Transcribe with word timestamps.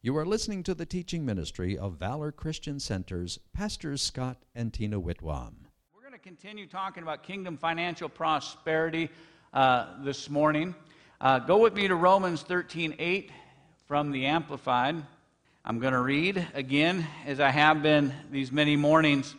You 0.00 0.16
are 0.16 0.24
listening 0.24 0.62
to 0.62 0.76
the 0.76 0.86
teaching 0.86 1.26
ministry 1.26 1.76
of 1.76 1.94
Valor 1.94 2.30
Christian 2.30 2.78
Center's 2.78 3.40
Pastors 3.52 4.00
Scott 4.00 4.36
and 4.54 4.72
Tina 4.72 5.00
Whitwam. 5.00 5.66
We're 5.92 6.02
going 6.02 6.12
to 6.12 6.20
continue 6.20 6.68
talking 6.68 7.02
about 7.02 7.24
kingdom 7.24 7.56
financial 7.56 8.08
prosperity 8.08 9.10
uh, 9.52 9.86
this 10.04 10.30
morning. 10.30 10.76
Uh, 11.20 11.40
go 11.40 11.58
with 11.58 11.74
me 11.74 11.88
to 11.88 11.96
Romans 11.96 12.42
13 12.42 12.94
8 12.96 13.32
from 13.88 14.12
the 14.12 14.26
Amplified. 14.26 15.02
I'm 15.64 15.80
going 15.80 15.94
to 15.94 16.00
read 16.00 16.46
again, 16.54 17.04
as 17.26 17.40
I 17.40 17.50
have 17.50 17.82
been 17.82 18.14
these 18.30 18.52
many 18.52 18.76
mornings. 18.76 19.34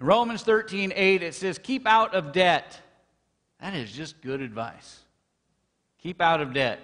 In 0.00 0.06
Romans 0.06 0.42
13 0.42 0.92
8, 0.92 1.22
it 1.22 1.36
says, 1.36 1.60
Keep 1.60 1.86
out 1.86 2.16
of 2.16 2.32
debt. 2.32 2.80
That 3.60 3.74
is 3.74 3.92
just 3.92 4.20
good 4.22 4.40
advice. 4.40 5.02
Keep 6.02 6.20
out 6.20 6.40
of 6.40 6.52
debt. 6.52 6.80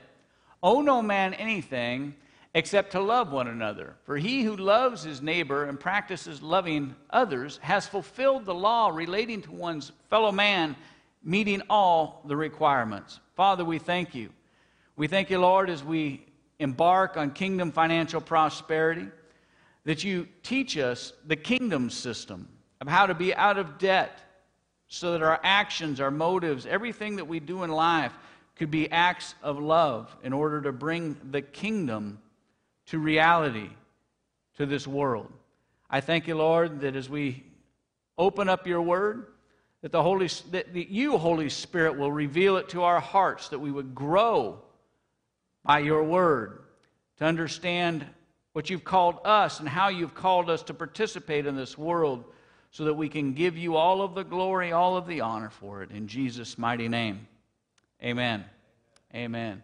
Owe 0.63 0.81
no 0.81 1.03
man 1.03 1.35
anything 1.35 2.15
except 2.59 2.91
to 2.91 3.01
love 3.01 3.31
one 3.31 3.47
another. 3.47 3.95
For 4.03 4.17
he 4.17 4.43
who 4.43 4.57
loves 4.57 5.05
his 5.05 5.23
neighbor 5.23 5.67
and 5.67 5.79
practices 5.79 6.43
loving 6.43 6.97
others 7.09 7.61
has 7.63 7.87
fulfilled 7.87 8.47
the 8.47 8.55
law 8.55 8.89
relating 8.89 9.43
to 9.43 9.53
one's 9.53 9.93
fellow 10.11 10.33
man, 10.33 10.75
meeting 11.23 11.63
all 11.71 12.21
the 12.27 12.37
requirements. 12.37 13.21
Father, 13.37 13.65
we 13.65 13.79
thank 13.79 14.13
you. 14.13 14.31
We 14.97 15.07
thank 15.07 15.31
you, 15.31 15.39
Lord, 15.39 15.71
as 15.71 15.85
we 15.85 16.27
embark 16.59 17.17
on 17.17 17.31
kingdom 17.31 17.71
financial 17.71 18.21
prosperity, 18.21 19.07
that 19.85 20.03
you 20.03 20.27
teach 20.43 20.77
us 20.77 21.13
the 21.29 21.37
kingdom 21.37 21.91
system 21.91 22.49
of 22.81 22.89
how 22.89 23.07
to 23.07 23.15
be 23.15 23.33
out 23.37 23.59
of 23.59 23.79
debt 23.79 24.19
so 24.89 25.13
that 25.13 25.23
our 25.23 25.39
actions, 25.45 26.01
our 26.01 26.11
motives, 26.11 26.67
everything 26.67 27.15
that 27.17 27.29
we 27.29 27.39
do 27.39 27.63
in 27.63 27.71
life 27.71 28.15
could 28.57 28.73
be 28.73 28.91
acts 28.91 29.37
of 29.45 29.61
love 29.61 30.17
in 30.25 30.33
order 30.33 30.61
to 30.63 30.73
bring 30.73 31.17
the 31.31 31.41
kingdom 31.41 32.19
to 32.89 32.99
reality 32.99 33.71
to 34.57 34.67
this 34.67 34.87
world. 34.87 35.31
I 35.91 36.01
thank 36.01 36.27
you, 36.27 36.37
Lord, 36.37 36.81
that 36.81 36.97
as 36.97 37.09
we 37.09 37.45
open 38.17 38.49
up 38.49 38.67
your 38.67 38.83
word, 38.83 39.29
that 39.83 39.93
the 39.93 40.03
Holy 40.03 40.29
that 40.51 40.75
you, 40.75 41.17
Holy 41.17 41.49
Spirit, 41.49 41.97
will 41.97 42.13
reveal 42.13 42.57
it 42.57 42.69
to 42.71 42.83
our 42.83 43.01
hearts, 43.01 43.49
that 43.51 43.59
we 43.59 43.71
would 43.71 43.95
grow 43.95 44.59
by 45.65 45.79
your 45.79 46.03
word 46.03 46.63
to 47.19 47.25
understand 47.25 48.05
what 48.53 48.71
you've 48.71 48.85
called 48.85 49.19
us 49.25 49.61
and 49.61 49.69
how 49.69 49.89
you've 49.89 50.15
called 50.15 50.51
us 50.51 50.63
to 50.65 50.75
participate 50.75 51.47
in 51.47 51.55
this 51.55 51.79
world 51.79 52.25
so 52.71 52.85
that 52.85 52.95
we 52.95 53.09
can 53.09 53.33
give 53.33 53.57
you 53.57 53.77
all 53.77 54.03
of 54.03 54.15
the 54.15 54.25
glory, 54.25 54.73
all 54.73 54.97
of 54.97 55.07
the 55.07 55.21
honor 55.21 55.51
for 55.51 55.83
it. 55.83 55.91
In 55.91 56.09
Jesus' 56.09 56.59
mighty 56.59 56.89
name. 56.89 57.27
Amen. 58.03 58.45
Amen. 59.15 59.63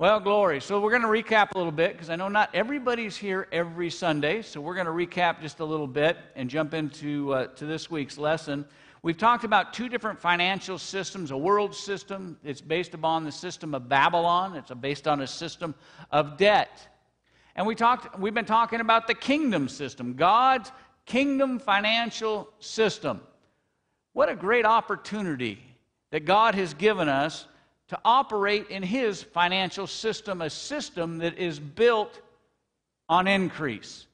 Well, 0.00 0.20
glory. 0.20 0.60
So 0.60 0.80
we're 0.80 0.96
going 0.96 1.02
to 1.02 1.08
recap 1.08 1.56
a 1.56 1.58
little 1.58 1.72
bit 1.72 1.90
because 1.90 2.08
I 2.08 2.14
know 2.14 2.28
not 2.28 2.50
everybody's 2.54 3.16
here 3.16 3.48
every 3.50 3.90
Sunday. 3.90 4.42
So 4.42 4.60
we're 4.60 4.76
going 4.76 4.86
to 4.86 4.92
recap 4.92 5.40
just 5.42 5.58
a 5.58 5.64
little 5.64 5.88
bit 5.88 6.16
and 6.36 6.48
jump 6.48 6.72
into 6.72 7.34
uh, 7.34 7.46
to 7.48 7.66
this 7.66 7.90
week's 7.90 8.16
lesson. 8.16 8.64
We've 9.02 9.18
talked 9.18 9.42
about 9.42 9.72
two 9.72 9.88
different 9.88 10.20
financial 10.20 10.78
systems 10.78 11.32
a 11.32 11.36
world 11.36 11.74
system, 11.74 12.38
it's 12.44 12.60
based 12.60 12.94
upon 12.94 13.24
the 13.24 13.32
system 13.32 13.74
of 13.74 13.88
Babylon, 13.88 14.54
it's 14.54 14.70
based 14.70 15.08
on 15.08 15.22
a 15.22 15.26
system 15.26 15.74
of 16.12 16.36
debt. 16.36 16.96
And 17.56 17.66
we 17.66 17.74
talked, 17.74 18.20
we've 18.20 18.32
been 18.32 18.44
talking 18.44 18.78
about 18.78 19.08
the 19.08 19.14
kingdom 19.14 19.68
system, 19.68 20.14
God's 20.14 20.70
kingdom 21.06 21.58
financial 21.58 22.48
system. 22.60 23.20
What 24.12 24.28
a 24.28 24.36
great 24.36 24.64
opportunity 24.64 25.58
that 26.12 26.24
God 26.24 26.54
has 26.54 26.72
given 26.72 27.08
us 27.08 27.48
to 27.88 27.98
operate 28.04 28.68
in 28.68 28.82
his 28.82 29.22
financial 29.22 29.86
system, 29.86 30.42
a 30.42 30.50
system 30.50 31.18
that 31.18 31.38
is 31.38 31.58
built 31.58 32.20
on 33.08 33.26
increase. 33.26 34.06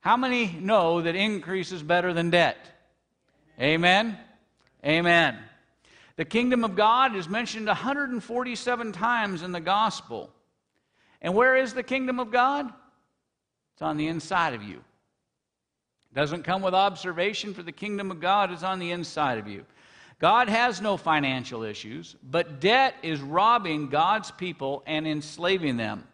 How 0.00 0.16
many 0.16 0.52
know 0.60 1.00
that 1.00 1.16
increase 1.16 1.72
is 1.72 1.82
better 1.82 2.12
than 2.12 2.30
debt? 2.30 2.58
Amen? 3.58 4.18
Amen. 4.84 5.38
The 6.16 6.24
kingdom 6.24 6.64
of 6.64 6.76
God 6.76 7.16
is 7.16 7.28
mentioned 7.28 7.66
147 7.66 8.92
times 8.92 9.42
in 9.42 9.52
the 9.52 9.60
gospel. 9.60 10.30
And 11.22 11.34
where 11.34 11.56
is 11.56 11.72
the 11.72 11.82
kingdom 11.82 12.20
of 12.20 12.30
God? 12.30 12.70
It's 13.72 13.82
on 13.82 13.96
the 13.96 14.08
inside 14.08 14.54
of 14.54 14.62
you. 14.62 14.76
It 14.76 16.14
doesn't 16.14 16.42
come 16.42 16.62
with 16.62 16.74
observation, 16.74 17.54
for 17.54 17.62
the 17.62 17.72
kingdom 17.72 18.10
of 18.10 18.20
God 18.20 18.52
is 18.52 18.62
on 18.62 18.78
the 18.78 18.90
inside 18.90 19.38
of 19.38 19.48
you. 19.48 19.64
God 20.18 20.48
has 20.48 20.80
no 20.80 20.96
financial 20.96 21.64
issues, 21.64 22.16
but 22.22 22.60
debt 22.60 22.94
is 23.02 23.20
robbing 23.20 23.88
God's 23.88 24.30
people 24.30 24.82
and 24.86 25.06
enslaving 25.06 25.76
them. 25.76 26.06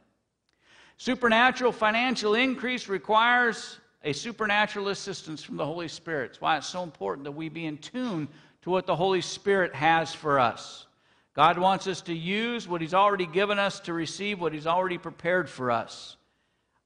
Supernatural 0.97 1.73
financial 1.73 2.35
increase 2.35 2.89
requires 2.89 3.79
a 4.03 4.13
supernatural 4.13 4.89
assistance 4.89 5.43
from 5.43 5.57
the 5.57 5.65
Holy 5.65 5.89
Spirit. 5.89 6.31
It's 6.31 6.41
why 6.41 6.57
it's 6.57 6.69
so 6.69 6.83
important 6.83 7.25
that 7.25 7.33
we 7.33 7.49
be 7.49 7.67
in 7.67 7.79
tune 7.79 8.29
to 8.63 8.71
what 8.71 8.87
the 8.87 8.97
Holy 8.97 9.21
Spirit 9.21 9.75
has 9.75 10.15
for 10.15 10.39
us. 10.39 10.87
God 11.35 11.59
wants 11.59 11.87
us 11.87 12.01
to 12.03 12.15
use 12.15 12.67
what 12.67 12.81
He's 12.81 12.95
already 12.95 13.27
given 13.27 13.59
us 13.59 13.81
to 13.81 13.93
receive 13.93 14.41
what 14.41 14.53
He's 14.53 14.67
already 14.67 14.99
prepared 14.99 15.49
for 15.49 15.71
us. 15.71 16.17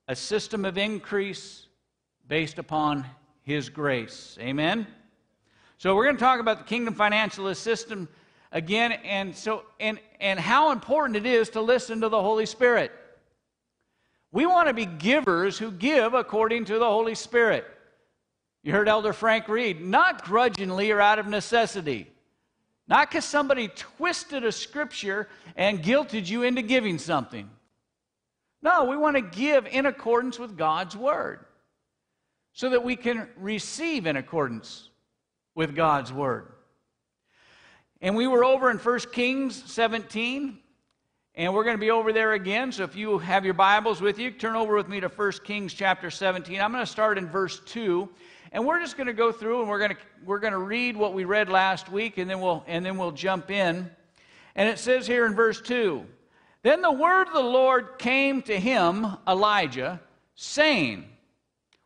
A 0.07 0.15
system 0.15 0.65
of 0.65 0.77
increase 0.77 1.67
based 2.29 2.59
upon 2.59 3.07
His 3.43 3.69
grace. 3.69 4.37
Amen? 4.41 4.87
So 5.79 5.95
we're 5.95 6.05
going 6.05 6.17
to 6.17 6.21
talk 6.21 6.41
about 6.41 6.59
the 6.59 6.65
kingdom 6.65 6.95
financialist 6.95 7.57
system 7.57 8.09
again 8.53 8.93
and 8.93 9.35
so 9.37 9.65
and 9.81 9.99
and 10.21 10.39
how 10.39 10.71
important 10.71 11.17
it 11.17 11.27
is 11.27 11.51
to 11.51 11.61
listen 11.61 12.01
to 12.01 12.09
the 12.09 12.23
Holy 12.23 12.47
Spirit. 12.47 12.93
We 14.33 14.47
want 14.47 14.69
to 14.69 14.75
be 14.75 14.87
givers 14.87 15.59
who 15.59 15.71
give 15.71 16.15
according 16.15 16.65
to 16.67 16.79
the 16.79 16.87
Holy 16.87 17.15
Spirit. 17.15 17.67
You 18.63 18.73
heard 18.73 18.89
Elder 18.89 19.13
Frank 19.13 19.47
read, 19.49 19.81
not 19.81 20.25
grudgingly 20.25 20.91
or 20.91 21.01
out 21.01 21.19
of 21.19 21.27
necessity. 21.27 22.11
Not 22.89 23.11
because 23.11 23.25
somebody 23.25 23.69
twisted 23.69 24.45
a 24.45 24.53
scripture 24.53 25.29
and 25.57 25.83
guilted 25.83 26.29
you 26.29 26.43
into 26.43 26.63
giving 26.63 26.99
something. 26.99 27.49
No, 28.63 28.85
we 28.85 28.97
want 28.97 29.17
to 29.17 29.23
give 29.23 29.67
in 29.67 29.87
accordance 29.87 30.39
with 30.39 30.57
God's 30.57 30.97
word 30.97 31.45
so 32.53 32.71
that 32.71 32.83
we 32.83 32.97
can 32.97 33.29
receive 33.37 34.07
in 34.07 34.17
accordance 34.17 34.89
with 35.55 35.75
God's 35.75 36.13
Word. 36.13 36.53
And 38.01 38.17
we 38.17 38.27
were 38.27 38.45
over 38.45 38.71
in 38.71 38.79
1 38.79 38.99
Kings 39.13 39.63
17, 39.73 40.59
and 41.37 41.55
we're 41.55 41.65
going 41.65 41.77
to 41.77 41.81
be 41.81 41.91
over 41.91 42.13
there 42.13 42.33
again. 42.33 42.71
So 42.71 42.85
if 42.85 42.97
you 42.97 43.19
have 43.19 43.45
your 43.45 43.55
Bibles 43.55 44.01
with 44.01 44.19
you, 44.19 44.31
turn 44.31 44.57
over 44.57 44.77
with 44.77 44.89
me 44.89 45.01
to 45.01 45.09
1 45.09 45.33
Kings 45.45 45.73
chapter 45.73 46.11
17. 46.11 46.61
I'm 46.61 46.71
going 46.71 46.85
to 46.85 46.91
start 46.91 47.19
in 47.19 47.29
verse 47.29 47.61
2. 47.67 48.09
And 48.53 48.65
we're 48.65 48.79
just 48.79 48.97
going 48.97 49.09
to 49.09 49.13
go 49.13 49.33
through 49.33 49.63
and 49.63 49.69
we're 49.69 49.81
going 49.81 49.91
to, 49.91 49.97
we're 50.25 50.39
going 50.39 50.53
to 50.53 50.61
read 50.61 50.97
what 50.97 51.13
we 51.13 51.25
read 51.25 51.49
last 51.49 51.91
week, 51.91 52.19
and 52.19 52.31
then, 52.31 52.41
we'll, 52.41 52.63
and 52.69 52.87
then 52.87 52.99
we'll 52.99 53.11
jump 53.11 53.51
in. 53.51 53.91
And 54.55 54.69
it 54.69 54.79
says 54.79 55.09
here 55.09 55.27
in 55.27 55.35
verse 55.35 55.61
2 55.61 56.05
Then 56.63 56.81
the 56.81 56.93
word 56.93 57.27
of 57.27 57.33
the 57.33 57.41
Lord 57.41 57.99
came 57.99 58.43
to 58.43 58.59
him, 58.59 59.07
Elijah, 59.27 60.01
saying, 60.37 61.05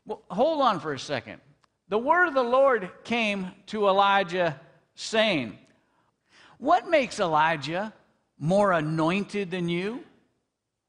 well, 0.05 0.23
hold 0.31 0.61
on 0.61 0.81
for 0.81 0.93
a 0.93 0.99
second 0.99 1.41
the 1.89 1.99
word 1.99 2.29
of 2.29 2.35
the 2.35 2.43
Lord 2.43 2.91
came 3.05 3.51
to 3.67 3.89
Elijah 3.89 4.61
saying, 4.95 5.59
What 6.59 6.89
makes 6.89 7.19
Elijah 7.19 7.93
more 8.39 8.73
anointed 8.73 9.51
than 9.51 9.69
you? 9.69 10.05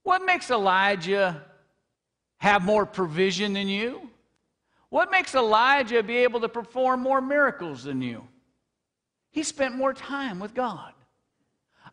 What 0.04 0.26
makes 0.26 0.52
Elijah 0.52 1.44
have 2.38 2.64
more 2.64 2.86
provision 2.86 3.54
than 3.54 3.68
you? 3.68 4.10
What 4.90 5.12
makes 5.12 5.36
Elijah 5.36 6.02
be 6.02 6.18
able 6.18 6.42
to 6.42 6.50
perform 6.50 7.02
more 7.02 7.22
miracles 7.22 7.84
than 7.84 8.02
you? 8.02 8.28
He 9.32 9.44
spent 9.44 9.76
more 9.76 9.94
time 9.94 10.40
with 10.40 10.54
God. 10.54 10.94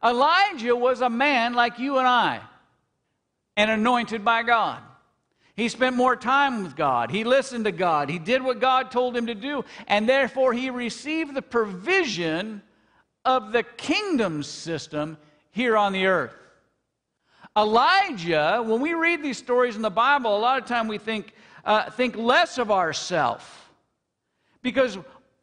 Elijah 0.03 0.75
was 0.75 1.01
a 1.01 1.11
man 1.11 1.55
like 1.55 1.79
you 1.79 1.99
and 1.99 2.07
I 2.07 2.41
and 3.57 3.71
anointed 3.71 4.25
by 4.25 4.43
God. 4.43 4.81
He 5.57 5.71
spent 5.71 5.97
more 5.97 6.17
time 6.17 6.63
with 6.63 6.77
God. 6.77 7.11
He 7.11 7.25
listened 7.25 7.65
to 7.65 7.73
God. 7.73 8.11
He 8.11 8.19
did 8.19 8.43
what 8.43 8.61
God 8.61 8.91
told 8.91 9.17
him 9.17 9.27
to 9.27 9.35
do. 9.35 9.65
And 9.87 10.07
therefore, 10.07 10.53
he 10.53 10.69
received 10.69 11.35
the 11.35 11.41
provision 11.41 12.61
of 13.25 13.53
the 13.53 13.63
kingdom 13.63 14.43
system 14.43 15.17
here 15.51 15.77
on 15.77 15.95
the 15.95 16.07
earth. 16.07 16.35
Elijah, 17.57 18.63
when 18.67 18.83
we 18.83 18.93
read 18.93 19.23
these 19.23 19.39
stories 19.39 19.77
in 19.77 19.83
the 19.83 19.89
Bible, 19.89 20.37
a 20.37 20.39
lot 20.39 20.61
of 20.61 20.69
time 20.69 20.89
we 20.89 20.99
think, 20.99 21.33
uh, 21.65 21.91
think 21.91 22.17
less 22.17 22.59
of 22.59 22.71
ourselves. 22.71 23.45
Because 24.61 24.99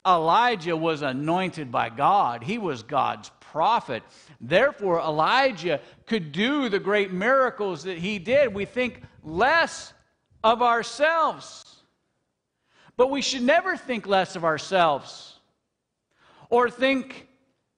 Elijah 0.06 0.78
was 0.78 1.02
anointed 1.02 1.72
by 1.72 1.90
God, 1.90 2.44
he 2.44 2.60
was 2.60 2.84
God's 2.84 3.32
prophet. 3.40 4.04
Therefore, 4.40 5.00
Elijah 5.00 5.80
could 6.06 6.32
do 6.32 6.70
the 6.70 6.80
great 6.80 7.12
miracles 7.12 7.84
that 7.84 7.98
he 7.98 8.20
did. 8.20 8.54
We 8.54 8.66
think 8.66 9.02
less 9.24 9.93
of 10.44 10.62
ourselves. 10.62 11.64
But 12.98 13.10
we 13.10 13.22
should 13.22 13.44
never 13.44 13.76
think 13.76 14.06
less 14.06 14.36
of 14.36 14.44
ourselves 14.44 15.40
or 16.50 16.70
think 16.70 17.28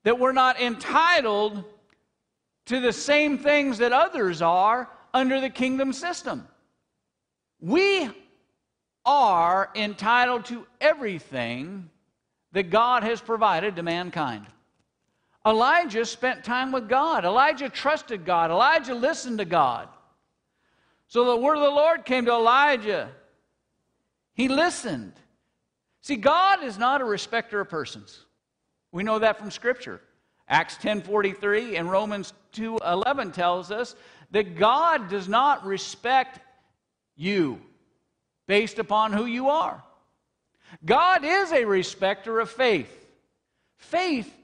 that 0.04 0.20
we're 0.20 0.34
not 0.34 0.60
entitled 0.60 1.64
to 2.66 2.80
the 2.82 2.92
same 2.92 3.38
things 3.38 3.78
that 3.78 3.94
others 3.94 4.42
are 4.42 4.90
under 5.14 5.40
the 5.40 5.50
kingdom 5.50 5.94
system. 5.94 6.48
We 7.62 8.10
are 9.06 9.70
entitled 9.76 10.46
to 10.46 10.66
everything 10.82 11.90
that 12.52 12.70
God 12.70 13.04
has 13.04 13.22
provided 13.22 13.76
to 13.76 13.84
mankind. 13.84 14.46
Elijah 15.46 16.06
spent 16.06 16.44
time 16.44 16.72
with 16.72 16.90
God. 16.90 17.24
Elijah 17.24 17.70
trusted 17.70 18.26
God. 18.26 18.50
Elijah 18.50 18.96
listened 18.96 19.38
to 19.38 19.46
God. 19.46 19.88
So 21.08 21.26
the 21.26 21.38
word 21.38 21.56
of 21.56 21.64
the 21.64 21.70
Lord 21.70 22.06
came 22.06 22.26
to 22.26 22.32
Elijah. 22.32 23.10
He 24.34 24.48
listened. 24.48 25.14
See, 26.02 26.16
God 26.16 26.64
is 26.64 26.78
not 26.78 27.02
a 27.02 27.06
respecter 27.06 27.62
of 27.62 27.70
persons. 27.70 28.26
We 28.92 29.04
know 29.04 29.20
that 29.20 29.38
from 29.38 29.52
Scripture. 29.52 30.02
Acts 30.48 30.78
10:43 30.78 31.76
and 31.78 31.90
Romans 31.90 32.34
2:11 32.52 33.32
tells 33.32 33.72
us 33.72 33.96
that 34.32 34.58
God 34.58 35.10
does 35.10 35.28
not 35.28 35.66
respect 35.66 36.40
you 37.16 37.62
based 38.48 38.80
upon 38.80 39.14
who 39.14 39.26
you 39.26 39.50
are. 39.50 39.84
God 40.84 41.24
is 41.24 41.52
a 41.52 41.66
respecter 41.66 42.40
of 42.40 42.52
faith. 42.52 43.08
Faith 43.78 44.36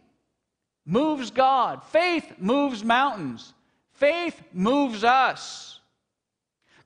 moves 0.85 1.31
God. 1.31 1.83
Faith 1.85 2.39
moves 2.39 2.83
mountains. 2.83 3.53
Faith 3.91 4.41
moves 4.53 5.03
us. 5.03 5.80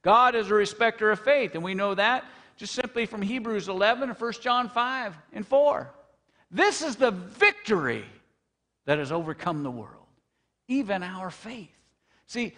God 0.06 0.36
is 0.36 0.52
a 0.52 0.54
respecter 0.54 1.10
of 1.10 1.20
faith, 1.20 1.56
and 1.56 1.64
we 1.64 1.74
know 1.74 1.96
that 1.96 2.26
just 2.58 2.76
simply 2.76 3.08
from 3.08 3.24
Hebrews 3.24 3.68
11 3.68 4.12
and 4.12 4.22
1 4.22 4.34
John 4.40 4.70
5 4.70 5.18
and 5.34 5.48
4. 5.48 5.90
This 6.52 6.84
is 6.84 6.96
the 6.96 7.10
victory 7.10 8.06
that 8.86 9.00
has 9.00 9.12
overcome 9.12 9.64
the 9.64 9.72
world, 9.72 10.06
even 10.68 11.02
our 11.02 11.32
faith. 11.32 11.72
See, 12.28 12.54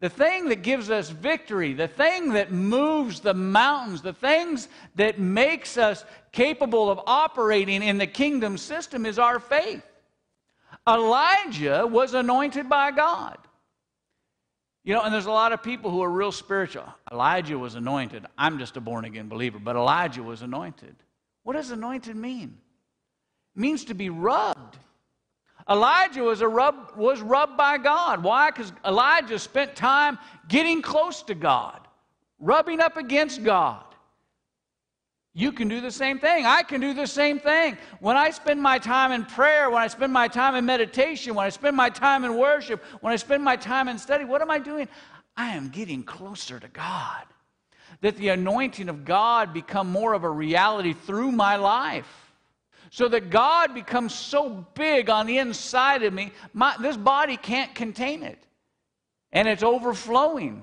the 0.00 0.10
thing 0.10 0.50
that 0.50 0.62
gives 0.62 0.90
us 0.90 1.08
victory, 1.08 1.72
the 1.72 1.88
thing 1.88 2.34
that 2.34 2.52
moves 2.52 3.20
the 3.20 3.32
mountains, 3.32 4.02
the 4.02 4.12
things 4.12 4.68
that 4.96 5.18
makes 5.18 5.78
us 5.78 6.04
capable 6.30 6.90
of 6.90 7.00
operating 7.06 7.82
in 7.82 7.96
the 7.96 8.06
kingdom 8.06 8.58
system 8.58 9.06
is 9.06 9.18
our 9.18 9.40
faith. 9.40 9.82
Elijah 10.86 11.86
was 11.86 12.12
anointed 12.12 12.68
by 12.68 12.90
God. 12.90 13.38
You 14.84 14.94
know, 14.94 15.02
and 15.02 15.14
there's 15.14 15.26
a 15.26 15.30
lot 15.30 15.52
of 15.52 15.62
people 15.62 15.90
who 15.90 16.02
are 16.02 16.10
real 16.10 16.32
spiritual. 16.32 16.84
Elijah 17.10 17.56
was 17.58 17.76
anointed. 17.76 18.26
I'm 18.36 18.58
just 18.58 18.76
a 18.76 18.80
born 18.80 19.04
again 19.04 19.28
believer, 19.28 19.58
but 19.58 19.76
Elijah 19.76 20.22
was 20.22 20.42
anointed. 20.42 20.96
What 21.44 21.54
does 21.54 21.70
anointed 21.70 22.16
mean? 22.16 22.58
It 23.54 23.60
means 23.60 23.84
to 23.86 23.94
be 23.94 24.10
rubbed. 24.10 24.78
Elijah 25.70 26.22
was, 26.22 26.40
a 26.40 26.48
rub, 26.48 26.96
was 26.96 27.20
rubbed 27.20 27.56
by 27.56 27.78
God. 27.78 28.24
Why? 28.24 28.50
Because 28.50 28.72
Elijah 28.84 29.38
spent 29.38 29.76
time 29.76 30.18
getting 30.48 30.82
close 30.82 31.22
to 31.24 31.34
God, 31.36 31.80
rubbing 32.40 32.80
up 32.80 32.96
against 32.96 33.44
God. 33.44 33.84
You 35.34 35.50
can 35.52 35.68
do 35.68 35.80
the 35.80 35.90
same 35.90 36.18
thing. 36.18 36.44
I 36.44 36.62
can 36.62 36.80
do 36.80 36.92
the 36.92 37.06
same 37.06 37.38
thing. 37.38 37.78
When 38.00 38.18
I 38.18 38.30
spend 38.30 38.60
my 38.60 38.78
time 38.78 39.12
in 39.12 39.24
prayer, 39.24 39.70
when 39.70 39.80
I 39.82 39.86
spend 39.86 40.12
my 40.12 40.28
time 40.28 40.54
in 40.54 40.66
meditation, 40.66 41.34
when 41.34 41.46
I 41.46 41.48
spend 41.48 41.74
my 41.74 41.88
time 41.88 42.24
in 42.24 42.36
worship, 42.36 42.82
when 43.00 43.14
I 43.14 43.16
spend 43.16 43.42
my 43.42 43.56
time 43.56 43.88
in 43.88 43.96
study, 43.96 44.24
what 44.24 44.42
am 44.42 44.50
I 44.50 44.58
doing? 44.58 44.88
I 45.34 45.56
am 45.56 45.70
getting 45.70 46.02
closer 46.02 46.60
to 46.60 46.68
God. 46.68 47.24
That 48.02 48.16
the 48.16 48.28
anointing 48.28 48.90
of 48.90 49.06
God 49.06 49.54
become 49.54 49.90
more 49.90 50.12
of 50.12 50.24
a 50.24 50.30
reality 50.30 50.92
through 50.92 51.32
my 51.32 51.56
life. 51.56 52.32
So 52.90 53.08
that 53.08 53.30
God 53.30 53.72
becomes 53.72 54.14
so 54.14 54.66
big 54.74 55.08
on 55.08 55.26
the 55.26 55.38
inside 55.38 56.02
of 56.02 56.12
me, 56.12 56.32
my, 56.52 56.76
this 56.78 56.98
body 56.98 57.38
can't 57.38 57.74
contain 57.74 58.22
it. 58.22 58.38
And 59.32 59.48
it's 59.48 59.62
overflowing 59.62 60.62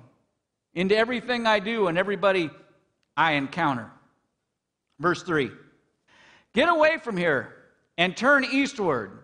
into 0.76 0.96
everything 0.96 1.48
I 1.48 1.58
do 1.58 1.88
and 1.88 1.98
everybody 1.98 2.52
I 3.18 3.32
encounter. 3.32 3.90
Verse 5.00 5.24
3 5.24 5.52
Get 6.54 6.70
away 6.70 6.98
from 6.98 7.18
here 7.18 7.56
and 7.98 8.16
turn 8.16 8.46
eastward 8.46 9.20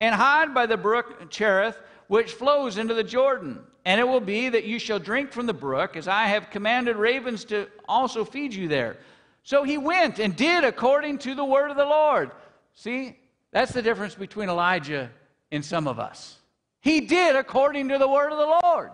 and 0.00 0.14
hide 0.14 0.54
by 0.54 0.66
the 0.66 0.76
brook 0.76 1.30
Cherith, 1.30 1.78
which 2.08 2.32
flows 2.32 2.78
into 2.78 2.94
the 2.94 3.04
Jordan. 3.04 3.60
And 3.84 4.00
it 4.00 4.04
will 4.04 4.20
be 4.20 4.48
that 4.48 4.64
you 4.64 4.80
shall 4.80 4.98
drink 4.98 5.30
from 5.30 5.46
the 5.46 5.54
brook, 5.54 5.96
as 5.96 6.08
I 6.08 6.24
have 6.24 6.50
commanded 6.50 6.96
ravens 6.96 7.44
to 7.46 7.68
also 7.88 8.24
feed 8.24 8.52
you 8.52 8.66
there. 8.66 8.96
So 9.44 9.62
he 9.62 9.78
went 9.78 10.18
and 10.18 10.34
did 10.34 10.64
according 10.64 11.18
to 11.18 11.36
the 11.36 11.44
word 11.44 11.70
of 11.70 11.76
the 11.76 11.84
Lord. 11.84 12.32
See, 12.74 13.16
that's 13.52 13.72
the 13.72 13.82
difference 13.82 14.16
between 14.16 14.48
Elijah 14.48 15.08
and 15.52 15.64
some 15.64 15.86
of 15.86 16.00
us. 16.00 16.36
He 16.80 17.02
did 17.02 17.36
according 17.36 17.88
to 17.90 17.98
the 17.98 18.08
word 18.08 18.32
of 18.32 18.38
the 18.38 18.60
Lord. 18.64 18.90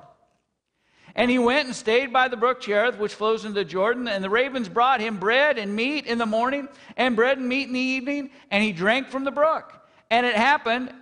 And 1.15 1.31
he 1.31 1.39
went 1.39 1.67
and 1.67 1.77
stayed 1.77 2.13
by 2.13 2.29
the 2.29 2.37
brook 2.37 2.61
Cherith, 2.61 2.99
which 2.99 3.15
flows 3.15 3.45
into 3.45 3.65
Jordan. 3.65 4.09
And 4.09 4.25
the 4.25 4.31
ravens 4.31 4.69
brought 4.69 5.01
him 5.01 5.19
bread 5.19 5.59
and 5.59 5.77
meat 5.77 6.07
in 6.07 6.19
the 6.19 6.27
morning, 6.27 6.69
and 6.97 7.17
bread 7.17 7.39
and 7.39 7.49
meat 7.49 7.69
in 7.69 7.75
the 7.75 7.81
evening, 7.81 8.31
and 8.51 8.65
he 8.65 8.73
drank 8.73 9.09
from 9.09 9.25
the 9.25 9.31
brook. 9.31 9.73
And 10.11 10.25
it 10.25 10.37
happened 10.37 10.93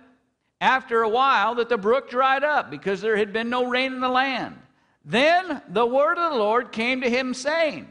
after 0.59 1.01
a 1.01 1.09
while 1.09 1.55
that 1.55 1.69
the 1.69 1.77
brook 1.77 2.09
dried 2.09 2.43
up, 2.43 2.69
because 2.69 3.01
there 3.01 3.17
had 3.17 3.33
been 3.33 3.49
no 3.49 3.65
rain 3.65 3.93
in 3.93 3.99
the 3.99 4.09
land. 4.09 4.57
Then 5.05 5.61
the 5.69 5.85
word 5.85 6.17
of 6.17 6.31
the 6.31 6.37
Lord 6.37 6.71
came 6.71 7.01
to 7.01 7.09
him, 7.09 7.33
saying, 7.33 7.87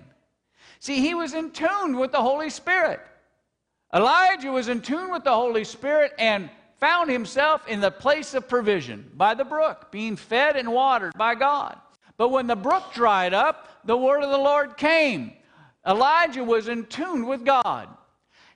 See, 0.78 1.00
he 1.00 1.14
was 1.14 1.34
in 1.34 1.50
tune 1.50 1.98
with 1.98 2.12
the 2.12 2.22
Holy 2.22 2.48
Spirit. 2.48 3.00
Elijah 3.92 4.52
was 4.52 4.68
in 4.68 4.80
tune 4.80 5.10
with 5.10 5.24
the 5.24 5.34
Holy 5.34 5.64
Spirit 5.64 6.12
and 6.18 6.48
found 6.78 7.10
himself 7.10 7.66
in 7.68 7.80
the 7.80 7.90
place 7.90 8.34
of 8.34 8.48
provision 8.48 9.10
by 9.14 9.34
the 9.34 9.44
brook, 9.44 9.90
being 9.90 10.16
fed 10.16 10.56
and 10.56 10.72
watered 10.72 11.12
by 11.16 11.34
God. 11.34 11.78
But 12.20 12.32
when 12.32 12.46
the 12.46 12.54
brook 12.54 12.92
dried 12.92 13.32
up, 13.32 13.80
the 13.86 13.96
word 13.96 14.22
of 14.22 14.28
the 14.28 14.36
Lord 14.36 14.76
came. 14.76 15.32
Elijah 15.86 16.44
was 16.44 16.68
in 16.68 16.84
tune 16.84 17.24
with 17.24 17.46
God. 17.46 17.88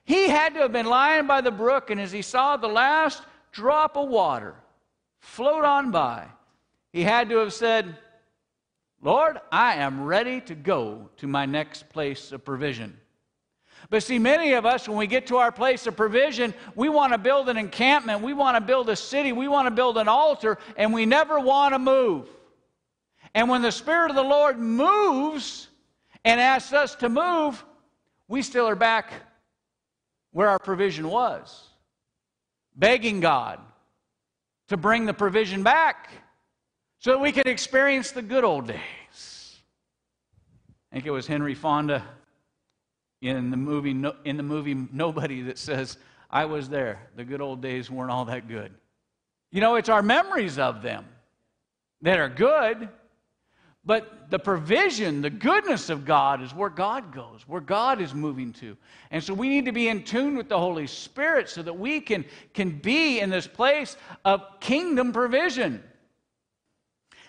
He 0.03 0.29
had 0.29 0.53
to 0.53 0.59
have 0.59 0.71
been 0.71 0.85
lying 0.85 1.25
by 1.25 1.41
the 1.41 1.49
brook, 1.49 1.89
and 1.89 1.99
as 1.99 2.11
he 2.11 2.21
saw 2.21 2.57
the 2.57 2.67
last 2.67 3.23
drop 3.51 3.97
of 3.97 4.07
water 4.07 4.53
float 5.19 5.65
on 5.65 5.89
by, 5.89 6.27
he 6.93 7.01
had 7.01 7.27
to 7.29 7.37
have 7.37 7.53
said, 7.53 7.97
Lord, 9.01 9.39
I 9.51 9.77
am 9.77 10.03
ready 10.03 10.41
to 10.41 10.53
go 10.53 11.09
to 11.17 11.25
my 11.25 11.47
next 11.47 11.89
place 11.89 12.31
of 12.31 12.45
provision. 12.45 12.95
But 13.89 14.03
see, 14.03 14.19
many 14.19 14.53
of 14.53 14.67
us, 14.67 14.87
when 14.87 14.99
we 14.99 15.07
get 15.07 15.25
to 15.25 15.37
our 15.37 15.51
place 15.51 15.87
of 15.87 15.97
provision, 15.97 16.53
we 16.75 16.87
want 16.87 17.13
to 17.13 17.17
build 17.17 17.49
an 17.49 17.57
encampment, 17.57 18.21
we 18.21 18.33
want 18.33 18.57
to 18.57 18.61
build 18.61 18.89
a 18.89 18.95
city, 18.95 19.31
we 19.31 19.47
want 19.47 19.65
to 19.65 19.71
build 19.71 19.97
an 19.97 20.07
altar, 20.07 20.59
and 20.77 20.93
we 20.93 21.07
never 21.07 21.39
want 21.39 21.73
to 21.73 21.79
move. 21.79 22.29
And 23.35 23.49
when 23.49 23.61
the 23.61 23.71
Spirit 23.71 24.09
of 24.09 24.15
the 24.15 24.23
Lord 24.23 24.57
moves 24.57 25.67
and 26.23 26.39
asks 26.39 26.71
us 26.71 26.95
to 26.95 27.09
move, 27.09 27.63
we 28.29 28.41
still 28.41 28.65
are 28.65 28.75
back 28.75 29.11
where 30.31 30.47
our 30.47 30.57
provision 30.57 31.09
was, 31.09 31.63
begging 32.75 33.19
God 33.19 33.59
to 34.69 34.77
bring 34.77 35.05
the 35.05 35.13
provision 35.13 35.63
back 35.63 36.09
so 36.99 37.11
that 37.11 37.19
we 37.19 37.33
can 37.33 37.47
experience 37.47 38.11
the 38.11 38.21
good 38.21 38.45
old 38.45 38.67
days. 38.67 39.59
I 40.91 40.95
think 40.95 41.05
it 41.05 41.11
was 41.11 41.27
Henry 41.27 41.55
Fonda 41.55 42.03
in 43.21 43.51
the 43.51 43.57
movie, 43.57 43.91
in 44.23 44.37
the 44.37 44.43
movie 44.43 44.87
Nobody 44.93 45.41
that 45.43 45.57
says, 45.57 45.97
I 46.31 46.45
was 46.45 46.69
there. 46.69 46.99
The 47.17 47.25
good 47.25 47.41
old 47.41 47.61
days 47.61 47.91
weren't 47.91 48.11
all 48.11 48.25
that 48.25 48.47
good. 48.47 48.73
You 49.51 49.59
know, 49.59 49.75
it's 49.75 49.89
our 49.89 50.01
memories 50.01 50.57
of 50.57 50.81
them 50.81 51.05
that 52.01 52.17
are 52.17 52.29
good, 52.29 52.89
but 53.85 54.29
the 54.31 54.39
provision, 54.39 55.21
the 55.21 55.29
goodness 55.29 55.89
of 55.89 56.05
God 56.05 56.41
is 56.41 56.53
where 56.53 56.69
God 56.69 57.13
goes, 57.13 57.43
where 57.47 57.61
God 57.61 58.01
is 58.01 58.13
moving 58.13 58.51
to. 58.53 58.75
And 59.11 59.23
so 59.23 59.33
we 59.33 59.47
need 59.47 59.65
to 59.65 59.71
be 59.71 59.89
in 59.89 60.03
tune 60.03 60.35
with 60.35 60.49
the 60.49 60.57
Holy 60.57 60.87
Spirit 60.87 61.49
so 61.49 61.61
that 61.61 61.77
we 61.77 61.99
can, 61.99 62.25
can 62.53 62.71
be 62.79 63.19
in 63.19 63.29
this 63.29 63.45
place 63.45 63.95
of 64.23 64.41
kingdom 64.59 65.13
provision. 65.13 65.83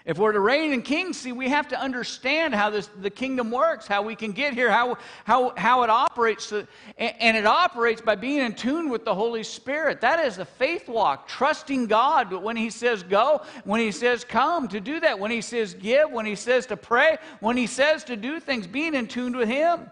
If 0.07 0.19
we're 0.19 0.31
to 0.31 0.41
reign 0.41 0.73
in 0.73 0.83
king, 0.83 1.13
see, 1.13 1.33
we 1.33 1.49
have 1.49 1.67
to 1.69 1.81
understand 1.81 2.55
how 2.55 2.71
this, 2.71 2.89
the 3.01 3.11
kingdom 3.11 3.51
works, 3.51 3.89
how 3.89 4.03
we 4.03 4.15
can 4.15 4.31
get 4.31 4.55
here, 4.55 4.71
how, 4.71 4.99
how, 5.25 5.53
how 5.57 5.83
it 5.83 5.91
operates. 5.91 6.53
Uh, 6.53 6.65
and, 6.97 7.15
and 7.19 7.37
it 7.37 7.45
operates 7.45 8.01
by 8.01 8.15
being 8.15 8.39
in 8.39 8.55
tune 8.55 8.89
with 8.89 9.05
the 9.05 9.13
Holy 9.13 9.43
Spirit. 9.43 10.01
That 10.01 10.25
is 10.25 10.37
the 10.37 10.45
faith 10.45 10.89
walk, 10.89 11.27
trusting 11.27 11.89
God. 11.89 12.31
But 12.31 12.45
when 12.45 12.57
He 12.57 12.71
says 12.71 13.03
go, 13.03 13.43
when 13.65 13.81
He 13.81 13.91
says 13.91 14.23
come, 14.23 14.69
to 14.69 14.79
do 14.79 15.01
that. 15.01 15.19
When 15.19 15.33
He 15.33 15.41
says 15.41 15.75
give, 15.75 16.13
when 16.13 16.25
He 16.25 16.37
says 16.37 16.67
to 16.67 16.77
pray, 16.77 17.19
when 17.41 17.57
He 17.57 17.67
says 17.67 18.05
to 18.05 18.17
do 18.17 18.39
things, 18.39 18.69
being 18.69 18.95
in 18.95 19.09
tune 19.09 19.37
with 19.37 19.49
Him. 19.49 19.91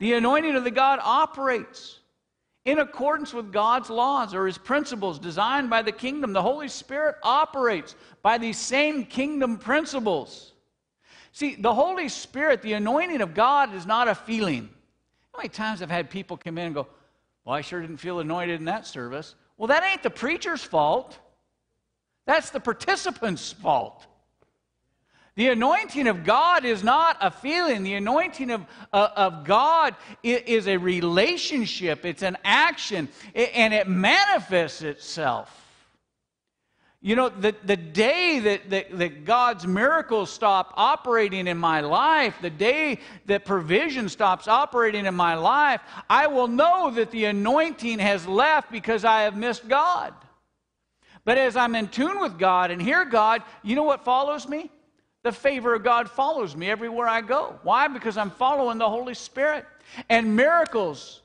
The 0.00 0.14
anointing 0.14 0.56
of 0.56 0.64
the 0.64 0.72
God 0.72 0.98
operates 1.00 2.00
in 2.64 2.78
accordance 2.78 3.32
with 3.32 3.52
God's 3.52 3.90
laws 3.90 4.34
or 4.34 4.46
his 4.46 4.58
principles 4.58 5.18
designed 5.18 5.68
by 5.68 5.82
the 5.82 5.92
kingdom. 5.92 6.32
The 6.32 6.42
Holy 6.42 6.68
Spirit 6.68 7.16
operates 7.22 7.96
by 8.22 8.38
these 8.38 8.58
same 8.58 9.04
kingdom 9.04 9.58
principles. 9.58 10.52
See, 11.32 11.56
the 11.56 11.74
Holy 11.74 12.08
Spirit, 12.08 12.62
the 12.62 12.74
anointing 12.74 13.20
of 13.20 13.34
God, 13.34 13.74
is 13.74 13.86
not 13.86 14.06
a 14.06 14.14
feeling. 14.14 14.68
How 15.32 15.38
many 15.38 15.48
times 15.48 15.82
I've 15.82 15.90
had 15.90 16.10
people 16.10 16.36
come 16.36 16.58
in 16.58 16.66
and 16.66 16.74
go, 16.74 16.86
Well, 17.44 17.56
I 17.56 17.62
sure 17.62 17.80
didn't 17.80 17.96
feel 17.96 18.20
anointed 18.20 18.60
in 18.60 18.66
that 18.66 18.86
service. 18.86 19.34
Well, 19.56 19.68
that 19.68 19.82
ain't 19.82 20.02
the 20.02 20.10
preacher's 20.10 20.62
fault, 20.62 21.18
that's 22.26 22.50
the 22.50 22.60
participant's 22.60 23.52
fault. 23.52 24.06
The 25.34 25.48
anointing 25.48 26.08
of 26.08 26.24
God 26.24 26.64
is 26.66 26.84
not 26.84 27.16
a 27.20 27.30
feeling. 27.30 27.82
The 27.82 27.94
anointing 27.94 28.50
of, 28.50 28.66
uh, 28.92 29.08
of 29.16 29.44
God 29.44 29.96
is 30.22 30.68
a 30.68 30.76
relationship, 30.76 32.04
it's 32.04 32.22
an 32.22 32.36
action, 32.44 33.08
and 33.34 33.72
it 33.72 33.88
manifests 33.88 34.82
itself. 34.82 35.58
You 37.04 37.16
know, 37.16 37.30
the, 37.30 37.52
the 37.64 37.76
day 37.76 38.38
that, 38.38 38.70
that, 38.70 38.96
that, 38.96 39.24
God's 39.24 39.66
miracles 39.66 40.30
stop 40.30 40.72
operating 40.76 41.48
in 41.48 41.58
my 41.58 41.80
life, 41.80 42.36
the 42.40 42.48
day 42.50 43.00
that 43.26 43.44
provision 43.44 44.08
stops 44.08 44.46
operating 44.46 45.06
in 45.06 45.14
my 45.16 45.34
life, 45.34 45.80
I 46.08 46.28
will 46.28 46.46
know 46.46 46.92
that 46.92 47.10
the 47.10 47.24
anointing 47.24 47.98
has 47.98 48.24
left 48.28 48.70
because 48.70 49.04
I 49.04 49.22
have 49.22 49.36
missed 49.36 49.66
God. 49.66 50.14
But 51.24 51.38
as 51.38 51.56
I'm 51.56 51.74
in 51.74 51.88
tune 51.88 52.20
with 52.20 52.38
God 52.38 52.70
and 52.70 52.80
hear 52.80 53.04
God, 53.04 53.42
you 53.64 53.74
know 53.74 53.82
what 53.82 54.04
follows 54.04 54.48
me? 54.48 54.70
The 55.22 55.32
favor 55.32 55.74
of 55.74 55.84
God 55.84 56.10
follows 56.10 56.56
me 56.56 56.68
everywhere 56.68 57.08
I 57.08 57.20
go. 57.20 57.58
Why? 57.62 57.88
Because 57.88 58.16
I'm 58.16 58.30
following 58.30 58.78
the 58.78 58.88
Holy 58.88 59.14
Spirit. 59.14 59.64
And 60.08 60.34
miracles 60.34 61.22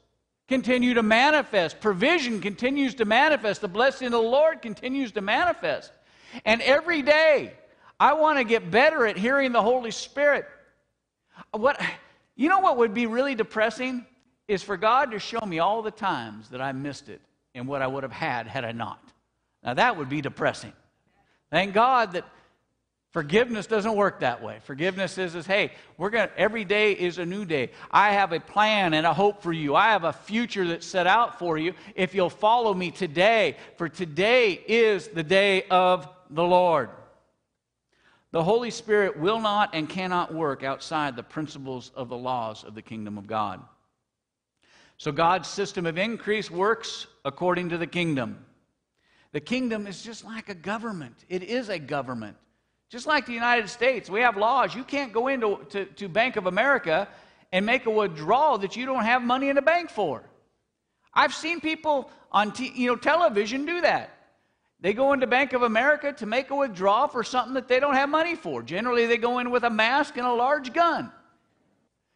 continue 0.48 0.94
to 0.94 1.04
manifest. 1.04 1.80
Provision 1.80 2.39
continues 2.39 2.94
to 2.96 3.06
manifest. 3.06 3.62
The 3.62 3.68
blessing 3.68 4.08
of 4.08 4.12
the 4.12 4.22
Lord 4.22 4.62
continues 4.62 5.12
to 5.13 5.22
manifest. 5.22 5.92
And 6.46 6.62
every 6.62 7.01
day, 7.01 7.54
I 8.00 8.13
want 8.13 8.38
to 8.38 8.44
get 8.44 8.70
better 8.70 9.06
at 9.08 9.18
hearing 9.18 9.51
the 9.51 9.62
Holy 9.62 9.92
Spirit. 9.92 10.46
What, 11.51 11.82
you 12.36 12.50
know 12.50 12.60
what 12.60 12.77
would 12.77 12.94
be 12.94 13.08
really 13.08 13.36
depressing? 13.36 14.06
Is 14.48 14.63
for 14.63 14.77
God 14.77 15.12
to 15.12 15.20
show 15.20 15.42
me 15.46 15.60
all 15.60 15.82
the 15.82 15.92
times 15.92 16.50
that 16.50 16.62
I 16.62 16.72
missed 16.72 17.10
it 17.10 17.20
and 17.56 17.68
what 17.68 17.82
I 17.82 17.88
would 17.88 18.04
have 18.04 18.12
had 18.12 18.48
had 18.48 18.63
I 18.63 18.72
not. 18.72 19.04
Now, 19.63 19.74
that 19.74 19.98
would 19.98 20.08
be 20.08 20.22
depressing. 20.22 20.72
Thank 21.51 21.74
God 21.74 22.13
that 22.13 22.25
Forgiveness 23.12 23.68
doesn't 23.68 23.96
work 23.96 24.20
that 24.20 24.44
way. 24.44 24.60
Forgiveness 24.64 25.18
is, 25.18 25.34
is 25.34 25.46
hey, 25.46 25.72
we're 25.98 26.10
to, 26.10 26.30
every 26.38 26.66
day 26.66 26.92
is 26.92 27.18
a 27.18 27.26
new 27.26 27.46
day. 27.46 27.72
I 27.90 28.12
have 28.12 28.34
a 28.34 28.40
plan 28.40 28.94
and 28.94 29.06
a 29.06 29.14
hope 29.14 29.42
for 29.42 29.54
you. 29.54 29.76
I 29.76 29.92
have 29.92 30.04
a 30.04 30.12
future 30.12 30.68
that's 30.68 30.86
set 30.86 31.08
out 31.08 31.40
for 31.40 31.58
you 31.58 31.74
if 31.96 32.14
you'll 32.14 32.30
follow 32.30 32.74
me 32.74 32.92
today, 32.92 33.56
for 33.78 33.88
today 33.88 34.52
is 34.68 35.08
the 35.08 35.24
day 35.24 35.64
of 35.72 36.08
the 36.30 36.44
Lord. 36.44 36.90
The 38.32 38.44
Holy 38.44 38.72
Spirit 38.72 39.18
will 39.18 39.40
not 39.40 39.70
and 39.74 39.88
cannot 39.88 40.34
work 40.34 40.64
outside 40.64 41.16
the 41.16 41.24
principles 41.24 41.92
of 41.96 42.10
the 42.10 42.18
laws 42.18 42.66
of 42.66 42.76
the 42.76 42.82
kingdom 42.82 43.18
of 43.18 43.26
God. 43.26 43.62
So 44.98 45.14
God's 45.14 45.48
system 45.48 45.86
of 45.86 45.98
increase 45.98 46.52
works 46.52 47.08
according 47.24 47.70
to 47.70 47.78
the 47.78 47.88
kingdom. 47.88 48.46
The 49.32 49.40
kingdom 49.40 49.88
is 49.88 50.04
just 50.04 50.26
like 50.26 50.50
a 50.50 50.56
government, 50.56 51.16
it 51.30 51.42
is 51.44 51.70
a 51.70 51.80
government. 51.80 52.36
Just 52.89 53.06
like 53.06 53.25
the 53.25 53.34
United 53.34 53.70
States, 53.70 54.10
we 54.10 54.22
have 54.22 54.38
laws. 54.38 54.74
You 54.74 54.84
can't 54.84 55.12
go 55.12 55.27
into 55.27 55.60
to, 55.70 55.86
to 55.86 56.08
Bank 56.08 56.38
of 56.38 56.46
America 56.46 57.08
and 57.51 57.65
make 57.65 57.86
a 57.86 57.91
withdrawal 57.91 58.58
that 58.60 58.75
you 58.75 58.86
don't 58.86 59.03
have 59.03 59.22
money 59.22 59.50
in 59.50 59.56
the 59.56 59.62
bank 59.62 59.89
for. 59.89 60.24
I've 61.13 61.34
seen 61.34 61.60
people 61.60 62.10
on 62.32 62.51
t- 62.51 62.72
you 62.74 62.88
know, 62.88 62.96
television 62.96 63.65
do 63.65 63.82
that. 63.82 64.13
They 64.79 64.94
go 64.94 65.13
into 65.13 65.27
Bank 65.27 65.53
of 65.53 65.63
America 65.63 66.13
to 66.13 66.25
make 66.25 66.50
a 66.50 66.56
withdrawal 66.56 67.08
for 67.08 67.24
something 67.24 67.56
that 67.56 67.67
they 67.67 67.79
don't 67.79 67.96
have 67.96 68.10
money 68.10 68.36
for. 68.36 68.62
Generally, 68.62 69.08
they 69.08 69.17
go 69.17 69.39
in 69.39 69.50
with 69.50 69.63
a 69.63 69.70
mask 69.70 70.17
and 70.17 70.27
a 70.27 70.34
large 70.34 70.72
gun. 70.72 71.12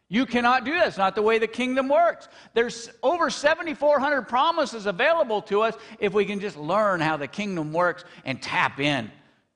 You 0.08 0.26
cannot 0.26 0.64
do 0.64 0.72
that. 0.74 0.88
It's 0.88 0.98
not 0.98 1.14
the 1.14 1.22
way 1.22 1.38
the 1.38 1.46
kingdom 1.46 1.88
works. 1.88 2.28
There's 2.54 2.90
over 3.02 3.30
7,400 3.30 4.22
promises 4.22 4.86
available 4.86 5.42
to 5.42 5.62
us 5.62 5.74
if 5.98 6.12
we 6.12 6.24
can 6.24 6.38
just 6.38 6.56
learn 6.56 7.00
how 7.00 7.16
the 7.16 7.26
kingdom 7.26 7.72
works 7.72 8.04
and 8.24 8.40
tap 8.40 8.78
in 8.78 9.10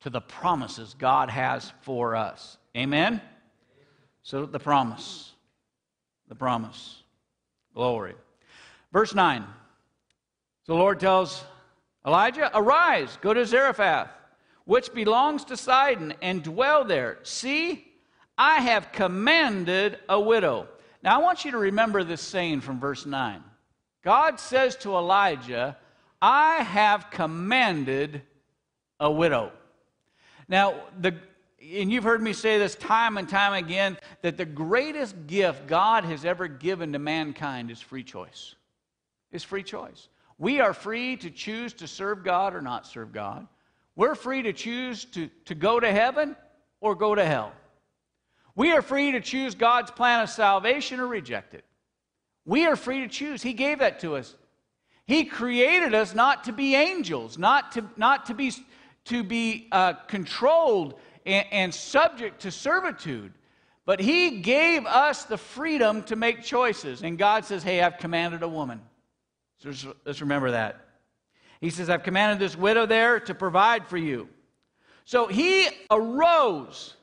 to 0.07 0.11
the 0.11 0.21
promises 0.21 0.95
God 0.97 1.31
has 1.31 1.73
for 1.81 2.15
us. 2.15 2.59
Amen? 2.77 3.21
So, 4.23 4.47
the 4.47 4.61
promise. 4.61 5.33
The 6.29 6.37
promise. 6.37 7.03
Glory. 7.75 8.15
Verse 8.93 9.17
9. 9.17 9.45
The 10.69 10.75
Lord 10.77 11.01
tells 11.01 11.43
Elijah, 12.07 12.53
Arise, 12.55 13.19
go 13.21 13.35
to 13.35 13.45
Zarephath, 13.45 14.11
which 14.65 14.95
belongs 14.95 15.45
to 15.47 15.57
Sidon, 15.57 16.15
and 16.23 16.41
dwell 16.41 16.85
there. 16.85 17.19
See, 17.25 17.85
I 18.39 18.61
have 18.61 18.93
commanded 18.93 19.99
a 20.09 20.21
widow. 20.21 20.69
Now, 21.03 21.19
I 21.19 21.21
want 21.21 21.45
you 21.45 21.51
to 21.51 21.59
remember 21.59 22.05
this 22.05 22.21
saying 22.23 22.61
from 22.61 22.79
verse 22.79 23.07
9. 23.07 23.43
God 24.05 24.39
says 24.39 24.77
to 24.77 24.95
Elijah, 24.95 25.77
I 26.23 26.59
have 26.59 27.11
commanded 27.11 28.23
a 29.01 29.11
widow. 29.11 29.51
Now, 30.49 30.75
the, 31.01 31.15
and 31.61 31.91
you've 31.91 32.05
heard 32.05 32.23
me 32.23 32.33
say 32.33 32.59
this 32.59 32.75
time 32.75 33.19
and 33.19 33.29
time 33.29 33.53
again 33.53 33.99
that 34.23 34.37
the 34.37 34.45
greatest 34.45 35.27
gift 35.27 35.67
God 35.67 36.05
has 36.05 36.25
ever 36.25 36.49
given 36.49 36.93
to 36.93 36.99
mankind 36.99 37.71
is 37.71 37.81
free 37.81 38.05
choice. 38.05 38.55
Is 39.33 39.43
free 39.43 39.63
choice. 39.63 40.09
We 40.39 40.61
are 40.61 40.75
free 40.75 41.17
to 41.17 41.31
choose 41.31 41.73
to 41.75 41.89
serve 41.89 42.23
God 42.23 42.55
or 42.55 42.63
not 42.63 42.87
serve 42.87 43.13
God. 43.13 43.47
We're 43.97 44.15
free 44.15 44.43
to 44.43 44.53
choose 44.53 45.05
to, 45.07 45.29
to 45.47 45.55
go 45.55 45.81
to 45.81 45.91
heaven 45.91 46.37
or 46.81 46.95
go 46.95 47.15
to 47.15 47.25
hell. 47.25 47.53
We 48.55 48.73
are 48.73 48.83
free 48.83 49.13
to 49.13 49.21
choose 49.21 49.55
God's 49.55 49.91
plan 49.91 50.23
of 50.23 50.31
salvation 50.31 51.01
or 51.01 51.07
reject 51.07 51.55
it. 51.55 51.65
We 52.45 52.67
are 52.67 52.77
free 52.77 53.01
to 53.01 53.09
choose. 53.09 53.43
He 53.43 53.55
gave 53.55 53.81
that 53.81 54.01
to 54.01 54.17
us. 54.17 54.35
He 55.07 55.25
created 55.25 55.95
us 55.95 56.15
not 56.15 56.45
to 56.45 56.53
be 56.53 56.75
angels, 56.75 57.39
not 57.39 57.73
to, 57.73 57.85
not 57.97 58.27
to 58.27 58.35
be 58.35 58.53
to 59.07 59.25
be 59.25 59.69
uh, 59.73 59.95
controlled 59.95 60.95
and, 61.25 61.47
and 61.51 61.75
subject 61.75 62.43
to 62.43 62.51
servitude. 62.51 63.33
But 63.85 64.01
he 64.01 64.41
gave 64.41 64.85
us 64.85 65.25
the 65.25 65.39
freedom 65.39 66.03
to 66.05 66.17
make 66.17 66.43
choices. 66.43 67.03
And 67.03 67.17
God 67.17 67.45
says, 67.45 67.63
Hey, 67.63 67.81
I've 67.81 67.99
commanded 67.99 68.43
a 68.43 68.49
woman. 68.49 68.81
So 69.59 69.95
let's 70.05 70.21
remember 70.21 70.51
that. 70.51 70.81
He 71.61 71.71
says, 71.71 71.89
I've 71.89 72.03
commanded 72.03 72.39
this 72.39 72.57
widow 72.57 72.85
there 72.85 73.21
to 73.21 73.35
provide 73.35 73.87
for 73.87 73.97
you. 73.97 74.29
So 75.05 75.27
he 75.29 75.69
arose. 75.91 76.95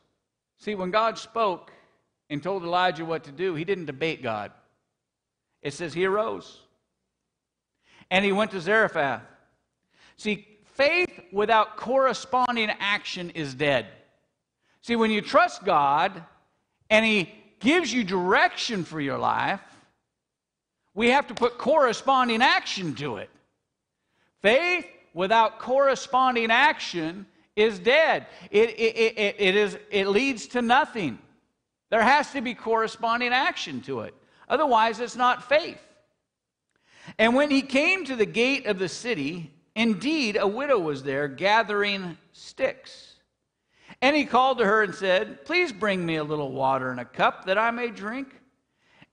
See, 0.58 0.76
when 0.76 0.92
God 0.92 1.18
spoke 1.18 1.72
and 2.30 2.44
told 2.44 2.64
Elijah 2.64 3.06
what 3.06 3.24
to 3.24 3.32
do, 3.32 3.56
he 3.56 3.64
didn't 3.64 3.86
debate 3.86 4.22
God. 4.22 4.52
It 5.62 5.74
says 5.74 5.94
he 5.94 6.06
arose. 6.06 6.60
And 8.12 8.24
he 8.24 8.32
went 8.32 8.52
to 8.52 8.62
Zarephath. 8.62 9.24
See, 10.18 10.48
faith 10.74 11.10
without 11.32 11.78
corresponding 11.78 12.70
action 12.80 13.30
is 13.32 13.54
dead. 13.54 13.88
See, 14.82 14.96
when 14.96 15.12
you 15.12 15.22
trust 15.22 15.64
God 15.64 16.24
and 16.90 17.06
He 17.06 17.34
gives 17.60 17.94
you 17.94 18.04
direction 18.04 18.84
for 18.84 19.00
your 19.00 19.18
life, 19.18 19.62
we 20.94 21.10
have 21.10 21.28
to 21.28 21.34
put 21.34 21.58
corresponding 21.58 22.42
action 22.42 22.94
to 22.96 23.18
it. 23.18 23.30
Faith 24.42 24.86
without 25.14 25.60
corresponding 25.60 26.52
action 26.52 27.26
is 27.56 27.80
dead. 27.80 28.28
It, 28.52 28.72
it, 28.72 28.96
it, 28.98 29.36
it, 29.40 29.56
is, 29.56 29.78
it 29.90 30.08
leads 30.08 30.48
to 30.48 30.62
nothing. 30.62 31.20
There 31.90 32.02
has 32.02 32.32
to 32.32 32.42
be 32.42 32.54
corresponding 32.54 33.32
action 33.32 33.82
to 33.82 34.02
it. 34.02 34.14
Otherwise, 34.50 35.00
it's 35.00 35.16
not 35.16 35.48
faith. 35.48 35.82
And 37.18 37.36
when 37.36 37.52
he 37.52 37.62
came 37.62 38.06
to 38.06 38.16
the 38.16 38.26
gate 38.26 38.66
of 38.66 38.80
the 38.80 38.90
city, 38.90 39.53
Indeed, 39.76 40.38
a 40.38 40.48
widow 40.48 40.80
was 40.80 41.04
there 41.04 41.28
gathering 41.28 42.18
sticks. 42.32 43.16
And 44.02 44.16
he 44.16 44.26
called 44.26 44.60
to 44.60 44.66
her 44.66 44.84
and 44.84 44.94
said, 44.94 45.46
Please 45.46 45.72
bring 45.72 46.06
me 46.06 46.18
a 46.18 46.24
little 46.24 46.52
water 46.52 46.92
in 46.92 47.00
a 47.00 47.06
cup 47.06 47.46
that 47.46 47.58
I 47.58 47.72
may 47.72 47.90
drink. 47.90 48.40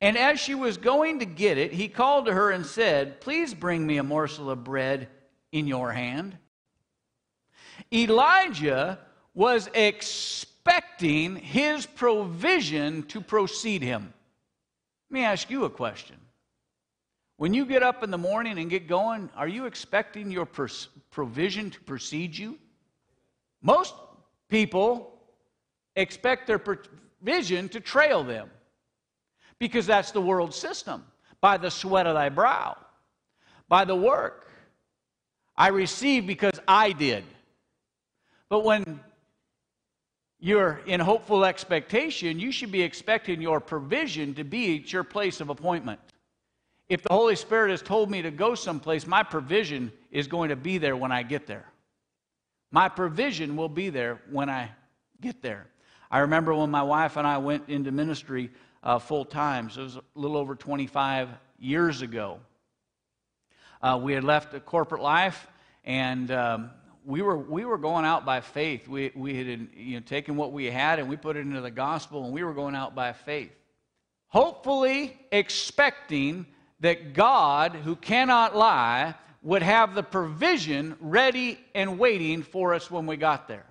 And 0.01 0.17
as 0.17 0.41
she 0.41 0.55
was 0.55 0.79
going 0.79 1.19
to 1.19 1.27
get 1.27 1.59
it, 1.59 1.73
he 1.73 1.89
called 1.89 2.27
to 2.27 2.33
her 2.33 2.51
and 2.51 2.65
said, 2.65 3.21
Please 3.21 3.53
bring 3.53 3.87
me 3.87 3.99
a 3.99 4.03
morsel 4.03 4.51
of 4.51 4.65
bread 4.65 5.09
in 5.53 5.67
your 5.67 5.93
hand. 5.93 6.37
Elijah 7.93 8.99
was 9.35 9.69
expecting 9.75 11.37
his 11.37 11.87
provision 11.87 13.03
to 13.05 13.21
proceed 13.21 13.83
him. 13.83 14.13
Let 15.11 15.15
me 15.15 15.25
ask 15.25 15.51
you 15.51 15.65
a 15.65 15.71
question. 15.71 16.17
When 17.41 17.55
you 17.55 17.65
get 17.65 17.83
up 17.83 18.03
in 18.03 18.11
the 18.11 18.19
morning 18.19 18.59
and 18.59 18.69
get 18.69 18.87
going, 18.87 19.31
are 19.35 19.49
you 19.49 19.65
expecting 19.65 20.31
your 20.31 20.45
pers- 20.45 20.89
provision 21.11 21.71
to 21.71 21.81
precede 21.81 22.37
you? 22.37 22.59
Most 23.63 23.95
people 24.51 25.19
expect 25.97 26.47
their 26.47 26.59
provision 26.59 27.71
to 27.71 27.81
trail 27.81 28.23
them 28.23 28.51
because 29.59 29.87
that's 29.87 30.11
the 30.11 30.21
world 30.21 30.53
system. 30.53 31.03
By 31.41 31.57
the 31.57 31.71
sweat 31.71 32.07
of 32.07 32.13
thy 32.13 32.29
brow, 32.29 32.77
by 33.71 33.87
the 33.87 33.97
work. 33.97 34.51
I 35.57 35.69
receive 35.69 36.27
because 36.27 36.61
I 36.69 36.93
did. 36.93 37.25
But 38.51 38.65
when 38.65 39.01
you're 40.41 40.83
in 40.85 41.01
hopeful 41.01 41.47
expectation, 41.47 42.39
you 42.39 42.53
should 42.53 42.71
be 42.71 42.83
expecting 42.83 43.41
your 43.41 43.61
provision 43.61 44.35
to 44.35 44.45
be 44.45 44.77
at 44.77 44.93
your 44.93 45.05
place 45.05 45.41
of 45.41 45.49
appointment. 45.49 46.01
If 46.91 47.05
the 47.05 47.13
Holy 47.13 47.37
Spirit 47.37 47.71
has 47.71 47.83
told 47.83 48.11
me 48.11 48.21
to 48.23 48.33
go 48.33 48.57
someplace, 48.57 49.07
my 49.07 49.23
provision 49.23 49.93
is 50.11 50.27
going 50.27 50.49
to 50.49 50.57
be 50.57 50.77
there 50.77 50.97
when 50.97 51.13
I 51.13 51.23
get 51.23 51.47
there. 51.47 51.65
My 52.73 52.89
provision 52.89 53.57
will 53.57 53.69
be 53.69 53.91
there 53.91 54.21
when 54.29 54.51
I 54.51 54.73
get 55.21 55.41
there. 55.41 55.69
I 56.11 56.19
remember 56.19 56.53
when 56.53 56.69
my 56.69 56.83
wife 56.83 57.17
and 57.17 57.25
I 57.25 57.39
went 57.39 57.69
into 57.69 57.93
ministry 57.93 58.51
uh, 58.83 58.99
full 58.99 59.25
time, 59.25 59.71
so 59.71 59.83
it 59.83 59.85
was 59.85 59.97
a 59.97 60.03
little 60.17 60.37
over 60.37 60.57
25 60.57 61.29
years 61.61 62.03
ago. 62.03 62.41
Uh, 63.81 64.01
we 64.03 64.13
had 64.13 64.25
left 64.25 64.53
a 64.55 64.61
corporate 64.61 65.03
life, 65.03 65.47
and 65.85 66.33
um, 66.33 66.71
we, 67.05 67.23
were, 67.23 67.39
we 67.39 67.65
were 67.67 67.79
going 67.79 68.05
out 68.05 68.25
by 68.25 68.41
faith. 68.41 68.89
We, 68.89 69.13
we 69.15 69.37
had 69.37 69.69
you 69.77 69.95
know, 69.95 70.01
taken 70.01 70.35
what 70.35 70.51
we 70.53 70.67
had 70.67 70.99
and 70.99 71.09
we 71.09 71.17
put 71.17 71.37
it 71.37 71.41
into 71.41 71.61
the 71.61 71.71
gospel, 71.71 72.25
and 72.25 72.33
we 72.33 72.43
were 72.43 72.53
going 72.53 72.75
out 72.75 72.97
by 72.97 73.13
faith. 73.13 73.53
Hopefully, 74.27 75.17
expecting 75.31 76.47
that 76.81 77.13
God, 77.13 77.75
who 77.75 77.95
cannot 77.97 78.57
lie, 78.57 79.15
would 79.43 79.63
have 79.63 79.95
the 79.95 80.03
provision 80.03 80.97
ready 81.01 81.59
and 81.75 81.99
waiting 81.99 82.43
for 82.43 82.75
us 82.75 82.91
when 82.91 83.07
we 83.07 83.17
got 83.17 83.49
there. 83.49 83.67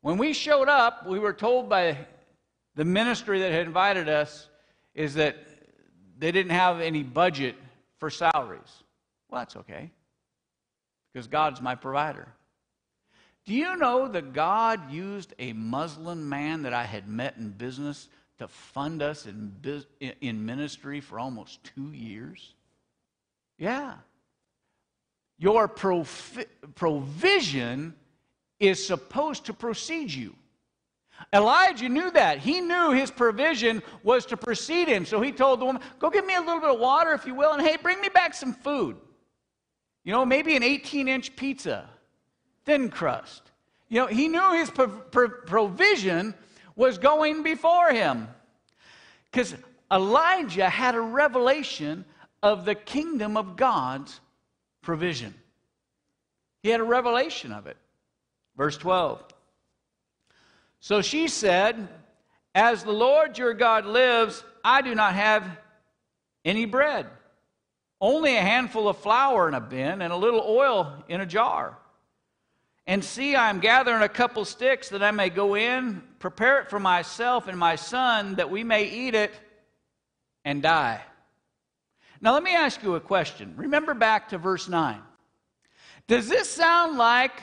When 0.00 0.18
we 0.18 0.32
showed 0.32 0.68
up, 0.68 1.06
we 1.06 1.18
were 1.18 1.32
told 1.32 1.68
by 1.68 1.96
the 2.74 2.84
ministry 2.84 3.40
that 3.40 3.52
had 3.52 3.66
invited 3.66 4.08
us 4.08 4.48
is 4.94 5.14
that 5.14 5.36
they 6.18 6.32
didn't 6.32 6.52
have 6.52 6.80
any 6.80 7.02
budget 7.02 7.56
for 7.98 8.10
salaries. 8.10 8.82
Well, 9.28 9.40
that's 9.40 9.56
okay, 9.56 9.90
because 11.12 11.26
God's 11.26 11.60
my 11.60 11.74
provider. 11.74 12.28
Do 13.44 13.54
you 13.54 13.76
know 13.76 14.06
that 14.08 14.32
God 14.32 14.92
used 14.92 15.34
a 15.38 15.52
Muslim 15.52 16.28
man 16.28 16.62
that 16.62 16.72
I 16.72 16.84
had 16.84 17.08
met 17.08 17.36
in 17.36 17.50
business 17.50 18.08
to 18.42 18.48
fund 18.48 19.02
us 19.02 19.26
in, 19.26 19.54
in 20.20 20.44
ministry 20.44 21.00
for 21.00 21.18
almost 21.18 21.62
two 21.64 21.92
years? 21.92 22.54
Yeah. 23.58 23.94
Your 25.38 25.68
provision 26.74 27.94
is 28.60 28.84
supposed 28.86 29.46
to 29.46 29.52
precede 29.52 30.12
you. 30.12 30.34
Elijah 31.32 31.88
knew 31.88 32.10
that. 32.10 32.38
He 32.38 32.60
knew 32.60 32.92
his 32.92 33.10
provision 33.10 33.82
was 34.02 34.26
to 34.26 34.36
precede 34.36 34.88
him. 34.88 35.06
So 35.06 35.20
he 35.20 35.30
told 35.30 35.60
the 35.60 35.64
woman, 35.64 35.82
Go 35.98 36.10
get 36.10 36.26
me 36.26 36.34
a 36.34 36.40
little 36.40 36.60
bit 36.60 36.70
of 36.70 36.80
water, 36.80 37.12
if 37.12 37.26
you 37.26 37.34
will, 37.34 37.52
and 37.52 37.62
hey, 37.62 37.76
bring 37.76 38.00
me 38.00 38.08
back 38.08 38.34
some 38.34 38.52
food. 38.52 38.96
You 40.04 40.12
know, 40.12 40.24
maybe 40.24 40.56
an 40.56 40.62
18 40.64 41.06
inch 41.06 41.36
pizza, 41.36 41.88
thin 42.64 42.88
crust. 42.88 43.42
You 43.88 44.00
know, 44.00 44.06
he 44.06 44.26
knew 44.26 44.54
his 44.54 44.70
provision 44.70 46.34
was 46.76 46.98
going 46.98 47.42
before 47.42 47.90
him. 47.90 48.28
Because 49.30 49.54
Elijah 49.90 50.68
had 50.68 50.94
a 50.94 51.00
revelation 51.00 52.04
of 52.42 52.64
the 52.64 52.74
kingdom 52.74 53.36
of 53.36 53.56
God's 53.56 54.20
provision. 54.82 55.34
He 56.62 56.70
had 56.70 56.80
a 56.80 56.84
revelation 56.84 57.52
of 57.52 57.66
it. 57.66 57.76
Verse 58.56 58.76
12. 58.76 59.22
So 60.80 61.02
she 61.02 61.28
said, 61.28 61.88
As 62.54 62.84
the 62.84 62.92
Lord 62.92 63.38
your 63.38 63.54
God 63.54 63.86
lives, 63.86 64.44
I 64.64 64.82
do 64.82 64.94
not 64.94 65.14
have 65.14 65.48
any 66.44 66.64
bread, 66.64 67.06
only 68.00 68.36
a 68.36 68.40
handful 68.40 68.88
of 68.88 68.98
flour 68.98 69.48
in 69.48 69.54
a 69.54 69.60
bin 69.60 70.02
and 70.02 70.12
a 70.12 70.16
little 70.16 70.40
oil 70.40 71.04
in 71.08 71.20
a 71.20 71.26
jar. 71.26 71.78
And 72.86 73.04
see, 73.04 73.36
I 73.36 73.48
am 73.48 73.60
gathering 73.60 74.02
a 74.02 74.08
couple 74.08 74.44
sticks 74.44 74.88
that 74.88 75.02
I 75.02 75.12
may 75.12 75.30
go 75.30 75.54
in, 75.54 76.02
prepare 76.18 76.60
it 76.60 76.68
for 76.68 76.80
myself 76.80 77.46
and 77.46 77.58
my 77.58 77.76
son, 77.76 78.34
that 78.36 78.50
we 78.50 78.64
may 78.64 78.84
eat 78.84 79.14
it 79.14 79.32
and 80.44 80.62
die. 80.62 81.00
Now, 82.20 82.34
let 82.34 82.42
me 82.42 82.54
ask 82.54 82.82
you 82.82 82.94
a 82.94 83.00
question. 83.00 83.54
Remember 83.56 83.94
back 83.94 84.28
to 84.30 84.38
verse 84.38 84.68
9. 84.68 85.00
Does 86.08 86.28
this 86.28 86.48
sound 86.48 86.98
like 86.98 87.42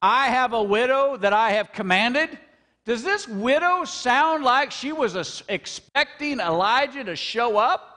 I 0.00 0.28
have 0.28 0.52
a 0.52 0.62
widow 0.62 1.16
that 1.16 1.32
I 1.32 1.52
have 1.52 1.72
commanded? 1.72 2.38
Does 2.84 3.02
this 3.02 3.28
widow 3.28 3.84
sound 3.84 4.44
like 4.44 4.70
she 4.70 4.92
was 4.92 5.42
expecting 5.48 6.40
Elijah 6.40 7.04
to 7.04 7.16
show 7.16 7.56
up? 7.56 7.91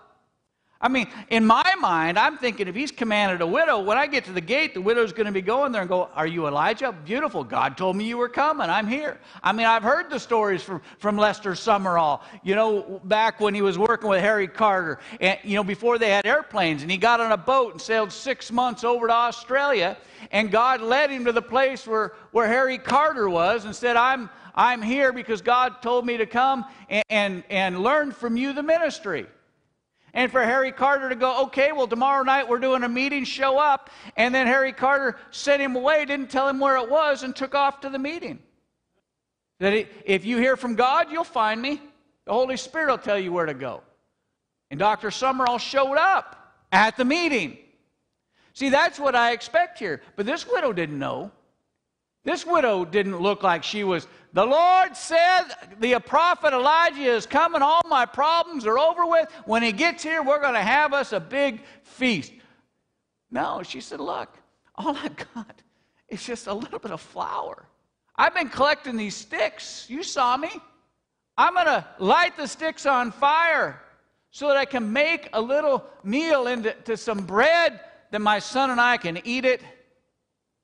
I 0.85 0.87
mean, 0.87 1.07
in 1.31 1.47
my 1.47 1.73
mind, 1.79 2.19
I'm 2.19 2.37
thinking 2.37 2.67
if 2.67 2.75
he's 2.75 2.91
commanded 2.91 3.41
a 3.41 3.47
widow, 3.47 3.79
when 3.79 3.97
I 3.97 4.05
get 4.05 4.23
to 4.25 4.31
the 4.31 4.39
gate, 4.39 4.75
the 4.75 4.81
widow's 4.81 5.13
going 5.13 5.25
to 5.25 5.31
be 5.31 5.41
going 5.41 5.71
there 5.71 5.81
and 5.81 5.89
go, 5.89 6.11
Are 6.13 6.27
you 6.27 6.45
Elijah? 6.45 6.91
Beautiful. 6.91 7.43
God 7.43 7.75
told 7.75 7.95
me 7.95 8.03
you 8.03 8.19
were 8.19 8.29
coming. 8.29 8.69
I'm 8.69 8.85
here. 8.85 9.17
I 9.41 9.51
mean, 9.51 9.65
I've 9.65 9.81
heard 9.81 10.11
the 10.11 10.19
stories 10.19 10.61
from, 10.61 10.83
from 10.99 11.17
Lester 11.17 11.53
Sumrall, 11.53 12.21
you 12.43 12.53
know, 12.53 13.01
back 13.05 13.39
when 13.39 13.55
he 13.55 13.63
was 13.63 13.79
working 13.79 14.11
with 14.11 14.21
Harry 14.21 14.47
Carter, 14.47 14.99
and, 15.19 15.39
you 15.43 15.55
know, 15.55 15.63
before 15.63 15.97
they 15.97 16.11
had 16.11 16.27
airplanes, 16.27 16.83
and 16.83 16.91
he 16.91 16.97
got 16.97 17.19
on 17.19 17.31
a 17.31 17.37
boat 17.37 17.71
and 17.71 17.81
sailed 17.81 18.11
six 18.11 18.51
months 18.51 18.83
over 18.83 19.07
to 19.07 19.13
Australia, 19.13 19.97
and 20.29 20.51
God 20.51 20.81
led 20.81 21.09
him 21.09 21.25
to 21.25 21.31
the 21.31 21.41
place 21.41 21.87
where, 21.87 22.13
where 22.29 22.45
Harry 22.45 22.77
Carter 22.77 23.27
was 23.27 23.65
and 23.65 23.75
said, 23.75 23.95
I'm, 23.95 24.29
I'm 24.53 24.83
here 24.83 25.11
because 25.11 25.41
God 25.41 25.81
told 25.81 26.05
me 26.05 26.17
to 26.17 26.27
come 26.27 26.63
and, 26.89 27.03
and, 27.09 27.43
and 27.49 27.79
learn 27.79 28.11
from 28.11 28.37
you 28.37 28.53
the 28.53 28.61
ministry 28.61 29.25
and 30.15 30.31
for 30.31 30.41
Harry 30.41 30.71
Carter 30.71 31.09
to 31.09 31.15
go, 31.15 31.43
okay, 31.43 31.73
well, 31.73 31.87
tomorrow 31.87 32.23
night 32.23 32.47
we're 32.47 32.59
doing 32.59 32.83
a 32.83 32.89
meeting, 32.89 33.25
show 33.25 33.59
up. 33.59 33.89
And 34.15 34.33
then 34.33 34.47
Harry 34.47 34.71
Carter 34.71 35.17
sent 35.29 35.61
him 35.61 35.75
away, 35.75 36.05
didn't 36.05 36.31
tell 36.31 36.47
him 36.47 36.57
where 36.57 36.77
it 36.77 36.89
was, 36.89 37.23
and 37.23 37.35
took 37.35 37.53
off 37.53 37.81
to 37.81 37.89
the 37.89 37.99
meeting. 37.99 38.39
That 39.59 39.87
if 40.05 40.23
you 40.23 40.37
hear 40.37 40.55
from 40.55 40.75
God, 40.75 41.11
you'll 41.11 41.25
find 41.25 41.61
me. 41.61 41.81
The 42.25 42.31
Holy 42.31 42.55
Spirit 42.55 42.89
will 42.89 42.97
tell 42.97 43.19
you 43.19 43.33
where 43.33 43.45
to 43.45 43.53
go. 43.53 43.83
And 44.71 44.79
Dr. 44.79 45.09
Sumrall 45.09 45.59
showed 45.59 45.97
up 45.97 46.55
at 46.71 46.95
the 46.95 47.05
meeting. 47.05 47.57
See, 48.53 48.69
that's 48.69 48.97
what 48.97 49.15
I 49.15 49.33
expect 49.33 49.79
here. 49.79 50.01
But 50.15 50.25
this 50.25 50.47
widow 50.47 50.71
didn't 50.71 50.97
know. 50.97 51.31
This 52.25 52.43
widow 52.43 52.83
didn't 52.85 53.19
look 53.19 53.43
like 53.43 53.63
she 53.63 53.83
was, 53.83 54.07
the 54.33 54.43
Lord 54.45 54.97
said, 54.97 55.43
the 55.79 55.97
prophet 55.99 56.53
Elijah 56.53 57.03
is 57.03 57.27
coming, 57.27 57.61
all 57.61 57.83
my 57.87 58.05
problems 58.05 58.65
are 58.65 58.79
over 58.79 59.05
with. 59.05 59.29
When 59.45 59.61
he 59.61 59.71
gets 59.71 60.03
here, 60.03 60.23
we're 60.23 60.41
going 60.41 60.55
to 60.55 60.61
have 60.61 60.91
us 60.91 61.13
a 61.13 61.19
big 61.19 61.61
feast. 61.83 62.33
No, 63.29 63.61
she 63.63 63.79
said, 63.79 63.99
Look, 63.99 64.35
all 64.75 64.97
I've 64.97 65.15
got 65.15 65.61
is 66.09 66.23
just 66.23 66.47
a 66.47 66.53
little 66.53 66.79
bit 66.79 66.91
of 66.91 66.99
flour. 66.99 67.67
I've 68.15 68.33
been 68.33 68.49
collecting 68.49 68.97
these 68.97 69.15
sticks. 69.15 69.85
You 69.87 70.01
saw 70.01 70.35
me. 70.35 70.49
I'm 71.37 71.53
going 71.53 71.67
to 71.67 71.85
light 71.99 72.35
the 72.37 72.47
sticks 72.47 72.85
on 72.85 73.11
fire 73.11 73.81
so 74.31 74.47
that 74.47 74.57
I 74.57 74.65
can 74.65 74.91
make 74.91 75.29
a 75.33 75.41
little 75.41 75.83
meal 76.03 76.47
into 76.47 76.97
some 76.97 77.25
bread 77.25 77.79
that 78.11 78.19
my 78.19 78.39
son 78.39 78.71
and 78.71 78.81
I 78.81 78.97
can 78.97 79.19
eat 79.25 79.45
it 79.45 79.61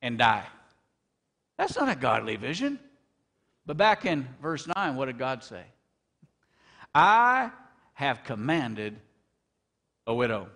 and 0.01 0.17
die. 0.17 0.45
That's 1.61 1.75
not 1.75 1.89
a 1.89 1.95
godly 1.95 2.37
vision. 2.37 2.79
But 3.67 3.77
back 3.77 4.03
in 4.03 4.27
verse 4.41 4.67
9, 4.75 4.95
what 4.95 5.05
did 5.05 5.19
God 5.19 5.43
say? 5.43 5.61
I 6.95 7.51
have 7.93 8.23
commanded 8.23 8.97
a 10.07 10.13
widow. 10.15 10.49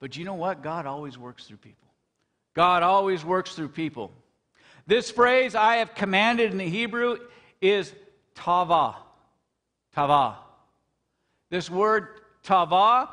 But 0.00 0.14
you 0.18 0.26
know 0.26 0.34
what? 0.34 0.62
God 0.62 0.84
always 0.84 1.16
works 1.16 1.46
through 1.46 1.56
people. 1.56 1.88
God 2.52 2.82
always 2.82 3.24
works 3.24 3.54
through 3.54 3.70
people. 3.70 4.12
This 4.86 5.10
phrase, 5.10 5.54
I 5.54 5.76
have 5.76 5.94
commanded 5.94 6.50
in 6.50 6.58
the 6.58 6.68
Hebrew, 6.68 7.16
is 7.62 7.90
tava. 8.34 8.96
Tava. 9.94 10.36
This 11.48 11.70
word 11.70 12.08
tava, 12.42 13.08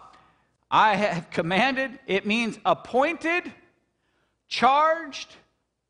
I 0.69 0.95
have 0.97 1.29
commanded, 1.29 1.97
it 2.05 2.25
means 2.25 2.59
appointed, 2.65 3.49
charged, 4.49 5.33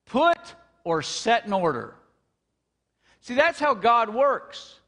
put 0.05 0.37
or 0.83 1.01
set 1.01 1.45
in 1.45 1.53
order. 1.53 1.95
See, 3.21 3.35
that's 3.35 3.59
how 3.59 3.73
God 3.73 4.13
works. 4.13 4.79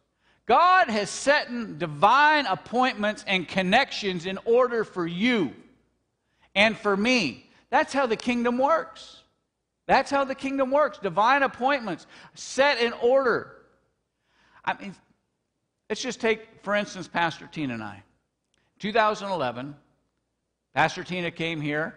God 0.46 0.90
has 0.90 1.10
set 1.10 1.48
in 1.48 1.78
divine 1.78 2.46
appointments 2.46 3.24
and 3.28 3.48
connections 3.48 4.26
in 4.26 4.40
order 4.46 4.84
for 4.84 5.08
you 5.08 5.54
and 6.56 6.78
for 6.78 6.98
me. 6.98 7.50
That's 7.70 7.94
how 7.94 8.06
the 8.08 8.18
kingdom 8.18 8.58
works. 8.58 9.22
That's 9.86 10.12
how 10.12 10.24
the 10.24 10.36
kingdom 10.36 10.72
works. 10.72 10.98
Divine 10.98 11.44
appointments 11.44 12.08
set 12.34 12.80
in 12.80 12.94
order. 12.94 13.56
I 14.66 14.74
mean, 14.82 14.96
let's 15.90 16.02
just 16.02 16.20
take, 16.20 16.48
for 16.64 16.76
instance, 16.76 17.08
Pastor 17.08 17.48
Tina 17.48 17.76
and 17.76 17.84
I. 17.84 18.04
2011, 18.80 19.76
Pastor 20.74 21.04
Tina 21.04 21.32
came 21.32 21.62
here 21.62 21.96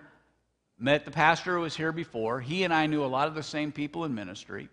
met 0.79 1.05
the 1.05 1.11
pastor 1.11 1.57
who 1.57 1.62
was 1.62 1.77
here 1.77 1.93
before. 1.93 2.41
He 2.41 2.65
and 2.65 2.73
I 2.73 2.87
knew 2.87 3.05
a 3.05 3.07
lot 3.07 3.29
of 3.29 3.35
the 3.35 3.43
same 3.43 3.73
people 3.73 4.05
in 4.05 4.15
ministry. 4.15 4.69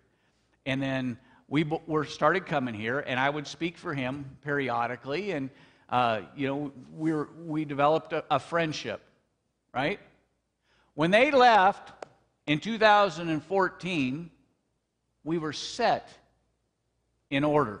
And 0.66 0.82
then 0.82 1.18
we 1.48 1.64
were 1.86 2.04
started 2.04 2.46
coming 2.46 2.74
here, 2.74 3.00
and 3.00 3.18
I 3.18 3.30
would 3.30 3.46
speak 3.46 3.78
for 3.78 3.94
him 3.94 4.36
periodically. 4.42 5.32
And, 5.32 5.50
uh, 5.88 6.22
you 6.36 6.46
know, 6.46 6.72
we, 6.94 7.12
were, 7.12 7.28
we 7.44 7.64
developed 7.64 8.12
a, 8.12 8.24
a 8.30 8.38
friendship, 8.38 9.02
right? 9.72 10.00
When 10.94 11.10
they 11.10 11.30
left 11.30 11.92
in 12.46 12.60
2014, 12.60 14.30
we 15.24 15.38
were 15.38 15.52
set 15.52 16.08
in 17.30 17.44
order. 17.44 17.80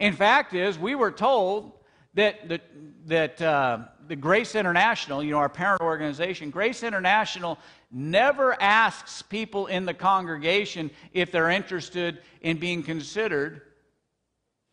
In 0.00 0.14
fact, 0.14 0.54
is 0.54 0.78
we 0.78 0.94
were 0.94 1.10
told 1.10 1.72
that, 2.16 2.48
that, 2.48 2.62
that 3.06 3.42
uh, 3.42 3.78
the 4.08 4.16
Grace 4.16 4.54
International, 4.54 5.22
you 5.22 5.30
know, 5.30 5.38
our 5.38 5.48
parent 5.48 5.80
organization, 5.82 6.50
Grace 6.50 6.82
International 6.82 7.58
never 7.92 8.60
asks 8.60 9.22
people 9.22 9.66
in 9.66 9.84
the 9.84 9.94
congregation 9.94 10.90
if 11.12 11.30
they're 11.30 11.50
interested 11.50 12.18
in 12.40 12.58
being 12.58 12.82
considered 12.82 13.62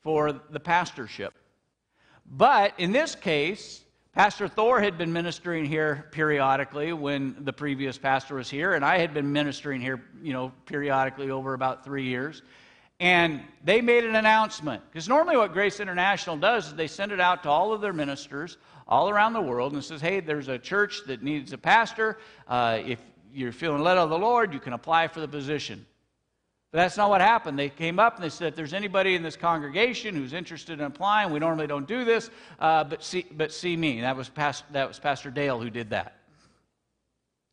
for 0.02 0.34
the 0.50 0.60
pastorship. 0.60 1.34
But 2.26 2.74
in 2.78 2.92
this 2.92 3.14
case, 3.14 3.84
Pastor 4.14 4.48
Thor 4.48 4.80
had 4.80 4.98
been 4.98 5.12
ministering 5.12 5.66
here 5.66 6.08
periodically 6.12 6.94
when 6.94 7.36
the 7.44 7.54
previous 7.54 7.98
pastor 7.98 8.36
was 8.36 8.50
here, 8.50 8.74
and 8.74 8.86
I 8.86 9.00
had 9.00 9.14
been 9.14 9.32
ministering 9.32 9.82
here, 9.82 10.02
you 10.22 10.34
know, 10.34 10.52
periodically 10.66 11.30
over 11.30 11.54
about 11.54 11.84
three 11.84 12.06
years. 12.06 12.42
And 13.04 13.42
they 13.66 13.82
made 13.82 14.06
an 14.06 14.16
announcement. 14.16 14.82
Because 14.90 15.10
normally, 15.10 15.36
what 15.36 15.52
Grace 15.52 15.82
International 15.82 16.38
does 16.38 16.68
is 16.68 16.74
they 16.76 16.88
send 16.88 17.12
it 17.12 17.20
out 17.20 17.44
to 17.44 17.50
all 17.50 17.74
of 17.74 17.82
their 17.82 17.92
ministers 17.92 18.56
all 18.88 19.10
around 19.10 19.34
the 19.34 19.42
world 19.42 19.74
and 19.74 19.84
says, 19.84 20.00
hey, 20.00 20.22
there's 20.22 20.48
a 20.48 20.58
church 20.58 21.02
that 21.08 21.22
needs 21.22 21.52
a 21.52 21.58
pastor. 21.58 22.18
Uh, 22.48 22.80
if 22.86 23.00
you're 23.34 23.52
feeling 23.52 23.84
led 23.84 23.98
of 23.98 24.10
the 24.10 24.18
Lord, 24.18 24.54
you 24.54 24.60
can 24.62 24.72
apply 24.72 25.10
for 25.10 25.20
the 25.20 25.28
position. 25.28 25.86
But 26.72 26.78
that's 26.78 26.96
not 26.96 27.10
what 27.10 27.20
happened. 27.20 27.60
They 27.60 27.68
came 27.68 28.00
up 28.00 28.16
and 28.16 28.24
they 28.24 28.30
said, 28.30 28.48
if 28.48 28.56
there's 28.56 28.74
anybody 28.74 29.16
in 29.16 29.22
this 29.22 29.36
congregation 29.36 30.16
who's 30.16 30.32
interested 30.32 30.80
in 30.80 30.86
applying, 30.86 31.34
we 31.34 31.40
normally 31.40 31.68
don't 31.68 31.86
do 31.86 32.06
this, 32.06 32.30
uh, 32.62 32.86
but, 32.86 33.04
see, 33.04 33.26
but 33.36 33.52
see 33.52 33.76
me. 33.76 34.00
That 34.00 34.16
was, 34.16 34.30
Past, 34.30 34.64
that 34.72 34.88
was 34.88 34.98
Pastor 34.98 35.30
Dale 35.30 35.60
who 35.60 35.70
did 35.70 35.90
that. 35.90 36.22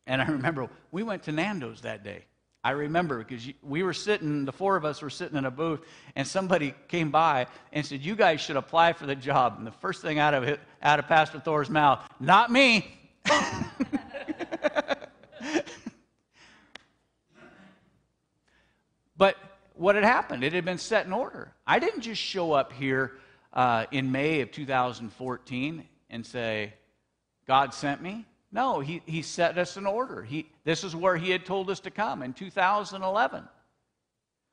And 0.07 0.21
I 0.21 0.27
remember 0.27 0.69
we 0.93 1.03
went 1.03 1.23
to 1.23 1.33
Nando's 1.33 1.81
that 1.81 2.05
day. 2.05 2.23
I 2.63 2.71
remember 2.71 3.19
because 3.19 3.47
we 3.63 3.81
were 3.81 3.93
sitting, 3.93 4.45
the 4.45 4.51
four 4.51 4.75
of 4.75 4.85
us 4.85 5.01
were 5.01 5.09
sitting 5.09 5.37
in 5.37 5.45
a 5.45 5.51
booth, 5.51 5.81
and 6.15 6.27
somebody 6.27 6.75
came 6.87 7.09
by 7.09 7.47
and 7.73 7.85
said, 7.85 8.01
You 8.01 8.15
guys 8.15 8.39
should 8.41 8.55
apply 8.55 8.93
for 8.93 9.05
the 9.07 9.15
job. 9.15 9.55
And 9.57 9.65
the 9.65 9.71
first 9.71 10.01
thing 10.01 10.19
out 10.19 10.33
of, 10.33 10.43
it, 10.43 10.59
out 10.83 10.99
of 10.99 11.07
Pastor 11.07 11.39
Thor's 11.39 11.69
mouth, 11.69 12.07
Not 12.19 12.51
me. 12.51 12.99
But 19.21 19.37
what 19.75 19.93
had 19.93 20.03
happened? 20.03 20.43
It 20.43 20.51
had 20.53 20.65
been 20.65 20.79
set 20.79 21.05
in 21.05 21.13
order. 21.13 21.53
I 21.67 21.77
didn't 21.77 22.01
just 22.01 22.19
show 22.19 22.53
up 22.53 22.73
here 22.73 23.19
uh, 23.53 23.85
in 23.91 24.11
May 24.11 24.41
of 24.41 24.49
2014 24.51 25.87
and 26.09 26.25
say, 26.25 26.73
God 27.45 27.71
sent 27.75 28.01
me. 28.01 28.25
No, 28.51 28.79
he, 28.79 29.01
he 29.05 29.21
set 29.21 29.57
us 29.57 29.77
in 29.77 29.85
order. 29.85 30.23
He, 30.23 30.47
this 30.63 30.83
is 30.83 30.95
where 30.95 31.15
He 31.15 31.31
had 31.31 31.45
told 31.45 31.69
us 31.69 31.79
to 31.81 31.91
come 31.91 32.21
in 32.21 32.33
2011. 32.33 33.43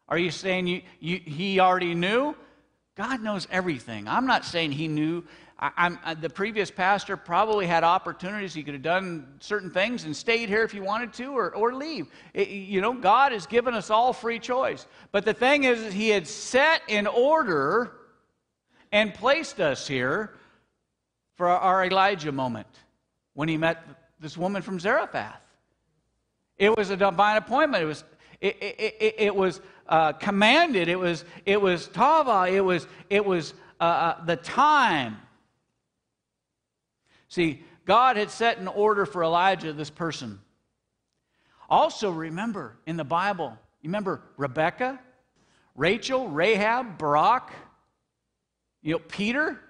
Are 0.08 0.18
you 0.18 0.30
saying 0.30 0.66
you, 0.66 0.82
you, 1.00 1.18
He 1.18 1.61
already 1.61 1.94
knew? 1.94 2.37
God 2.96 3.22
knows 3.22 3.48
everything. 3.50 4.06
I'm 4.08 4.26
not 4.26 4.44
saying 4.44 4.72
He 4.72 4.88
knew 4.88 5.24
I, 5.61 5.96
I, 6.04 6.14
the 6.14 6.30
previous 6.30 6.70
pastor 6.70 7.16
probably 7.16 7.66
had 7.66 7.82
opportunities. 7.82 8.54
He 8.54 8.62
could 8.62 8.74
have 8.74 8.82
done 8.82 9.26
certain 9.40 9.70
things 9.70 10.04
and 10.04 10.16
stayed 10.16 10.48
here 10.48 10.62
if 10.62 10.70
he 10.70 10.78
wanted 10.78 11.12
to 11.14 11.37
or, 11.37 11.52
or 11.52 11.74
leave. 11.74 12.06
It, 12.32 12.48
you 12.48 12.80
know, 12.80 12.92
God 12.92 13.32
has 13.32 13.46
given 13.46 13.74
us 13.74 13.90
all 13.90 14.12
free 14.12 14.38
choice. 14.38 14.87
But 15.11 15.24
the 15.24 15.34
thing 15.34 15.64
is, 15.64 15.92
He 15.92 16.11
had 16.11 16.28
set 16.28 16.82
in 16.87 17.08
order 17.08 17.92
and 18.92 19.12
placed 19.12 19.61
us 19.61 19.88
here 19.88 20.34
for 21.37 21.48
our 21.48 21.84
Elijah 21.84 22.32
moment 22.32 22.68
when 23.38 23.48
he 23.48 23.57
met 23.57 23.85
this 24.18 24.37
woman 24.37 24.62
from 24.62 24.81
Zarephath. 24.81 25.40
It 26.57 26.77
was 26.77 26.90
a 26.90 26.96
divine 26.96 27.37
appointment. 27.37 27.85
It 27.85 27.87
was, 27.87 28.05
it, 28.40 28.57
it, 28.61 28.96
it, 29.01 29.14
it 29.18 29.35
was 29.35 29.61
uh, 29.88 30.12
commanded. 30.12 30.88
It 30.88 30.98
was, 30.98 31.24
it 31.46 31.61
was 31.61 31.87
tava. 31.87 32.53
It 32.53 32.64
was, 32.64 32.88
it 33.09 33.24
was 33.24 33.55
uh, 33.81 33.85
uh 33.85 34.24
the 34.24 34.37
time 34.37 35.18
See, 37.29 37.62
God 37.85 38.16
had 38.16 38.31
set 38.31 38.59
in 38.59 38.66
order 38.66 39.07
for 39.07 39.22
Elijah 39.22 39.72
this 39.72 39.90
person. 39.90 40.40
Also, 41.68 42.11
remember 42.11 42.79
in 42.87 42.96
the 42.96 43.05
Bible, 43.05 43.57
you 43.83 43.88
remember 43.88 44.22
Rebecca, 44.38 44.98
Rachel, 45.77 46.29
Rahab, 46.29 46.98
Barak, 46.98 47.53
you 48.83 48.94
know, 48.94 48.98
Peter, 48.98 49.61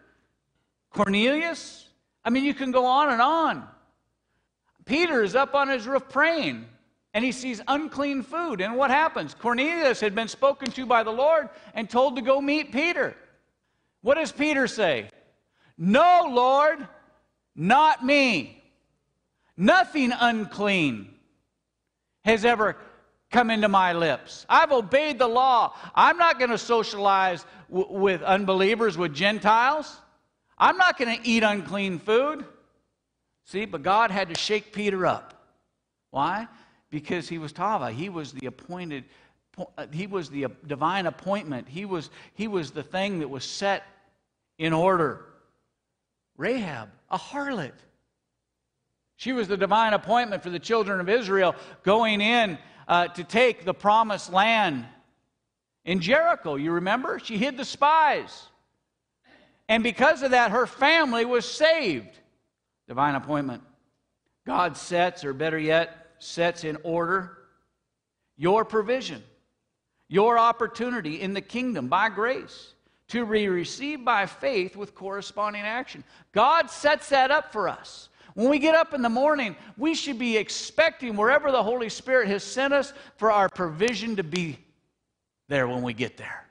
Cornelius. 0.91 1.88
I 2.29 2.31
mean, 2.31 2.45
you 2.45 2.53
can 2.53 2.73
go 2.73 2.85
on 2.85 3.09
and 3.09 3.23
on. 3.23 3.67
Peter 4.85 5.23
is 5.23 5.35
up 5.35 5.55
on 5.55 5.71
his 5.71 5.87
roof 5.87 6.11
praying 6.11 6.67
and 7.15 7.25
he 7.25 7.33
sees 7.33 7.63
unclean 7.67 8.23
food. 8.23 8.61
And 8.61 8.77
what 8.77 8.91
happens? 8.91 9.33
Cornelius 9.33 9.99
had 10.01 10.15
been 10.15 10.29
spoken 10.29 10.71
to 10.73 10.85
by 10.85 11.05
the 11.05 11.11
Lord 11.11 11.49
and 11.73 11.89
told 11.89 12.17
to 12.17 12.23
go 12.23 12.39
meet 12.43 12.71
Peter. 12.71 13.17
What 14.03 14.17
does 14.17 14.31
Peter 14.31 14.67
say? 14.67 15.09
No, 15.79 16.29
Lord, 16.31 16.87
not 17.57 18.05
me. 18.05 18.63
Nothing 19.57 20.13
unclean 20.13 21.15
has 22.27 22.45
ever 22.45 22.77
come 23.31 23.49
into 23.49 23.69
my 23.69 23.95
lips. 23.95 24.45
I've 24.51 24.73
obeyed 24.73 25.19
the 25.19 25.29
law. 25.29 25.73
I'm 25.95 26.19
not 26.19 26.39
going 26.39 26.51
to 26.51 26.59
socialize 26.59 27.47
w- 27.71 27.91
with 27.91 28.21
unbelievers, 28.21 28.99
with 28.99 29.15
Gentiles. 29.15 29.99
I'm 30.59 30.77
not 30.77 30.99
going 30.99 31.17
to 31.17 31.29
eat 31.29 31.43
unclean 31.43 31.99
food. 31.99 32.45
See, 33.45 33.65
but 33.65 33.83
God 33.83 34.11
had 34.11 34.29
to 34.29 34.35
shake 34.35 34.73
Peter 34.73 35.07
up. 35.07 35.35
Why? 36.11 36.49
Because 36.91 37.29
he 37.29 37.39
was 37.39 37.53
Tava. 37.53 37.91
He 37.91 38.09
was 38.09 38.33
the 38.33 38.47
appointed, 38.47 39.05
he 39.93 40.07
was 40.07 40.29
the 40.29 40.49
divine 40.67 41.07
appointment. 41.07 41.69
He 41.69 41.85
was, 41.85 42.11
he 42.35 42.49
was 42.49 42.73
the 42.73 42.83
thing 42.83 43.21
that 43.21 43.29
was 43.29 43.45
set 43.45 43.85
in 44.59 44.73
order. 44.73 45.25
Rahab, 46.37 46.91
a 47.11 47.19
harlot. 47.19 47.73
She 49.17 49.33
was 49.33 49.49
the 49.49 49.57
divine 49.57 49.95
appointment 49.95 50.43
for 50.43 50.51
the 50.51 50.61
children 50.61 51.01
of 51.01 51.09
Israel 51.09 51.57
going 51.83 52.21
in 52.21 52.59
uh, 52.87 53.09
to 53.09 53.25
take 53.25 53.65
the 53.65 53.75
promised 53.75 54.33
land 54.33 54.87
in 55.85 56.01
Jericho. 56.01 56.55
You 56.55 56.73
remember? 56.73 57.19
She 57.19 57.37
hid 57.37 57.57
the 57.57 57.65
spies. 57.65 58.48
And 59.69 59.83
because 59.83 60.23
of 60.23 60.31
that, 60.31 60.51
her 60.51 60.67
family 60.67 61.25
was 61.25 61.45
saved. 61.45 62.19
Divine 62.87 63.15
appointment. 63.15 63.63
God 64.47 64.77
sets, 64.77 65.25
or 65.25 65.35
better 65.35 65.59
yet, 65.59 66.15
sets 66.19 66.65
in 66.65 66.79
order 66.83 67.37
your 68.37 68.65
provision, 68.65 69.23
your 70.09 70.39
opportunity 70.39 71.21
in 71.21 71.35
the 71.35 71.41
kingdom 71.41 71.89
by 71.89 72.09
grace 72.09 72.73
to 73.09 73.27
be 73.27 73.49
received 73.49 74.05
by 74.05 74.27
faith 74.27 74.77
with 74.77 74.95
corresponding 74.95 75.63
action. 75.63 76.05
God 76.33 76.71
sets 76.71 77.09
that 77.11 77.31
up 77.31 77.53
for 77.53 77.69
us. 77.69 78.09
When 78.35 78.49
we 78.49 78.59
get 78.59 78.75
up 78.75 78.95
in 78.95 79.03
the 79.03 79.09
morning, 79.09 79.57
we 79.77 79.95
should 79.95 80.19
be 80.19 80.37
expecting 80.37 81.17
wherever 81.17 81.51
the 81.51 81.63
Holy 81.63 81.89
Spirit 81.89 82.29
has 82.29 82.45
sent 82.45 82.73
us 82.73 82.93
for 83.17 83.33
our 83.33 83.49
provision 83.49 84.17
to 84.17 84.23
be 84.23 84.59
there 85.49 85.67
when 85.67 85.83
we 85.83 85.93
get 85.93 86.17
there. 86.17 86.47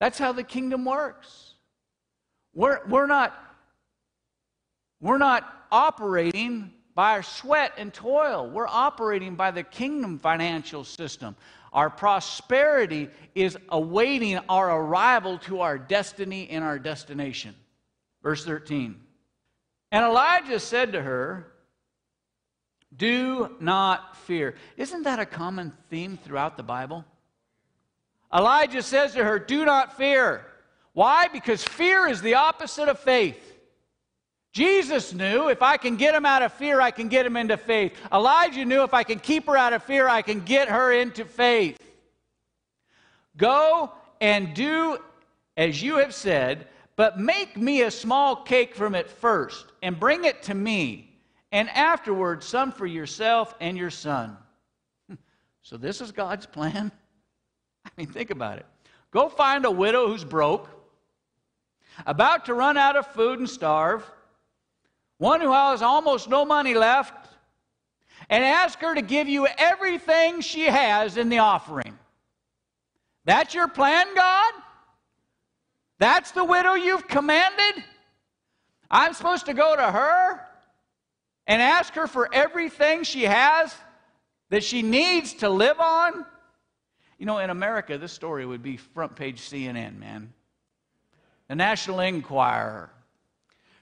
That's 0.00 0.18
how 0.18 0.32
the 0.32 0.44
kingdom 0.44 0.84
works. 0.84 1.53
We're, 2.54 2.80
we're, 2.86 3.06
not, 3.06 3.34
we're 5.00 5.18
not 5.18 5.66
operating 5.72 6.72
by 6.94 7.12
our 7.12 7.22
sweat 7.22 7.72
and 7.76 7.92
toil, 7.92 8.48
we're 8.48 8.68
operating 8.68 9.34
by 9.34 9.50
the 9.50 9.64
kingdom 9.64 10.18
financial 10.18 10.84
system. 10.84 11.34
Our 11.72 11.90
prosperity 11.90 13.08
is 13.34 13.58
awaiting 13.68 14.38
our 14.48 14.80
arrival 14.80 15.38
to 15.38 15.60
our 15.60 15.76
destiny 15.76 16.48
and 16.48 16.62
our 16.62 16.78
destination. 16.78 17.56
Verse 18.22 18.44
13. 18.44 18.94
And 19.90 20.04
Elijah 20.04 20.60
said 20.60 20.92
to 20.92 21.02
her, 21.02 21.52
Do 22.96 23.56
not 23.58 24.16
fear. 24.18 24.54
Isn't 24.76 25.02
that 25.02 25.18
a 25.18 25.26
common 25.26 25.72
theme 25.90 26.16
throughout 26.16 26.56
the 26.56 26.62
Bible? 26.62 27.04
Elijah 28.32 28.82
says 28.82 29.14
to 29.14 29.24
her, 29.24 29.40
Do 29.40 29.64
not 29.64 29.96
fear. 29.96 30.46
Why? 30.94 31.28
Because 31.28 31.62
fear 31.62 32.08
is 32.08 32.22
the 32.22 32.34
opposite 32.34 32.88
of 32.88 32.98
faith. 32.98 33.38
Jesus 34.52 35.12
knew 35.12 35.48
if 35.48 35.62
I 35.62 35.76
can 35.76 35.96
get 35.96 36.14
him 36.14 36.24
out 36.24 36.42
of 36.42 36.52
fear, 36.52 36.80
I 36.80 36.92
can 36.92 37.08
get 37.08 37.26
him 37.26 37.36
into 37.36 37.56
faith. 37.56 37.92
Elijah 38.12 38.64
knew 38.64 38.82
if 38.82 38.94
I 38.94 39.02
can 39.02 39.18
keep 39.18 39.46
her 39.46 39.56
out 39.56 39.72
of 39.72 39.82
fear, 39.82 40.08
I 40.08 40.22
can 40.22 40.40
get 40.40 40.68
her 40.68 40.92
into 40.92 41.24
faith. 41.24 41.76
Go 43.36 43.92
and 44.20 44.54
do 44.54 44.98
as 45.56 45.82
you 45.82 45.98
have 45.98 46.14
said, 46.14 46.68
but 46.96 47.18
make 47.18 47.56
me 47.56 47.82
a 47.82 47.90
small 47.90 48.36
cake 48.36 48.74
from 48.74 48.94
it 48.94 49.10
first, 49.10 49.66
and 49.82 49.98
bring 49.98 50.24
it 50.24 50.42
to 50.44 50.54
me, 50.54 51.10
and 51.52 51.68
afterward 51.70 52.42
some 52.42 52.72
for 52.72 52.86
yourself 52.86 53.54
and 53.60 53.76
your 53.76 53.90
son. 53.90 54.36
So, 55.62 55.78
this 55.78 56.02
is 56.02 56.12
God's 56.12 56.44
plan? 56.44 56.92
I 57.86 57.90
mean, 57.96 58.06
think 58.06 58.28
about 58.28 58.58
it. 58.58 58.66
Go 59.10 59.30
find 59.30 59.64
a 59.64 59.70
widow 59.70 60.08
who's 60.08 60.22
broke, 60.22 60.68
about 62.06 62.46
to 62.46 62.54
run 62.54 62.76
out 62.76 62.96
of 62.96 63.06
food 63.08 63.38
and 63.38 63.48
starve 63.48 64.10
one 65.18 65.40
who 65.40 65.52
has 65.52 65.82
almost 65.82 66.28
no 66.28 66.44
money 66.44 66.74
left, 66.74 67.14
and 68.28 68.42
ask 68.44 68.80
her 68.80 68.94
to 68.94 69.02
give 69.02 69.28
you 69.28 69.46
everything 69.58 70.40
she 70.40 70.64
has 70.64 71.16
in 71.16 71.28
the 71.28 71.38
offering. 71.38 71.98
That's 73.24 73.54
your 73.54 73.68
plan, 73.68 74.06
God? 74.14 74.52
That's 75.98 76.32
the 76.32 76.44
widow 76.44 76.74
you've 76.74 77.06
commanded? 77.06 77.84
I'm 78.90 79.14
supposed 79.14 79.46
to 79.46 79.54
go 79.54 79.76
to 79.76 79.82
her 79.82 80.40
and 81.46 81.62
ask 81.62 81.94
her 81.94 82.06
for 82.06 82.32
everything 82.32 83.02
she 83.04 83.22
has 83.22 83.74
that 84.50 84.64
she 84.64 84.82
needs 84.82 85.34
to 85.34 85.48
live 85.48 85.80
on? 85.80 86.24
You 87.18 87.26
know, 87.26 87.38
in 87.38 87.50
America, 87.50 87.96
this 87.98 88.12
story 88.12 88.44
would 88.44 88.62
be 88.62 88.76
front 88.76 89.16
page 89.16 89.40
CNN, 89.40 89.98
man. 89.98 90.32
The 91.48 91.54
National 91.54 92.00
Enquirer. 92.00 92.90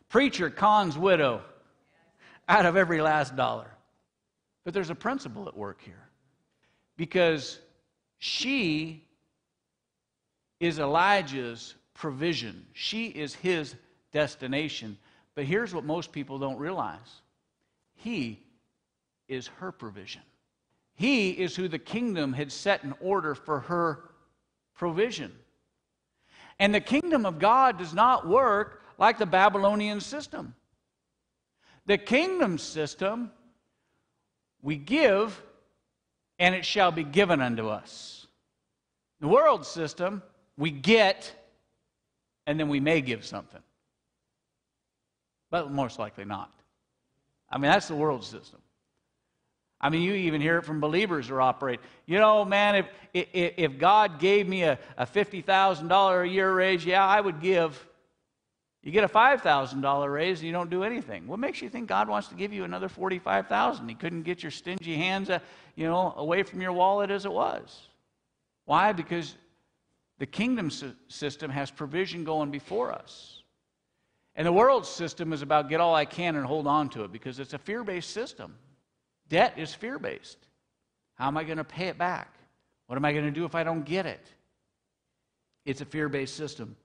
Preacher 0.08 0.50
cons 0.50 0.98
widow 0.98 1.42
out 2.48 2.66
of 2.66 2.76
every 2.76 3.00
last 3.00 3.36
dollar. 3.36 3.70
But 4.64 4.74
there's 4.74 4.90
a 4.90 4.94
principle 4.94 5.48
at 5.48 5.56
work 5.56 5.80
here. 5.82 6.08
Because 6.96 7.58
she 8.18 9.04
is 10.60 10.78
Elijah's 10.78 11.74
provision, 11.94 12.66
she 12.72 13.06
is 13.06 13.34
his 13.34 13.74
destination. 14.12 14.98
But 15.34 15.44
here's 15.44 15.74
what 15.74 15.84
most 15.84 16.12
people 16.12 16.38
don't 16.38 16.58
realize 16.58 17.22
He 17.94 18.40
is 19.28 19.46
her 19.58 19.72
provision. 19.72 20.22
He 20.94 21.30
is 21.30 21.56
who 21.56 21.68
the 21.68 21.78
kingdom 21.78 22.32
had 22.32 22.52
set 22.52 22.84
in 22.84 22.94
order 23.00 23.34
for 23.34 23.60
her 23.60 24.10
provision. 24.74 25.32
And 26.62 26.72
the 26.72 26.80
kingdom 26.80 27.26
of 27.26 27.40
God 27.40 27.76
does 27.76 27.92
not 27.92 28.28
work 28.28 28.84
like 28.96 29.18
the 29.18 29.26
Babylonian 29.26 30.00
system. 30.00 30.54
The 31.86 31.98
kingdom 31.98 32.56
system, 32.56 33.32
we 34.62 34.76
give, 34.76 35.42
and 36.38 36.54
it 36.54 36.64
shall 36.64 36.92
be 36.92 37.02
given 37.02 37.40
unto 37.40 37.66
us. 37.66 38.28
The 39.18 39.26
world 39.26 39.66
system, 39.66 40.22
we 40.56 40.70
get, 40.70 41.34
and 42.46 42.60
then 42.60 42.68
we 42.68 42.78
may 42.78 43.00
give 43.00 43.24
something. 43.24 43.62
But 45.50 45.72
most 45.72 45.98
likely 45.98 46.26
not. 46.26 46.52
I 47.50 47.58
mean, 47.58 47.72
that's 47.72 47.88
the 47.88 47.96
world 47.96 48.22
system. 48.22 48.60
I 49.82 49.90
mean, 49.90 50.02
you 50.02 50.14
even 50.14 50.40
hear 50.40 50.58
it 50.58 50.64
from 50.64 50.80
believers 50.80 51.28
who 51.28 51.38
operate. 51.38 51.80
You 52.06 52.18
know, 52.18 52.44
man, 52.44 52.76
if, 52.76 52.86
if, 53.12 53.54
if 53.56 53.78
God 53.78 54.20
gave 54.20 54.48
me 54.48 54.62
a, 54.62 54.78
a 54.96 55.04
$50,000 55.04 56.22
a 56.22 56.28
year 56.28 56.54
raise, 56.54 56.84
yeah, 56.84 57.04
I 57.04 57.20
would 57.20 57.40
give. 57.40 57.84
You 58.82 58.92
get 58.92 59.04
a 59.04 59.08
$5,000 59.08 60.12
raise 60.12 60.38
and 60.38 60.46
you 60.46 60.52
don't 60.52 60.70
do 60.70 60.84
anything. 60.84 61.26
What 61.26 61.38
makes 61.38 61.62
you 61.62 61.68
think 61.68 61.88
God 61.88 62.08
wants 62.08 62.28
to 62.28 62.34
give 62.34 62.52
you 62.52 62.64
another 62.64 62.88
45,000? 62.88 63.88
He 63.88 63.94
couldn't 63.94 64.22
get 64.22 64.42
your 64.42 64.50
stingy 64.50 64.96
hands, 64.96 65.30
uh, 65.30 65.40
you 65.76 65.86
know, 65.86 66.14
away 66.16 66.42
from 66.42 66.60
your 66.60 66.72
wallet 66.72 67.10
as 67.10 67.24
it 67.24 67.32
was. 67.32 67.88
Why? 68.64 68.92
Because 68.92 69.36
the 70.18 70.26
kingdom 70.26 70.70
system 71.08 71.50
has 71.50 71.70
provision 71.70 72.22
going 72.22 72.50
before 72.50 72.92
us. 72.92 73.42
And 74.34 74.46
the 74.46 74.52
world 74.52 74.86
system 74.86 75.32
is 75.32 75.42
about 75.42 75.68
get 75.68 75.80
all 75.80 75.94
I 75.94 76.04
can 76.04 76.36
and 76.36 76.46
hold 76.46 76.66
on 76.66 76.88
to 76.90 77.04
it 77.04 77.12
because 77.12 77.38
it's 77.38 77.52
a 77.52 77.58
fear 77.58 77.84
based 77.84 78.10
system. 78.10 78.54
Debt 79.32 79.54
is 79.56 79.74
fear 79.74 79.98
based. 79.98 80.36
How 81.14 81.26
am 81.26 81.38
I 81.38 81.44
going 81.44 81.56
to 81.56 81.64
pay 81.64 81.86
it 81.86 81.96
back? 81.96 82.28
What 82.86 82.96
am 82.96 83.04
I 83.06 83.14
going 83.14 83.24
to 83.24 83.30
do 83.30 83.46
if 83.46 83.54
I 83.54 83.64
don't 83.64 83.82
get 83.82 84.04
it? 84.04 84.20
It's 85.64 85.80
a 85.80 85.86
fear 85.86 86.10
based 86.10 86.36
system. 86.36 86.76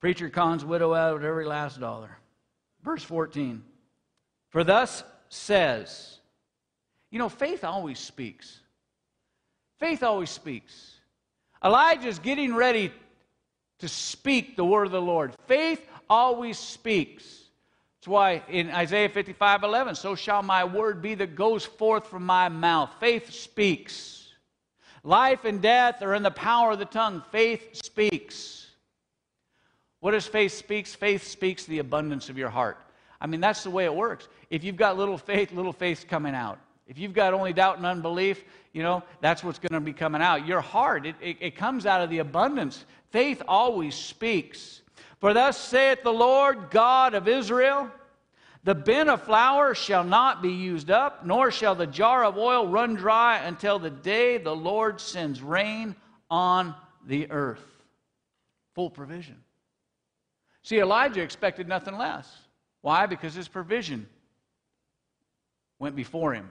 Preacher 0.00 0.30
cons 0.30 0.64
widow 0.64 0.94
out 0.94 1.24
every 1.24 1.44
last 1.44 1.80
dollar. 1.80 2.16
Verse 2.84 3.02
14. 3.02 3.64
For 4.50 4.62
thus 4.62 5.02
says, 5.28 6.20
you 7.10 7.18
know, 7.18 7.28
faith 7.28 7.64
always 7.64 7.98
speaks. 7.98 8.60
Faith 9.80 10.04
always 10.04 10.30
speaks. 10.30 11.00
Elijah's 11.64 12.20
getting 12.20 12.54
ready 12.54 12.92
to 13.80 13.88
speak 13.88 14.54
the 14.54 14.64
word 14.64 14.86
of 14.86 14.92
the 14.92 15.02
Lord. 15.02 15.34
Faith 15.48 15.84
always 16.08 16.60
speaks. 16.60 17.39
That's 18.00 18.08
why 18.08 18.42
in 18.48 18.70
Isaiah 18.70 19.10
55 19.10 19.62
11, 19.62 19.94
so 19.94 20.14
shall 20.14 20.42
my 20.42 20.64
word 20.64 21.02
be 21.02 21.14
that 21.16 21.34
goes 21.34 21.66
forth 21.66 22.06
from 22.06 22.24
my 22.24 22.48
mouth. 22.48 22.90
Faith 22.98 23.30
speaks. 23.30 24.32
Life 25.04 25.44
and 25.44 25.60
death 25.60 26.00
are 26.00 26.14
in 26.14 26.22
the 26.22 26.30
power 26.30 26.72
of 26.72 26.78
the 26.78 26.86
tongue. 26.86 27.22
Faith 27.30 27.74
speaks. 27.74 28.68
What 30.00 30.12
does 30.12 30.26
faith 30.26 30.52
speaks? 30.52 30.94
Faith 30.94 31.26
speaks 31.26 31.66
the 31.66 31.78
abundance 31.78 32.30
of 32.30 32.38
your 32.38 32.48
heart. 32.48 32.78
I 33.20 33.26
mean, 33.26 33.42
that's 33.42 33.64
the 33.64 33.70
way 33.70 33.84
it 33.84 33.94
works. 33.94 34.28
If 34.48 34.64
you've 34.64 34.78
got 34.78 34.96
little 34.96 35.18
faith, 35.18 35.52
little 35.52 35.74
faith's 35.74 36.04
coming 36.04 36.34
out. 36.34 36.58
If 36.86 36.98
you've 36.98 37.12
got 37.12 37.34
only 37.34 37.52
doubt 37.52 37.76
and 37.76 37.84
unbelief, 37.84 38.42
you 38.72 38.82
know, 38.82 39.02
that's 39.20 39.44
what's 39.44 39.58
going 39.58 39.78
to 39.78 39.80
be 39.80 39.92
coming 39.92 40.22
out. 40.22 40.46
Your 40.46 40.62
heart, 40.62 41.04
it, 41.04 41.16
it, 41.20 41.36
it 41.40 41.56
comes 41.56 41.84
out 41.84 42.00
of 42.00 42.08
the 42.08 42.18
abundance. 42.18 42.86
Faith 43.10 43.42
always 43.46 43.94
speaks. 43.94 44.79
For 45.20 45.34
thus 45.34 45.58
saith 45.58 46.02
the 46.02 46.12
Lord 46.12 46.70
God 46.70 47.14
of 47.14 47.28
Israel 47.28 47.90
The 48.64 48.74
bin 48.74 49.08
of 49.08 49.22
flour 49.22 49.74
shall 49.74 50.04
not 50.04 50.42
be 50.42 50.52
used 50.52 50.90
up, 50.90 51.24
nor 51.24 51.50
shall 51.50 51.74
the 51.74 51.86
jar 51.86 52.24
of 52.24 52.36
oil 52.36 52.66
run 52.66 52.94
dry 52.94 53.38
until 53.38 53.78
the 53.78 53.90
day 53.90 54.38
the 54.38 54.54
Lord 54.56 55.00
sends 55.00 55.42
rain 55.42 55.94
on 56.30 56.74
the 57.06 57.30
earth. 57.30 57.64
Full 58.74 58.90
provision. 58.90 59.36
See, 60.62 60.78
Elijah 60.78 61.22
expected 61.22 61.68
nothing 61.68 61.96
less. 61.96 62.30
Why? 62.82 63.06
Because 63.06 63.34
his 63.34 63.48
provision 63.48 64.08
went 65.78 65.96
before 65.96 66.34
him. 66.34 66.48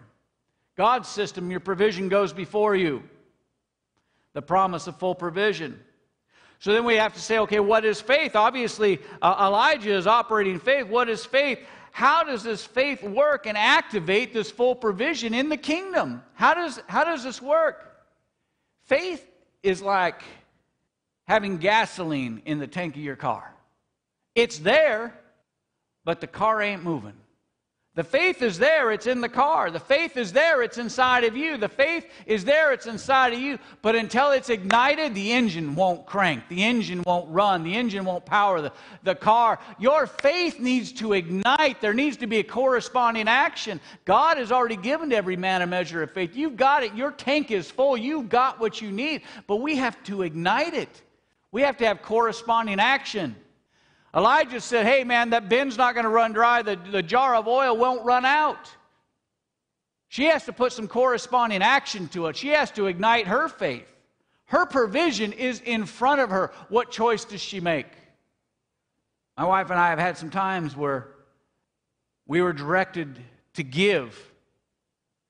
God's 0.75 1.07
system, 1.09 1.51
your 1.51 1.59
provision 1.59 2.09
goes 2.09 2.33
before 2.33 2.75
you. 2.75 3.03
The 4.33 4.41
promise 4.41 4.87
of 4.87 4.97
full 4.97 5.15
provision. 5.15 5.79
So 6.59 6.73
then 6.73 6.83
we 6.83 6.95
have 6.95 7.13
to 7.13 7.21
say, 7.21 7.39
okay, 7.39 7.61
what 7.61 7.85
is 7.85 8.01
faith? 8.01 8.35
Obviously, 8.35 8.99
uh, 9.21 9.47
Elijah 9.47 9.95
is 9.95 10.07
operating 10.07 10.59
faith. 10.59 10.87
What 10.87 11.09
is 11.09 11.25
faith? 11.25 11.59
How 11.91 12.23
does 12.23 12.43
this 12.43 12.65
faith 12.65 13.01
work 13.01 13.47
and 13.47 13.57
activate 13.57 14.33
this 14.33 14.51
full 14.51 14.75
provision 14.75 15.33
in 15.33 15.49
the 15.49 15.57
kingdom? 15.57 16.21
How 16.33 16.53
does, 16.53 16.81
how 16.87 17.05
does 17.05 17.23
this 17.23 17.41
work? 17.41 17.85
Faith 18.83 19.25
is 19.63 19.81
like 19.81 20.21
having 21.27 21.57
gasoline 21.57 22.41
in 22.45 22.59
the 22.59 22.67
tank 22.67 22.95
of 22.95 23.01
your 23.01 23.15
car. 23.15 23.53
It's 24.35 24.59
there, 24.59 25.13
but 26.03 26.21
the 26.21 26.27
car 26.27 26.61
ain't 26.61 26.83
moving. 26.83 27.18
The 27.99 28.05
faith 28.05 28.41
is 28.41 28.57
there, 28.57 28.93
it's 28.93 29.07
in 29.07 29.19
the 29.19 29.27
car. 29.27 29.69
The 29.69 29.77
faith 29.77 30.15
is 30.15 30.31
there, 30.31 30.61
it's 30.61 30.77
inside 30.77 31.25
of 31.25 31.35
you. 31.35 31.57
The 31.57 31.67
faith 31.67 32.05
is 32.25 32.45
there, 32.45 32.71
it's 32.71 32.85
inside 32.85 33.33
of 33.33 33.39
you. 33.39 33.59
But 33.81 33.95
until 33.95 34.31
it's 34.31 34.49
ignited, 34.49 35.13
the 35.13 35.33
engine 35.33 35.75
won't 35.75 36.05
crank. 36.05 36.47
The 36.47 36.63
engine 36.63 37.03
won't 37.05 37.29
run. 37.29 37.61
The 37.61 37.75
engine 37.75 38.05
won't 38.05 38.25
power 38.25 38.61
the, 38.61 38.71
the 39.03 39.15
car. 39.15 39.59
Your 39.79 40.07
faith 40.07 40.61
needs 40.61 40.93
to 40.93 41.11
ignite. 41.11 41.81
There 41.81 41.93
needs 41.93 42.15
to 42.15 42.27
be 42.27 42.37
a 42.37 42.43
corresponding 42.43 43.27
action. 43.27 43.81
God 44.05 44.37
has 44.37 44.49
already 44.49 44.77
given 44.77 45.09
to 45.09 45.17
every 45.17 45.35
man 45.35 45.61
a 45.61 45.67
measure 45.67 46.01
of 46.01 46.11
faith. 46.11 46.37
You've 46.37 46.55
got 46.55 46.83
it. 46.83 46.95
Your 46.95 47.11
tank 47.11 47.51
is 47.51 47.69
full. 47.69 47.97
You've 47.97 48.29
got 48.29 48.61
what 48.61 48.79
you 48.79 48.91
need. 48.93 49.23
But 49.45 49.57
we 49.57 49.75
have 49.75 50.01
to 50.05 50.21
ignite 50.21 50.73
it, 50.73 51.01
we 51.51 51.63
have 51.63 51.75
to 51.75 51.85
have 51.85 52.01
corresponding 52.01 52.79
action. 52.79 53.35
Elijah 54.15 54.59
said, 54.59 54.85
Hey, 54.85 55.03
man, 55.03 55.31
that 55.31 55.49
bin's 55.49 55.77
not 55.77 55.93
going 55.93 56.03
to 56.03 56.09
run 56.09 56.33
dry. 56.33 56.61
The, 56.61 56.75
the 56.75 57.03
jar 57.03 57.35
of 57.35 57.47
oil 57.47 57.77
won't 57.77 58.03
run 58.03 58.25
out. 58.25 58.71
She 60.07 60.25
has 60.25 60.45
to 60.45 60.53
put 60.53 60.73
some 60.73 60.87
corresponding 60.87 61.61
action 61.61 62.07
to 62.09 62.27
it. 62.27 62.35
She 62.35 62.49
has 62.49 62.71
to 62.71 62.87
ignite 62.87 63.27
her 63.27 63.47
faith. 63.47 63.87
Her 64.45 64.65
provision 64.65 65.31
is 65.33 65.61
in 65.61 65.85
front 65.85 66.21
of 66.21 66.31
her. 66.31 66.51
What 66.69 66.89
choice 66.89 67.23
does 67.25 67.41
she 67.41 67.59
make? 67.59 67.85
My 69.37 69.45
wife 69.45 69.69
and 69.69 69.79
I 69.79 69.91
have 69.91 69.99
had 69.99 70.17
some 70.17 70.31
times 70.31 70.75
where 70.75 71.11
we 72.25 72.41
were 72.41 72.53
directed 72.53 73.19
to 73.53 73.63
give 73.63 74.19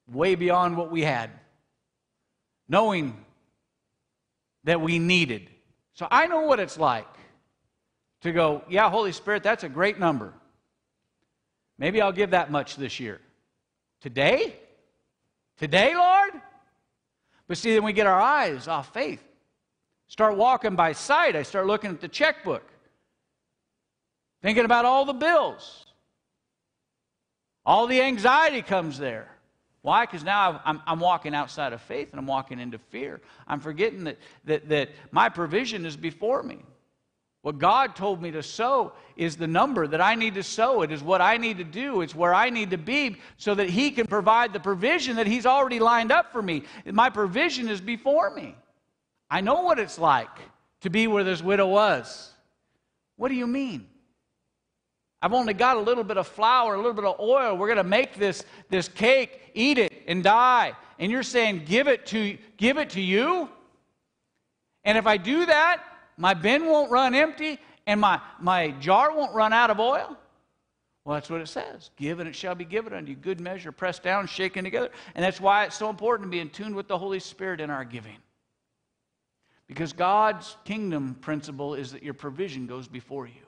way 0.09 0.35
beyond 0.35 0.77
what 0.77 0.89
we 0.89 1.01
had, 1.01 1.29
knowing 2.69 3.25
that 4.63 4.79
we 4.79 4.99
needed. 4.99 5.49
So 5.93 6.07
I 6.09 6.27
know 6.27 6.41
what 6.41 6.61
it's 6.61 6.79
like 6.79 7.07
to 8.21 8.31
go, 8.31 8.63
yeah, 8.69 8.89
Holy 8.89 9.11
Spirit, 9.11 9.43
that's 9.43 9.63
a 9.63 9.69
great 9.69 9.99
number. 9.99 10.33
Maybe 11.77 12.01
I'll 12.01 12.11
give 12.11 12.31
that 12.31 12.51
much 12.51 12.75
this 12.75 12.99
year. 12.99 13.21
Today? 14.01 14.55
Today, 15.57 15.95
Lord? 15.95 16.33
But 17.47 17.57
see, 17.57 17.73
then 17.73 17.83
we 17.83 17.93
get 17.93 18.07
our 18.07 18.19
eyes 18.19 18.67
off 18.67 18.93
faith. 18.93 19.23
Start 20.07 20.37
walking 20.37 20.75
by 20.75 20.91
sight. 20.93 21.35
I 21.35 21.43
start 21.43 21.67
looking 21.67 21.91
at 21.91 22.01
the 22.01 22.07
checkbook, 22.07 22.63
thinking 24.41 24.65
about 24.65 24.85
all 24.85 25.05
the 25.05 25.13
bills. 25.13 25.85
All 27.65 27.87
the 27.87 28.01
anxiety 28.01 28.61
comes 28.61 28.97
there. 28.97 29.29
Why? 29.81 30.05
Because 30.05 30.23
now 30.23 30.61
I'm, 30.65 30.81
I'm, 30.85 30.99
walking 30.99 31.33
outside 31.33 31.71
of 31.71 31.81
faith 31.81 32.09
and 32.11 32.19
I'm 32.19 32.27
walking 32.27 32.59
into 32.59 32.77
fear. 32.77 33.21
I'm 33.47 33.59
forgetting 33.59 34.03
that, 34.05 34.17
that, 34.45 34.69
that 34.69 34.89
my 35.11 35.29
provision 35.29 35.85
is 35.85 35.95
before 35.95 36.43
me. 36.43 36.59
What 37.41 37.57
God 37.57 37.95
told 37.95 38.21
me 38.21 38.31
to 38.31 38.43
sow 38.43 38.91
is 39.15 39.37
the 39.37 39.47
number 39.47 39.87
that 39.87 40.01
I 40.01 40.15
need 40.15 40.33
to 40.35 40.43
sow. 40.43 40.81
It 40.81 40.91
is 40.91 41.01
what 41.01 41.21
I 41.21 41.37
need 41.37 41.57
to 41.59 41.63
do. 41.63 42.01
It's 42.01 42.13
where 42.13 42.33
I 42.33 42.49
need 42.49 42.71
to 42.71 42.77
be 42.77 43.17
so 43.37 43.55
that 43.55 43.69
He 43.69 43.91
can 43.91 44.07
provide 44.07 44.51
the 44.51 44.59
provision 44.59 45.15
that 45.15 45.27
He's 45.27 45.45
already 45.45 45.79
lined 45.79 46.11
up 46.11 46.33
for 46.33 46.41
me. 46.41 46.63
My 46.85 47.09
provision 47.09 47.69
is 47.69 47.79
before 47.79 48.29
me. 48.31 48.55
I 49.31 49.41
know 49.41 49.61
what 49.61 49.79
it's 49.79 49.97
like 49.97 50.27
to 50.81 50.89
be 50.89 51.07
where 51.07 51.23
this 51.23 51.41
widow 51.41 51.67
was. 51.67 52.33
What 53.15 53.29
do 53.29 53.35
you 53.35 53.47
mean? 53.47 53.87
I've 55.21 55.33
only 55.33 55.53
got 55.53 55.77
a 55.77 55.81
little 55.81 56.03
bit 56.03 56.17
of 56.17 56.27
flour, 56.27 56.73
a 56.73 56.77
little 56.77 56.93
bit 56.93 57.05
of 57.05 57.19
oil. 57.19 57.57
We're 57.57 57.67
going 57.67 57.77
to 57.77 57.83
make 57.83 58.15
this, 58.15 58.43
this 58.69 58.87
cake, 58.87 59.51
eat 59.53 59.77
it, 59.77 59.91
and 60.07 60.23
die. 60.23 60.73
and 60.97 61.11
you're 61.11 61.23
saying, 61.23 61.63
give 61.65 61.87
it 61.87 62.05
to, 62.07 62.37
give 62.57 62.77
it 62.77 62.91
to 62.91 63.01
you? 63.01 63.49
And 64.83 64.97
if 64.97 65.05
I 65.05 65.17
do 65.17 65.45
that, 65.45 65.83
my 66.19 66.33
bin 66.33 66.65
won't 66.65 66.91
run 66.91 67.15
empty 67.15 67.57
and 67.87 68.01
my, 68.01 68.19
my 68.39 68.71
jar 68.71 69.15
won't 69.15 69.33
run 69.33 69.53
out 69.53 69.69
of 69.69 69.79
oil? 69.79 70.17
Well, 71.05 71.15
that's 71.15 71.29
what 71.29 71.39
it 71.39 71.47
says. 71.47 71.91
Give 71.95 72.19
and 72.19 72.27
it 72.27 72.35
shall 72.35 72.55
be 72.55 72.65
given 72.65 72.93
unto 72.93 73.09
you. 73.09 73.15
Good 73.15 73.39
measure, 73.39 73.71
pressed 73.71 74.03
down, 74.03 74.27
shaken 74.27 74.65
together. 74.65 74.89
And 75.15 75.23
that's 75.23 75.39
why 75.39 75.63
it's 75.63 75.77
so 75.77 75.89
important 75.89 76.27
to 76.27 76.29
be 76.31 76.41
in 76.41 76.49
tune 76.49 76.75
with 76.75 76.89
the 76.89 76.97
Holy 76.97 77.19
Spirit 77.19 77.61
in 77.61 77.69
our 77.69 77.85
giving. 77.85 78.17
Because 79.65 79.93
God's 79.93 80.57
kingdom 80.65 81.15
principle 81.21 81.73
is 81.73 81.93
that 81.93 82.03
your 82.03 82.13
provision 82.13 82.67
goes 82.67 82.87
before 82.87 83.25
you. 83.25 83.47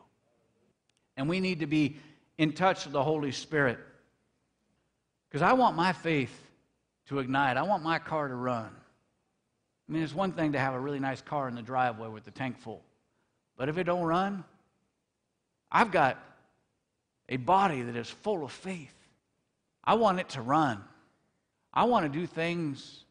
And 1.18 1.28
we 1.28 1.42
need 1.42 1.60
to 1.60 1.68
be 1.68 1.98
in 2.38 2.54
touch 2.54 2.86
with 2.86 2.94
the 2.94 3.04
Holy 3.04 3.34
Spirit. 3.34 3.80
Because 5.30 5.42
I 5.42 5.54
want 5.54 5.76
my 5.76 5.92
faith 5.92 6.34
to 7.08 7.20
ignite, 7.20 7.58
I 7.58 7.64
want 7.64 7.84
my 7.84 8.00
car 8.00 8.30
to 8.30 8.36
run. 8.36 8.70
I 9.92 9.94
mean, 9.94 10.04
it's 10.04 10.16
one 10.16 10.32
thing 10.32 10.54
to 10.54 10.60
have 10.60 10.74
a 10.74 10.80
really 10.80 11.02
nice 11.02 11.22
car 11.22 11.50
in 11.50 11.56
the 11.56 11.62
driveway 11.62 12.08
with 12.08 12.24
the 12.24 12.32
tank 12.32 12.58
full. 12.58 12.82
But 13.58 13.68
if 13.68 13.78
it 13.78 13.84
don't 13.84 14.06
run, 14.06 14.46
I've 15.70 15.92
got 15.92 16.18
a 17.28 17.36
body 17.36 17.82
that 17.82 17.98
is 17.98 18.10
full 18.10 18.46
of 18.46 18.54
faith. 18.54 18.96
I 19.84 19.96
want 19.96 20.22
it 20.22 20.30
to 20.30 20.42
run. 20.42 20.82
I 21.74 21.84
want 21.84 22.06
to 22.06 22.20
do 22.20 22.26
things 22.26 23.04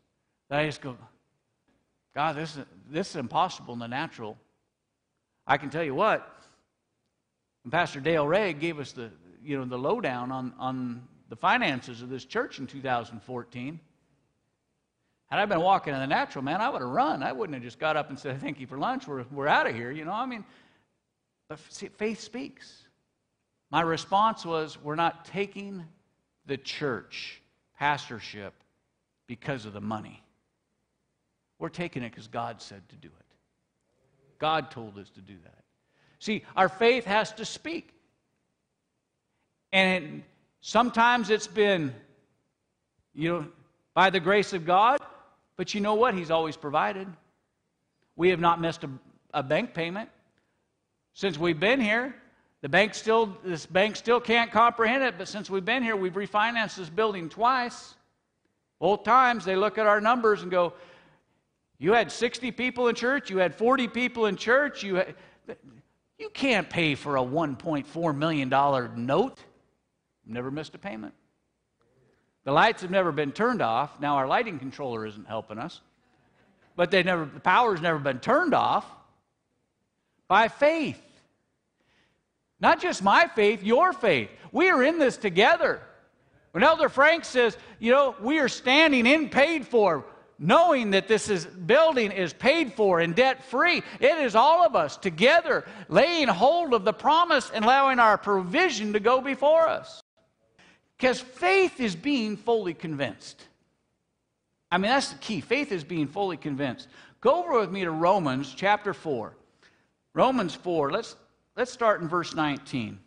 that 0.48 0.58
I 0.58 0.64
just 0.64 0.80
go, 0.80 0.96
God, 2.14 2.36
this 2.36 2.56
is, 2.56 2.64
this 2.88 3.10
is 3.10 3.16
impossible 3.16 3.74
in 3.74 3.80
the 3.80 3.86
natural. 3.86 4.38
I 5.46 5.58
can 5.58 5.68
tell 5.68 5.84
you 5.84 5.94
what, 5.94 6.34
Pastor 7.70 8.00
Dale 8.00 8.26
Ray 8.26 8.54
gave 8.54 8.78
us 8.78 8.92
the, 8.92 9.10
you 9.44 9.58
know, 9.58 9.66
the 9.66 9.76
lowdown 9.76 10.32
on, 10.32 10.54
on 10.58 11.06
the 11.28 11.36
finances 11.36 12.00
of 12.00 12.08
this 12.08 12.24
church 12.24 12.58
in 12.58 12.66
2014. 12.66 13.80
Had 15.30 15.38
I 15.38 15.44
been 15.44 15.60
walking 15.60 15.94
in 15.94 16.00
the 16.00 16.06
natural, 16.08 16.42
man, 16.42 16.60
I 16.60 16.68
would 16.68 16.82
have 16.82 16.90
run. 16.90 17.22
I 17.22 17.30
wouldn't 17.32 17.54
have 17.54 17.62
just 17.62 17.78
got 17.78 17.96
up 17.96 18.08
and 18.08 18.18
said, 18.18 18.40
thank 18.40 18.58
you 18.58 18.66
for 18.66 18.78
lunch. 18.78 19.06
We're, 19.06 19.24
we're 19.30 19.46
out 19.46 19.68
of 19.68 19.76
here. 19.76 19.92
You 19.92 20.04
know, 20.04 20.12
I 20.12 20.26
mean, 20.26 20.44
but 21.48 21.60
see, 21.68 21.86
faith 21.86 22.20
speaks. 22.20 22.82
My 23.70 23.82
response 23.82 24.44
was, 24.44 24.76
we're 24.82 24.96
not 24.96 25.24
taking 25.24 25.84
the 26.46 26.56
church 26.56 27.40
pastorship 27.78 28.54
because 29.28 29.66
of 29.66 29.72
the 29.72 29.80
money. 29.80 30.22
We're 31.60 31.68
taking 31.68 32.02
it 32.02 32.10
because 32.10 32.26
God 32.26 32.60
said 32.60 32.88
to 32.88 32.96
do 32.96 33.08
it. 33.08 33.26
God 34.40 34.72
told 34.72 34.98
us 34.98 35.10
to 35.10 35.20
do 35.20 35.34
that. 35.44 35.62
See, 36.18 36.42
our 36.56 36.68
faith 36.68 37.04
has 37.04 37.32
to 37.34 37.44
speak. 37.44 37.94
And 39.72 40.24
sometimes 40.60 41.30
it's 41.30 41.46
been, 41.46 41.94
you 43.14 43.28
know, 43.28 43.46
by 43.94 44.10
the 44.10 44.18
grace 44.18 44.52
of 44.52 44.66
God, 44.66 45.00
but 45.60 45.74
you 45.74 45.80
know 45.82 45.92
what? 45.92 46.14
He's 46.14 46.30
always 46.30 46.56
provided. 46.56 47.06
We 48.16 48.30
have 48.30 48.40
not 48.40 48.62
missed 48.62 48.82
a, 48.82 48.88
a 49.34 49.42
bank 49.42 49.74
payment 49.74 50.08
since 51.12 51.36
we've 51.36 51.60
been 51.60 51.82
here. 51.82 52.14
The 52.62 52.70
bank 52.70 52.94
still, 52.94 53.36
this 53.44 53.66
bank 53.66 53.96
still 53.96 54.20
can't 54.22 54.50
comprehend 54.50 55.02
it, 55.02 55.18
but 55.18 55.28
since 55.28 55.50
we've 55.50 55.62
been 55.62 55.82
here, 55.82 55.96
we've 55.96 56.14
refinanced 56.14 56.76
this 56.76 56.88
building 56.88 57.28
twice. 57.28 57.94
Both 58.78 59.04
times 59.04 59.44
they 59.44 59.54
look 59.54 59.76
at 59.76 59.86
our 59.86 60.00
numbers 60.00 60.40
and 60.40 60.50
go, 60.50 60.72
You 61.78 61.92
had 61.92 62.10
60 62.10 62.52
people 62.52 62.88
in 62.88 62.94
church, 62.94 63.28
you 63.28 63.36
had 63.36 63.54
40 63.54 63.86
people 63.88 64.24
in 64.24 64.36
church, 64.36 64.82
you, 64.82 65.02
you 66.18 66.30
can't 66.30 66.70
pay 66.70 66.94
for 66.94 67.18
a 67.18 67.22
$1.4 67.22 68.16
million 68.16 68.48
note. 68.96 69.38
Never 70.24 70.50
missed 70.50 70.74
a 70.74 70.78
payment. 70.78 71.12
The 72.44 72.52
lights 72.52 72.82
have 72.82 72.90
never 72.90 73.12
been 73.12 73.32
turned 73.32 73.62
off. 73.62 74.00
Now 74.00 74.16
our 74.16 74.26
lighting 74.26 74.58
controller 74.58 75.06
isn't 75.06 75.26
helping 75.26 75.58
us. 75.58 75.80
But 76.76 76.90
they 76.90 77.02
never 77.02 77.26
the 77.26 77.40
power's 77.40 77.80
never 77.80 77.98
been 77.98 78.20
turned 78.20 78.54
off 78.54 78.86
by 80.28 80.48
faith. 80.48 81.00
Not 82.60 82.80
just 82.80 83.02
my 83.02 83.26
faith, 83.34 83.62
your 83.62 83.92
faith. 83.92 84.30
We 84.52 84.70
are 84.70 84.82
in 84.82 84.98
this 84.98 85.16
together. 85.16 85.80
When 86.52 86.64
Elder 86.64 86.88
Frank 86.88 87.24
says, 87.24 87.56
you 87.78 87.92
know, 87.92 88.14
we 88.20 88.38
are 88.38 88.48
standing 88.48 89.06
in 89.06 89.28
paid 89.28 89.66
for, 89.66 90.04
knowing 90.38 90.90
that 90.90 91.06
this 91.06 91.28
is, 91.28 91.46
building 91.46 92.10
is 92.10 92.32
paid 92.32 92.72
for 92.74 93.00
and 93.00 93.14
debt 93.14 93.44
free, 93.44 93.82
it 94.00 94.18
is 94.18 94.34
all 94.34 94.66
of 94.66 94.74
us 94.74 94.96
together 94.96 95.64
laying 95.88 96.28
hold 96.28 96.74
of 96.74 96.84
the 96.84 96.92
promise 96.92 97.50
and 97.54 97.64
allowing 97.64 97.98
our 97.98 98.18
provision 98.18 98.92
to 98.94 99.00
go 99.00 99.20
before 99.20 99.68
us. 99.68 100.02
Because 101.00 101.18
faith 101.18 101.80
is 101.80 101.96
being 101.96 102.36
fully 102.36 102.74
convinced. 102.74 103.42
I 104.70 104.76
mean, 104.76 104.90
that's 104.90 105.12
the 105.12 105.18
key. 105.18 105.40
Faith 105.40 105.72
is 105.72 105.82
being 105.82 106.06
fully 106.06 106.36
convinced. 106.36 106.88
Go 107.22 107.42
over 107.42 107.58
with 107.58 107.70
me 107.70 107.84
to 107.84 107.90
Romans 107.90 108.52
chapter 108.54 108.92
4. 108.92 109.32
Romans 110.12 110.54
4, 110.54 110.92
let's, 110.92 111.16
let's 111.56 111.72
start 111.72 112.02
in 112.02 112.08
verse 112.08 112.34
19. 112.34 112.98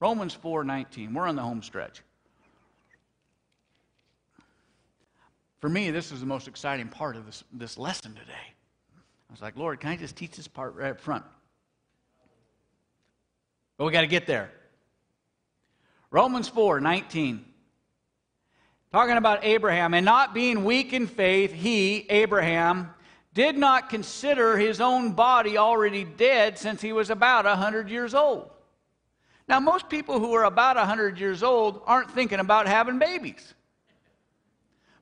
Romans 0.00 0.32
4 0.32 0.64
19. 0.64 1.12
We're 1.12 1.28
on 1.28 1.36
the 1.36 1.42
home 1.42 1.62
stretch. 1.62 2.00
For 5.60 5.68
me, 5.68 5.90
this 5.90 6.12
is 6.12 6.20
the 6.20 6.26
most 6.26 6.48
exciting 6.48 6.88
part 6.88 7.16
of 7.16 7.26
this, 7.26 7.44
this 7.52 7.76
lesson 7.76 8.14
today. 8.14 8.32
I 9.28 9.32
was 9.32 9.42
like, 9.42 9.58
Lord, 9.58 9.78
can 9.80 9.90
I 9.90 9.96
just 9.96 10.16
teach 10.16 10.32
this 10.32 10.48
part 10.48 10.74
right 10.74 10.90
up 10.90 11.00
front? 11.02 11.24
But 13.76 13.84
we 13.84 13.92
got 13.92 14.02
to 14.02 14.06
get 14.06 14.26
there. 14.26 14.52
Romans 16.16 16.48
4 16.48 16.80
19. 16.80 17.44
Talking 18.90 19.18
about 19.18 19.44
Abraham, 19.44 19.92
and 19.92 20.06
not 20.06 20.32
being 20.32 20.64
weak 20.64 20.94
in 20.94 21.06
faith, 21.06 21.52
he, 21.52 22.06
Abraham, 22.08 22.88
did 23.34 23.58
not 23.58 23.90
consider 23.90 24.56
his 24.56 24.80
own 24.80 25.12
body 25.12 25.58
already 25.58 26.04
dead 26.04 26.56
since 26.56 26.80
he 26.80 26.94
was 26.94 27.10
about 27.10 27.44
100 27.44 27.90
years 27.90 28.14
old. 28.14 28.48
Now, 29.46 29.60
most 29.60 29.90
people 29.90 30.18
who 30.18 30.32
are 30.32 30.44
about 30.44 30.76
100 30.76 31.20
years 31.20 31.42
old 31.42 31.82
aren't 31.84 32.10
thinking 32.10 32.40
about 32.40 32.66
having 32.66 32.98
babies. 32.98 33.52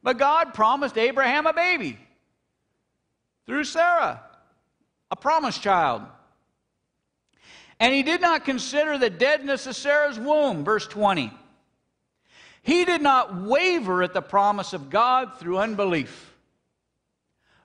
But 0.02 0.18
God 0.18 0.52
promised 0.52 0.98
Abraham 0.98 1.46
a 1.46 1.52
baby 1.52 1.96
through 3.46 3.62
Sarah, 3.62 4.20
a 5.12 5.16
promised 5.16 5.62
child. 5.62 6.02
And 7.80 7.92
he 7.94 8.02
did 8.02 8.20
not 8.20 8.44
consider 8.44 8.98
the 8.98 9.10
deadness 9.10 9.66
of 9.66 9.76
Sarah's 9.76 10.18
womb, 10.18 10.64
verse 10.64 10.86
20. 10.86 11.32
He 12.62 12.84
did 12.84 13.02
not 13.02 13.42
waver 13.42 14.02
at 14.02 14.14
the 14.14 14.22
promise 14.22 14.72
of 14.72 14.88
God 14.88 15.38
through 15.38 15.58
unbelief, 15.58 16.34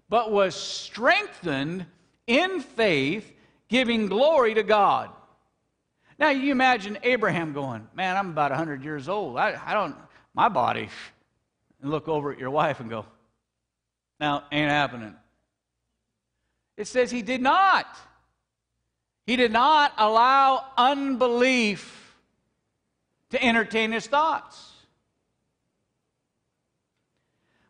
but 0.09 0.31
was 0.31 0.55
strengthened 0.55 1.85
in 2.27 2.59
faith, 2.59 3.31
giving 3.69 4.07
glory 4.07 4.55
to 4.55 4.63
God. 4.63 5.09
Now, 6.17 6.31
you 6.31 6.51
imagine 6.51 6.97
Abraham 7.03 7.53
going, 7.53 7.87
Man, 7.95 8.17
I'm 8.17 8.31
about 8.31 8.51
100 8.51 8.83
years 8.83 9.07
old. 9.07 9.37
I, 9.37 9.57
I 9.65 9.73
don't, 9.73 9.95
my 10.33 10.49
body. 10.49 10.89
And 11.81 11.89
look 11.91 12.09
over 12.09 12.33
at 12.33 12.39
your 12.39 12.49
wife 12.49 12.81
and 12.81 12.89
go, 12.89 13.05
Now, 14.19 14.43
ain't 14.51 14.69
happening. 14.69 15.15
It 16.75 16.87
says 16.87 17.09
he 17.09 17.21
did 17.21 17.41
not. 17.41 17.87
He 19.29 19.35
did 19.35 19.51
not 19.51 19.93
allow 19.95 20.65
unbelief 20.75 22.15
to 23.29 23.43
entertain 23.45 23.91
his 23.91 24.07
thoughts. 24.07 24.71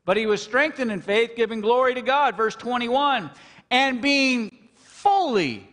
But 0.06 0.16
he 0.16 0.26
was 0.26 0.42
strengthened 0.42 0.90
in 0.90 1.02
faith, 1.02 1.32
giving 1.36 1.60
glory 1.60 1.96
to 1.96 2.02
God. 2.02 2.38
Verse 2.38 2.56
21 2.56 3.30
and 3.70 4.02
being 4.02 4.58
fully 4.76 5.68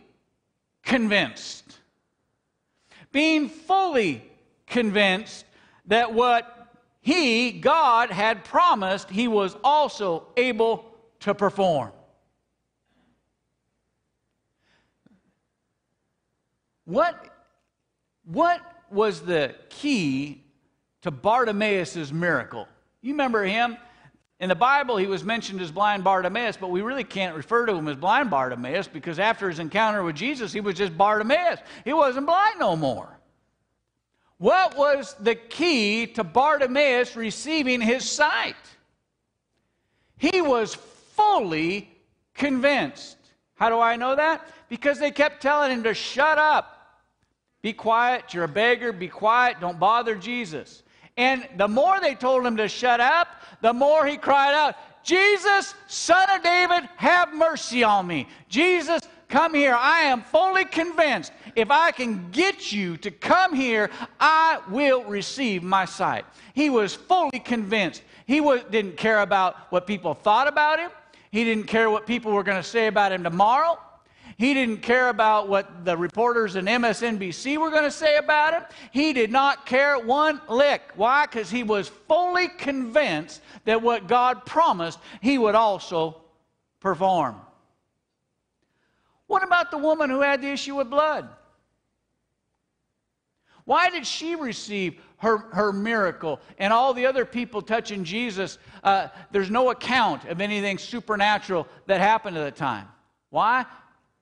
convinced. 0.83 1.79
Being 3.13 3.47
fully 3.47 4.29
convinced 4.65 5.45
that 5.85 6.13
what 6.13 6.67
he, 6.99 7.53
God, 7.53 8.11
had 8.11 8.43
promised, 8.43 9.09
he 9.09 9.29
was 9.29 9.55
also 9.63 10.27
able 10.35 10.83
to 11.21 11.33
perform. 11.33 11.93
What, 16.87 17.21
what 18.23 18.61
was 18.89 19.19
the 19.19 19.53
key 19.67 20.41
to 21.01 21.11
Bartimaeus' 21.11 22.13
miracle? 22.13 22.65
You 23.01 23.11
remember 23.11 23.43
him? 23.43 23.75
In 24.39 24.47
the 24.47 24.55
Bible, 24.55 24.95
he 24.95 25.05
was 25.05 25.21
mentioned 25.21 25.59
as 25.59 25.69
blind 25.69 26.05
Bartimaeus, 26.05 26.55
but 26.55 26.69
we 26.69 26.81
really 26.81 27.03
can't 27.03 27.35
refer 27.35 27.65
to 27.65 27.73
him 27.73 27.89
as 27.89 27.97
blind 27.97 28.29
Bartimaeus 28.29 28.87
because 28.87 29.19
after 29.19 29.49
his 29.49 29.59
encounter 29.59 30.01
with 30.01 30.15
Jesus, 30.15 30.53
he 30.53 30.61
was 30.61 30.75
just 30.75 30.97
Bartimaeus. 30.97 31.59
He 31.83 31.91
wasn't 31.91 32.25
blind 32.25 32.57
no 32.57 32.77
more. 32.77 33.19
What 34.37 34.77
was 34.77 35.13
the 35.19 35.35
key 35.35 36.07
to 36.07 36.23
Bartimaeus 36.23 37.17
receiving 37.17 37.81
his 37.81 38.09
sight? 38.09 38.55
He 40.15 40.41
was 40.41 40.73
fully 40.73 41.89
convinced. 42.33 43.17
How 43.55 43.69
do 43.69 43.79
I 43.79 43.97
know 43.97 44.15
that? 44.15 44.47
Because 44.69 44.99
they 44.99 45.11
kept 45.11 45.41
telling 45.41 45.71
him 45.71 45.83
to 45.83 45.93
shut 45.93 46.37
up. 46.37 46.76
Be 47.67 47.73
quiet. 47.73 48.33
You're 48.33 48.45
a 48.45 48.47
beggar. 48.47 48.93
Be 48.93 49.09
quiet. 49.09 49.59
Don't 49.59 49.77
bother 49.77 50.15
Jesus. 50.15 50.83
And 51.17 51.45
the 51.57 51.67
more 51.67 51.99
they 51.99 52.15
told 52.15 52.45
him 52.45 52.55
to 52.55 52.69
shut 52.69 53.01
up, 53.01 53.27
the 53.59 53.73
more 53.73 54.05
he 54.05 54.15
cried 54.15 54.53
out, 54.53 54.75
Jesus, 55.03 55.75
son 55.85 56.29
of 56.33 56.41
David, 56.41 56.87
have 56.95 57.33
mercy 57.35 57.83
on 57.83 58.07
me. 58.07 58.29
Jesus, 58.47 59.01
come 59.27 59.53
here. 59.53 59.75
I 59.77 60.03
am 60.03 60.21
fully 60.21 60.63
convinced 60.63 61.33
if 61.57 61.69
I 61.69 61.91
can 61.91 62.31
get 62.31 62.71
you 62.71 62.95
to 62.99 63.11
come 63.11 63.53
here, 63.53 63.89
I 64.17 64.61
will 64.69 65.03
receive 65.03 65.61
my 65.61 65.83
sight. 65.83 66.23
He 66.53 66.69
was 66.69 66.95
fully 66.95 67.41
convinced. 67.41 68.01
He 68.27 68.39
was, 68.39 68.63
didn't 68.71 68.95
care 68.95 69.19
about 69.19 69.73
what 69.73 69.85
people 69.85 70.13
thought 70.13 70.47
about 70.47 70.79
him. 70.79 70.91
He 71.31 71.43
didn't 71.43 71.67
care 71.67 71.89
what 71.89 72.07
people 72.07 72.31
were 72.31 72.43
going 72.43 72.63
to 72.63 72.69
say 72.69 72.87
about 72.87 73.11
him 73.11 73.23
tomorrow. 73.23 73.77
He 74.37 74.53
didn't 74.53 74.83
care 74.83 75.09
about 75.09 75.49
what 75.49 75.83
the 75.83 75.97
reporters 75.97 76.55
in 76.55 76.65
MSNBC 76.65 77.57
were 77.57 77.71
going 77.71 77.83
to 77.83 77.91
say 77.91 78.17
about 78.17 78.53
him. 78.53 78.63
He 78.91 79.11
did 79.11 79.31
not 79.31 79.65
care 79.65 79.97
one 79.97 80.39
lick. 80.47 80.83
Why? 80.95 81.25
Because 81.25 81.49
he 81.49 81.63
was 81.63 81.87
fully 82.07 82.47
convinced 82.47 83.41
that 83.65 83.81
what 83.81 84.07
God 84.07 84.45
promised, 84.45 84.99
he 85.21 85.39
would 85.39 85.55
also 85.55 86.21
perform. 86.79 87.41
What 89.25 89.43
about 89.43 89.71
the 89.71 89.77
woman 89.79 90.11
who 90.11 90.21
had 90.21 90.41
the 90.41 90.49
issue 90.49 90.75
with 90.75 90.89
blood? 90.89 91.27
Why 93.65 93.89
did 93.89 94.05
she 94.05 94.35
receive 94.35 95.01
her, 95.17 95.39
her 95.51 95.73
miracle 95.73 96.39
and 96.59 96.71
all 96.71 96.93
the 96.93 97.07
other 97.07 97.25
people 97.25 97.63
touching 97.63 98.03
Jesus? 98.03 98.59
Uh, 98.83 99.07
there's 99.31 99.49
no 99.49 99.71
account 99.71 100.25
of 100.25 100.41
anything 100.41 100.77
supernatural 100.77 101.67
that 101.87 101.99
happened 101.99 102.37
at 102.37 102.45
the 102.45 102.57
time. 102.57 102.87
Why? 103.29 103.65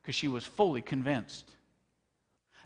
Because 0.06 0.16
she 0.16 0.28
was 0.28 0.45
fully 0.45 0.84
convinced. 0.84 1.49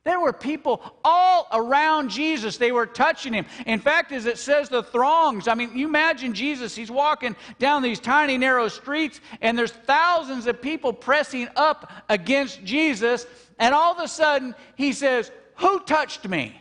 There 0.03 0.19
were 0.19 0.33
people 0.33 0.81
all 1.05 1.47
around 1.53 2.09
Jesus. 2.09 2.57
They 2.57 2.73
were 2.73 2.85
touching 2.85 3.31
him. 3.31 3.45
In 3.65 3.79
fact, 3.79 4.11
as 4.11 4.25
it 4.25 4.37
says, 4.37 4.67
the 4.67 4.83
throngs. 4.83 5.47
I 5.47 5.55
mean, 5.55 5.77
you 5.77 5.87
imagine 5.87 6.33
Jesus, 6.33 6.75
he's 6.75 6.91
walking 6.91 7.35
down 7.59 7.81
these 7.81 7.99
tiny, 7.99 8.37
narrow 8.37 8.67
streets, 8.67 9.21
and 9.39 9.57
there's 9.57 9.71
thousands 9.71 10.47
of 10.47 10.61
people 10.61 10.91
pressing 10.91 11.47
up 11.55 11.91
against 12.09 12.61
Jesus. 12.65 13.25
And 13.57 13.73
all 13.73 13.93
of 13.93 14.03
a 14.03 14.07
sudden, 14.07 14.53
he 14.75 14.91
says, 14.91 15.31
Who 15.55 15.79
touched 15.81 16.27
me? 16.27 16.59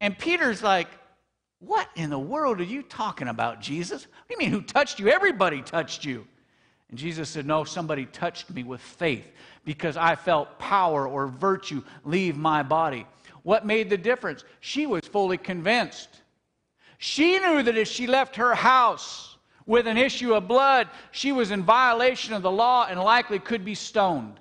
And 0.00 0.18
Peter's 0.18 0.62
like, 0.62 0.88
What 1.58 1.88
in 1.96 2.08
the 2.08 2.18
world 2.18 2.60
are 2.60 2.64
you 2.64 2.82
talking 2.82 3.28
about, 3.28 3.60
Jesus? 3.60 4.06
What 4.06 4.28
do 4.28 4.34
you 4.34 4.38
mean, 4.38 4.50
who 4.50 4.62
touched 4.62 5.00
you? 5.00 5.08
Everybody 5.08 5.60
touched 5.60 6.04
you. 6.04 6.26
And 6.90 6.98
Jesus 6.98 7.28
said, 7.28 7.46
No, 7.46 7.64
somebody 7.64 8.06
touched 8.06 8.50
me 8.50 8.62
with 8.62 8.80
faith 8.80 9.26
because 9.64 9.96
I 9.96 10.14
felt 10.14 10.58
power 10.58 11.06
or 11.06 11.26
virtue 11.26 11.82
leave 12.04 12.36
my 12.36 12.62
body. 12.62 13.06
What 13.42 13.66
made 13.66 13.90
the 13.90 13.96
difference? 13.96 14.44
She 14.60 14.86
was 14.86 15.02
fully 15.04 15.38
convinced. 15.38 16.08
She 16.98 17.38
knew 17.38 17.62
that 17.62 17.76
if 17.76 17.88
she 17.88 18.06
left 18.06 18.36
her 18.36 18.54
house 18.54 19.36
with 19.66 19.86
an 19.86 19.96
issue 19.96 20.34
of 20.34 20.48
blood, 20.48 20.88
she 21.10 21.32
was 21.32 21.50
in 21.50 21.62
violation 21.62 22.34
of 22.34 22.42
the 22.42 22.50
law 22.50 22.86
and 22.88 23.00
likely 23.00 23.38
could 23.38 23.64
be 23.64 23.74
stoned. 23.74 24.40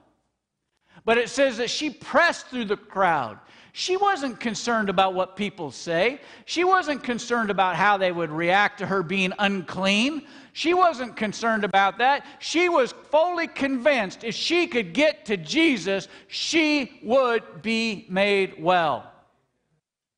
But 1.04 1.18
it 1.18 1.30
says 1.30 1.58
that 1.58 1.70
she 1.70 1.90
pressed 1.90 2.48
through 2.48 2.66
the 2.66 2.78
crowd. 2.78 3.40
She 3.78 3.98
wasn't 3.98 4.40
concerned 4.40 4.88
about 4.88 5.16
what 5.16 5.36
people 5.36 5.70
say. 5.70 6.22
She 6.46 6.64
wasn't 6.64 7.04
concerned 7.04 7.50
about 7.50 7.76
how 7.76 7.98
they 7.98 8.10
would 8.10 8.32
react 8.32 8.80
to 8.80 8.86
her 8.86 9.04
being 9.04 9.34
unclean. 9.38 10.26
She 10.54 10.74
wasn't 10.74 11.18
concerned 11.18 11.66
about 11.66 11.98
that. 11.98 12.26
She 12.40 12.70
was 12.70 12.94
fully 13.12 13.48
convinced 13.48 14.24
if 14.24 14.34
she 14.34 14.68
could 14.68 14.94
get 14.94 15.26
to 15.26 15.36
Jesus, 15.36 16.08
she 16.30 17.02
would 17.04 17.62
be 17.62 18.06
made 18.08 18.64
well. 18.64 19.12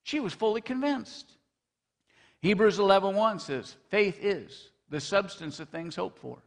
She 0.03 0.19
was 0.19 0.35
fully 0.35 0.61
convinced. 0.61 1.25
Hebrews 2.41 2.77
11:1 2.77 3.39
says, 3.39 3.75
"Faith 3.89 4.19
is 4.21 4.69
the 4.89 5.01
substance 5.01 5.59
of 5.59 5.69
things 5.69 5.95
hoped 5.95 6.19
for." 6.19 6.43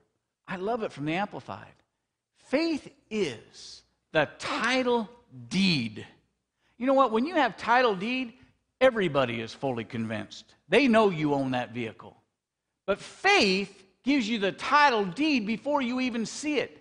I 0.47 0.57
love 0.57 0.85
it 0.85 0.93
from 0.93 1.07
the 1.07 1.15
amplified. 1.15 1.75
Faith 2.37 2.95
is 3.11 3.83
the 4.13 4.29
title 4.39 5.11
deed. 5.49 6.07
You 6.81 6.87
know 6.87 6.95
what? 6.95 7.13
When 7.13 7.27
you 7.27 7.35
have 7.35 7.59
title 7.59 7.95
deed, 7.95 8.33
everybody 8.81 9.43
is 9.43 9.53
fully 9.53 9.85
convinced. 9.85 10.55
They 10.71 10.89
know 10.89 11.11
you 11.11 11.35
own 11.35 11.51
that 11.51 11.73
vehicle. 11.75 12.17
But 12.87 12.99
faith 12.99 13.85
gives 14.03 14.27
you 14.27 14.39
the 14.39 14.53
title 14.53 15.05
deed 15.05 15.47
before 15.47 15.83
you 15.83 16.01
even 16.01 16.25
see 16.25 16.59
it. 16.59 16.79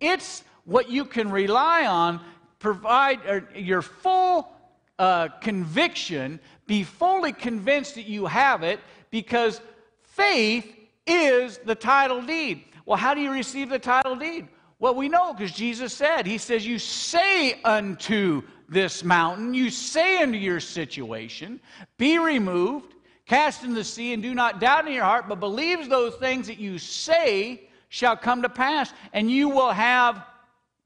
It's 0.00 0.44
what 0.66 0.90
you 0.90 1.06
can 1.06 1.30
rely 1.30 1.86
on, 1.86 2.20
provide 2.58 3.20
your 3.54 3.80
full 3.80 4.52
uh, 4.98 5.28
conviction, 5.40 6.38
be 6.66 6.84
fully 6.84 7.32
convinced 7.32 7.94
that 7.94 8.04
you 8.04 8.26
have 8.26 8.62
it, 8.62 8.80
because 9.10 9.62
faith 10.02 10.76
is 11.06 11.56
the 11.56 11.74
title 11.74 12.20
deed. 12.20 12.64
Well, 12.84 12.98
how 12.98 13.14
do 13.14 13.22
you 13.22 13.32
receive 13.32 13.70
the 13.70 13.78
title 13.78 14.16
deed? 14.16 14.48
Well, 14.78 14.94
we 14.94 15.08
know 15.08 15.32
because 15.32 15.52
Jesus 15.52 15.94
said, 15.94 16.26
He 16.26 16.36
says, 16.36 16.66
You 16.66 16.78
say 16.78 17.60
unto 17.62 18.42
this 18.70 19.04
mountain, 19.04 19.52
you 19.52 19.68
say 19.68 20.22
unto 20.22 20.38
your 20.38 20.60
situation, 20.60 21.60
be 21.98 22.18
removed 22.18 22.94
Cast 23.30 23.62
in 23.62 23.74
the 23.74 23.84
sea 23.84 24.12
and 24.12 24.20
do 24.20 24.34
not 24.34 24.58
doubt 24.58 24.88
in 24.88 24.92
your 24.92 25.04
heart, 25.04 25.28
but 25.28 25.38
believes 25.38 25.86
those 25.86 26.16
things 26.16 26.48
that 26.48 26.58
you 26.58 26.80
say 26.80 27.62
shall 27.88 28.16
come 28.16 28.42
to 28.42 28.48
pass, 28.48 28.92
and 29.12 29.30
you 29.30 29.48
will 29.48 29.70
have 29.70 30.24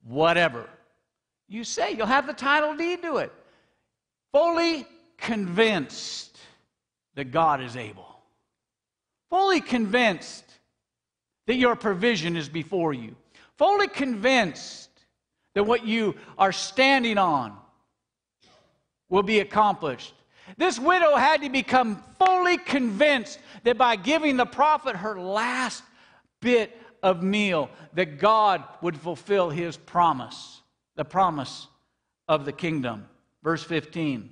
whatever 0.07 0.68
you 1.49 1.64
say. 1.64 1.93
You'll 1.93 2.07
have 2.07 2.26
the 2.26 2.35
title 2.35 2.76
deed 2.76 3.01
to 3.01 3.16
it. 3.16 3.32
Fully 4.30 4.87
convinced 5.16 6.39
that 7.14 7.32
God 7.32 7.62
is 7.62 7.78
able. 7.78 8.14
Fully 9.30 9.62
convinced 9.62 10.45
that 11.47 11.55
your 11.55 11.76
provision 11.76 12.37
is 12.37 12.51
before 12.51 12.93
you. 12.93 13.16
Fully 13.57 13.89
convinced 13.89 14.91
that 15.55 15.64
what 15.64 15.87
you 15.87 16.14
are 16.37 16.53
standing 16.53 17.16
on 17.16 17.57
will 19.09 19.22
be 19.22 19.40
accomplished. 19.40 20.14
This 20.57 20.78
widow 20.78 21.16
had 21.16 21.42
to 21.42 21.50
become 21.50 22.02
fully 22.18 22.59
convinced 22.59 23.38
that 23.62 23.78
by 23.78 23.96
giving 23.96 24.36
the 24.36 24.46
prophet 24.46 24.96
her 24.96 25.18
last 25.18 25.82
bit 26.40 26.78
of 27.02 27.22
meal, 27.22 27.70
that 27.94 28.18
God 28.18 28.64
would 28.82 28.96
fulfill 28.96 29.50
his 29.50 29.76
promise, 29.76 30.61
the 30.96 31.05
promise 31.05 31.66
of 32.28 32.44
the 32.44 32.52
kingdom. 32.52 33.07
Verse 33.42 33.62
15. 33.62 34.30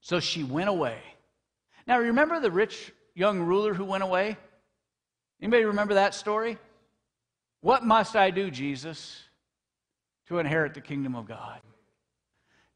So 0.00 0.20
she 0.20 0.44
went 0.44 0.68
away. 0.68 0.98
Now 1.86 1.98
remember 1.98 2.40
the 2.40 2.50
rich 2.50 2.92
young 3.14 3.40
ruler 3.40 3.74
who 3.74 3.84
went 3.84 4.02
away? 4.02 4.36
Anybody 5.40 5.64
remember 5.64 5.94
that 5.94 6.14
story? 6.14 6.58
What 7.60 7.84
must 7.84 8.16
I 8.16 8.30
do, 8.30 8.50
Jesus, 8.50 9.22
to 10.28 10.38
inherit 10.38 10.74
the 10.74 10.80
kingdom 10.80 11.14
of 11.14 11.26
God? 11.26 11.60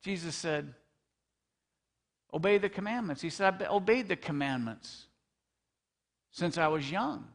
Jesus 0.02 0.34
said, 0.34 0.74
Obey 2.32 2.58
the 2.58 2.68
commandments. 2.68 3.22
He 3.22 3.30
said, 3.30 3.54
I've 3.54 3.70
obeyed 3.70 4.08
the 4.08 4.16
commandments 4.16 5.06
since 6.30 6.58
I 6.58 6.68
was 6.68 6.90
young. 6.90 7.26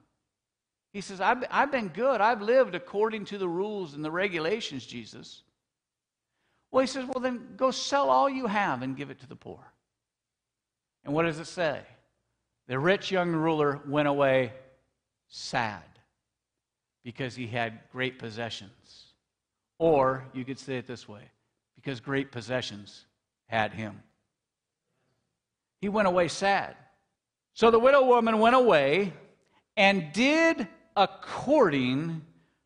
He 0.93 1.01
says, 1.01 1.19
I've, 1.19 1.43
I've 1.51 1.71
been 1.71 1.89
good. 1.89 2.21
I've 2.21 2.41
lived 2.41 2.73
according 2.73 3.25
to 3.25 3.37
the 3.37 3.49
rules 3.49 3.93
and 3.93 4.05
the 4.05 4.11
regulations, 4.11 4.85
Jesus. 4.85 5.43
Well, 6.71 6.81
he 6.81 6.87
says, 6.87 7.05
Well, 7.05 7.21
then 7.21 7.55
go 7.57 7.71
sell 7.71 8.09
all 8.09 8.29
you 8.29 8.47
have 8.47 8.81
and 8.81 8.95
give 8.95 9.09
it 9.09 9.19
to 9.19 9.27
the 9.27 9.35
poor. 9.35 9.59
And 11.03 11.13
what 11.13 11.23
does 11.23 11.39
it 11.39 11.47
say? 11.47 11.81
The 12.67 12.79
rich 12.79 13.11
young 13.11 13.31
ruler 13.31 13.81
went 13.87 14.07
away 14.07 14.53
sad 15.27 15.83
because 17.03 17.35
he 17.35 17.47
had 17.47 17.79
great 17.91 18.17
possessions. 18.17 19.07
Or 19.77 20.25
you 20.33 20.45
could 20.45 20.59
say 20.59 20.77
it 20.77 20.87
this 20.87 21.07
way 21.07 21.23
because 21.75 21.99
great 21.99 22.31
possessions 22.31 23.05
had 23.47 23.73
him. 23.73 24.01
He 25.85 25.89
went 25.89 26.07
away 26.07 26.29
sad. 26.29 26.75
So 27.53 27.69
the 27.69 27.77
widow 27.77 28.03
woman 28.07 28.39
went 28.39 28.55
away 28.55 29.13
and 29.77 30.11
did 30.13 30.67
according 30.95 32.23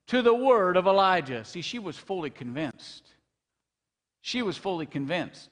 to 0.08 0.22
the 0.22 0.34
word 0.34 0.78
of 0.78 0.88
Elijah. 0.88 1.44
See, 1.44 1.62
she 1.62 1.80
was 1.80 1.98
fully 1.98 2.30
convinced. 2.30 3.14
She 4.22 4.42
was 4.42 4.56
fully 4.56 4.86
convinced. 4.86 5.50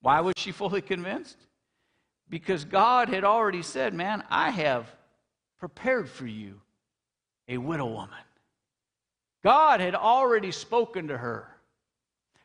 Why 0.00 0.22
was 0.22 0.32
she 0.38 0.52
fully 0.52 0.80
convinced? 0.80 1.36
Because 2.30 2.64
God 2.64 3.10
had 3.10 3.24
already 3.24 3.60
said, 3.60 3.92
Man, 3.92 4.24
I 4.30 4.48
have 4.52 4.86
prepared 5.58 6.08
for 6.08 6.26
you 6.26 6.62
a 7.46 7.58
widow 7.58 7.88
woman. 7.88 8.24
God 9.44 9.80
had 9.80 9.94
already 9.94 10.50
spoken 10.50 11.08
to 11.08 11.18
her. 11.18 11.51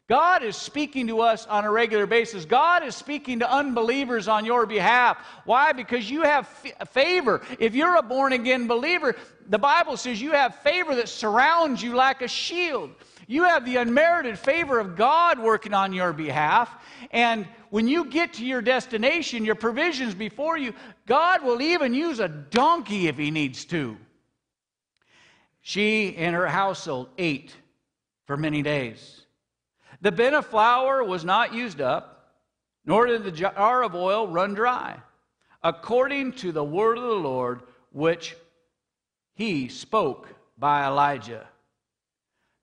God 0.08 0.42
is 0.42 0.56
speaking 0.56 1.08
to 1.08 1.20
us 1.20 1.46
on 1.48 1.66
a 1.66 1.72
regular 1.72 2.06
basis. 2.06 2.46
God 2.46 2.84
is 2.84 2.96
speaking 2.96 3.40
to 3.40 3.52
unbelievers 3.52 4.30
on 4.30 4.46
your 4.46 4.66
behalf. 4.66 5.18
Why? 5.44 5.74
Because 5.74 6.10
you 6.10 6.22
have 6.22 6.50
f- 6.64 6.90
favor. 6.90 7.42
If 7.60 7.76
you're 7.76 7.98
a 7.98 8.02
born 8.02 8.32
again 8.32 8.68
believer, 8.68 9.18
the 9.50 9.60
Bible 9.60 9.98
says 9.98 10.22
you 10.22 10.32
have 10.32 10.56
favor 10.56 10.96
that 10.96 11.10
surrounds 11.10 11.84
you 11.84 11.94
like 11.94 12.22
a 12.22 12.28
shield. 12.30 12.92
You 13.28 13.44
have 13.44 13.66
the 13.66 13.76
unmerited 13.76 14.40
favor 14.40 14.80
of 14.80 14.96
God 14.96 15.40
working 15.40 15.74
on 15.74 15.92
your 15.92 16.14
behalf. 16.14 16.74
And 17.12 17.46
when 17.70 17.90
you 17.90 18.06
get 18.06 18.34
to 18.36 18.46
your 18.46 18.62
destination, 18.62 19.44
your 19.44 19.56
provisions 19.56 20.16
before 20.16 20.58
you, 20.58 20.74
God 21.06 21.44
will 21.44 21.62
even 21.62 21.94
use 21.94 22.22
a 22.22 22.30
donkey 22.30 23.08
if 23.10 23.18
He 23.18 23.30
needs 23.30 23.66
to. 23.66 23.98
She 25.62 26.16
and 26.16 26.34
her 26.34 26.48
household 26.48 27.10
ate 27.18 27.54
for 28.26 28.38
many 28.38 28.62
days. 28.62 29.17
The 30.02 30.12
bin 30.12 30.34
of 30.34 30.46
flour 30.46 31.04
was 31.04 31.26
not 31.26 31.54
used 31.54 31.82
up, 31.82 32.36
nor 32.86 33.06
did 33.08 33.24
the 33.24 33.32
jar 33.32 33.84
of 33.84 33.96
oil 33.96 34.28
run 34.28 34.54
dry, 34.54 34.98
according 35.64 36.34
to 36.34 36.52
the 36.52 36.64
word 36.64 36.98
of 36.98 37.04
the 37.04 37.10
Lord, 37.10 37.62
which 37.92 38.36
he 39.34 39.68
spoke 39.68 40.28
by 40.58 40.86
Elijah. 40.86 41.48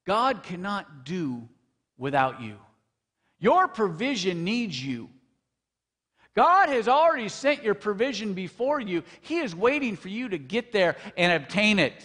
God 0.07 0.43
cannot 0.43 1.05
do 1.05 1.49
without 1.97 2.41
you. 2.41 2.57
Your 3.39 3.69
provision 3.69 4.45
needs 4.45 4.83
you. 4.83 5.09
God 6.35 6.69
has 6.69 6.89
already 6.89 7.29
sent 7.29 7.63
your 7.63 7.75
provision 7.75 8.33
before 8.33 8.81
you. 8.81 9.05
He 9.21 9.39
is 9.39 9.55
waiting 9.55 9.97
for 9.97 10.09
you 10.09 10.29
to 10.29 10.39
get 10.39 10.73
there 10.73 10.97
and 11.17 11.33
obtain 11.33 11.79
it. 11.79 12.05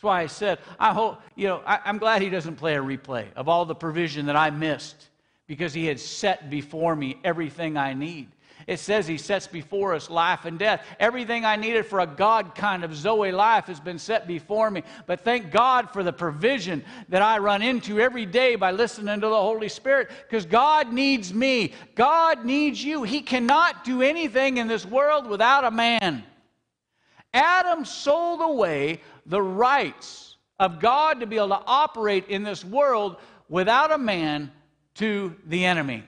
That's 0.00 0.04
why 0.06 0.22
I 0.22 0.28
said, 0.28 0.60
I 0.78 0.94
hope, 0.94 1.20
you 1.36 1.46
know, 1.46 1.60
I, 1.66 1.80
am 1.84 1.98
glad 1.98 2.22
he 2.22 2.30
doesn't 2.30 2.56
play 2.56 2.74
a 2.74 2.80
replay 2.80 3.26
of 3.36 3.50
all 3.50 3.66
the 3.66 3.74
provision 3.74 4.24
that 4.26 4.36
I 4.36 4.48
missed 4.48 5.10
because 5.46 5.74
he 5.74 5.84
had 5.84 6.00
set 6.00 6.48
before 6.48 6.96
me 6.96 7.18
everything 7.22 7.76
I 7.76 7.92
need. 7.92 8.28
It 8.66 8.78
says 8.78 9.06
He 9.06 9.18
sets 9.18 9.46
before 9.46 9.94
us 9.94 10.08
life 10.08 10.46
and 10.46 10.58
death. 10.58 10.86
Everything 10.98 11.44
I 11.44 11.56
needed 11.56 11.84
for 11.84 12.00
a 12.00 12.06
God 12.06 12.54
kind 12.54 12.82
of 12.84 12.94
Zoe 12.94 13.32
life 13.32 13.66
has 13.66 13.80
been 13.80 13.98
set 13.98 14.26
before 14.26 14.70
me. 14.70 14.84
But 15.06 15.20
thank 15.20 15.50
God 15.50 15.90
for 15.90 16.02
the 16.02 16.12
provision 16.12 16.84
that 17.08 17.20
I 17.20 17.38
run 17.38 17.62
into 17.62 18.00
every 18.00 18.26
day 18.26 18.56
by 18.56 18.70
listening 18.70 19.20
to 19.20 19.28
the 19.28 19.34
Holy 19.34 19.68
Spirit 19.68 20.10
because 20.26 20.46
God 20.46 20.92
needs 20.92 21.34
me. 21.34 21.72
God 21.94 22.44
needs 22.44 22.82
you. 22.82 23.02
He 23.02 23.20
cannot 23.20 23.84
do 23.84 24.02
anything 24.02 24.58
in 24.58 24.66
this 24.66 24.86
world 24.86 25.26
without 25.26 25.64
a 25.64 25.70
man. 25.70 26.24
Adam 27.32 27.84
sold 27.84 28.40
away 28.40 29.00
the 29.26 29.40
rights 29.40 30.36
of 30.58 30.80
God 30.80 31.20
to 31.20 31.26
be 31.26 31.36
able 31.36 31.48
to 31.48 31.62
operate 31.66 32.28
in 32.28 32.42
this 32.42 32.64
world 32.64 33.16
without 33.48 33.92
a 33.92 33.98
man 33.98 34.50
to 34.94 35.34
the 35.46 35.64
enemy 35.64 36.04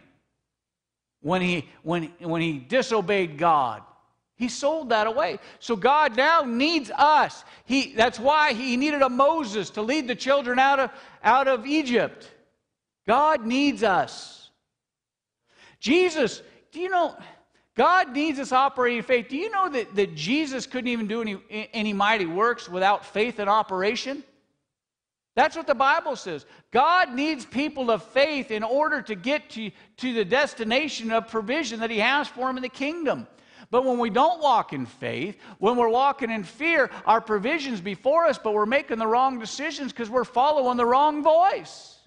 when 1.21 1.41
he, 1.41 1.69
when, 1.83 2.13
when 2.21 2.43
he 2.43 2.59
disobeyed 2.59 3.39
God. 3.39 3.83
He 4.37 4.49
sold 4.49 4.89
that 4.89 5.07
away. 5.07 5.39
So 5.61 5.77
God 5.77 6.17
now 6.17 6.43
needs 6.43 6.91
us. 6.91 7.45
He, 7.65 7.95
that's 7.95 8.19
why 8.19 8.55
he 8.55 8.77
needed 8.77 9.03
a 9.03 9.09
Moses 9.09 9.71
to 9.71 9.83
lead 9.83 10.09
the 10.09 10.17
children 10.17 10.59
out 10.59 10.81
of, 10.81 10.91
out 11.23 11.47
of 11.47 11.65
Egypt. 11.65 12.29
God 13.07 13.47
needs 13.47 13.83
us. 13.83 14.51
Jesus, 15.79 16.43
do 16.73 16.81
you 16.81 16.89
know, 16.89 17.17
God 17.75 18.13
needs 18.13 18.39
us 18.39 18.53
operating 18.53 19.03
faith. 19.03 19.29
Do 19.29 19.37
you 19.37 19.51
know 19.51 19.69
that, 19.71 19.95
that 19.95 20.15
Jesus 20.15 20.67
couldn't 20.67 20.89
even 20.89 21.07
do 21.07 21.23
any, 21.23 21.69
any 21.73 21.93
mighty 21.93 22.27
works 22.27 22.69
without 22.69 23.05
faith 23.05 23.41
in 23.41 23.49
operation? 23.49 24.23
That's 25.35 25.57
what 25.57 25.67
the 25.67 25.75
Bible 25.75 26.17
says. 26.17 26.45
God 26.71 27.15
needs 27.15 27.47
people 27.47 27.91
of 27.91 28.03
faith 28.03 28.51
in 28.51 28.63
order 28.63 29.01
to 29.03 29.15
get 29.15 29.49
to, 29.51 29.71
to 29.99 30.13
the 30.13 30.25
destination 30.25 31.11
of 31.11 31.29
provision 31.29 31.81
that 31.81 31.91
He 31.91 31.99
has 32.01 32.29
for 32.29 32.47
them 32.47 32.59
in 32.59 32.63
the 32.63 32.69
kingdom. 32.69 33.27
But 33.71 33.87
when 33.87 33.99
we 33.99 34.11
don't 34.11 34.43
walk 34.43 34.75
in 34.75 34.85
faith, 34.85 35.39
when 35.59 35.77
we're 35.77 35.89
walking 35.89 36.31
in 36.31 36.45
fear, 36.45 36.91
our 37.07 37.23
provision's 37.23 37.81
before 37.81 38.27
us, 38.27 38.37
but 38.37 38.53
we're 38.53 38.67
making 38.67 38.99
the 38.99 39.07
wrong 39.07 39.39
decisions 39.39 39.93
because 39.93 40.11
we're 40.11 40.25
following 40.25 40.77
the 40.77 40.85
wrong 40.85 41.23
voice. 41.23 41.99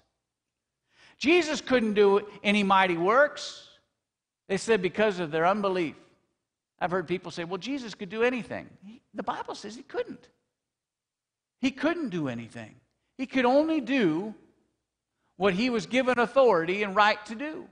Jesus 1.18 1.60
couldn't 1.60 1.94
do 1.94 2.20
any 2.44 2.62
mighty 2.62 2.96
works. 2.96 3.65
They 4.48 4.56
said 4.56 4.82
because 4.82 5.18
of 5.18 5.30
their 5.30 5.46
unbelief. 5.46 5.96
I've 6.78 6.90
heard 6.90 7.08
people 7.08 7.30
say, 7.30 7.44
well, 7.44 7.58
Jesus 7.58 7.94
could 7.94 8.10
do 8.10 8.22
anything. 8.22 8.68
the 9.14 9.22
Bible 9.22 9.54
says 9.54 9.74
he 9.74 9.82
couldn't. 9.82 10.28
He 11.60 11.70
couldn't 11.70 12.10
do 12.10 12.28
anything. 12.28 12.74
He 13.16 13.26
could 13.26 13.46
only 13.46 13.80
do 13.80 14.34
what 15.36 15.54
he 15.54 15.70
was 15.70 15.86
given 15.86 16.18
authority 16.18 16.82
and 16.82 16.94
right 16.94 17.24
to 17.26 17.34
do. 17.34 17.66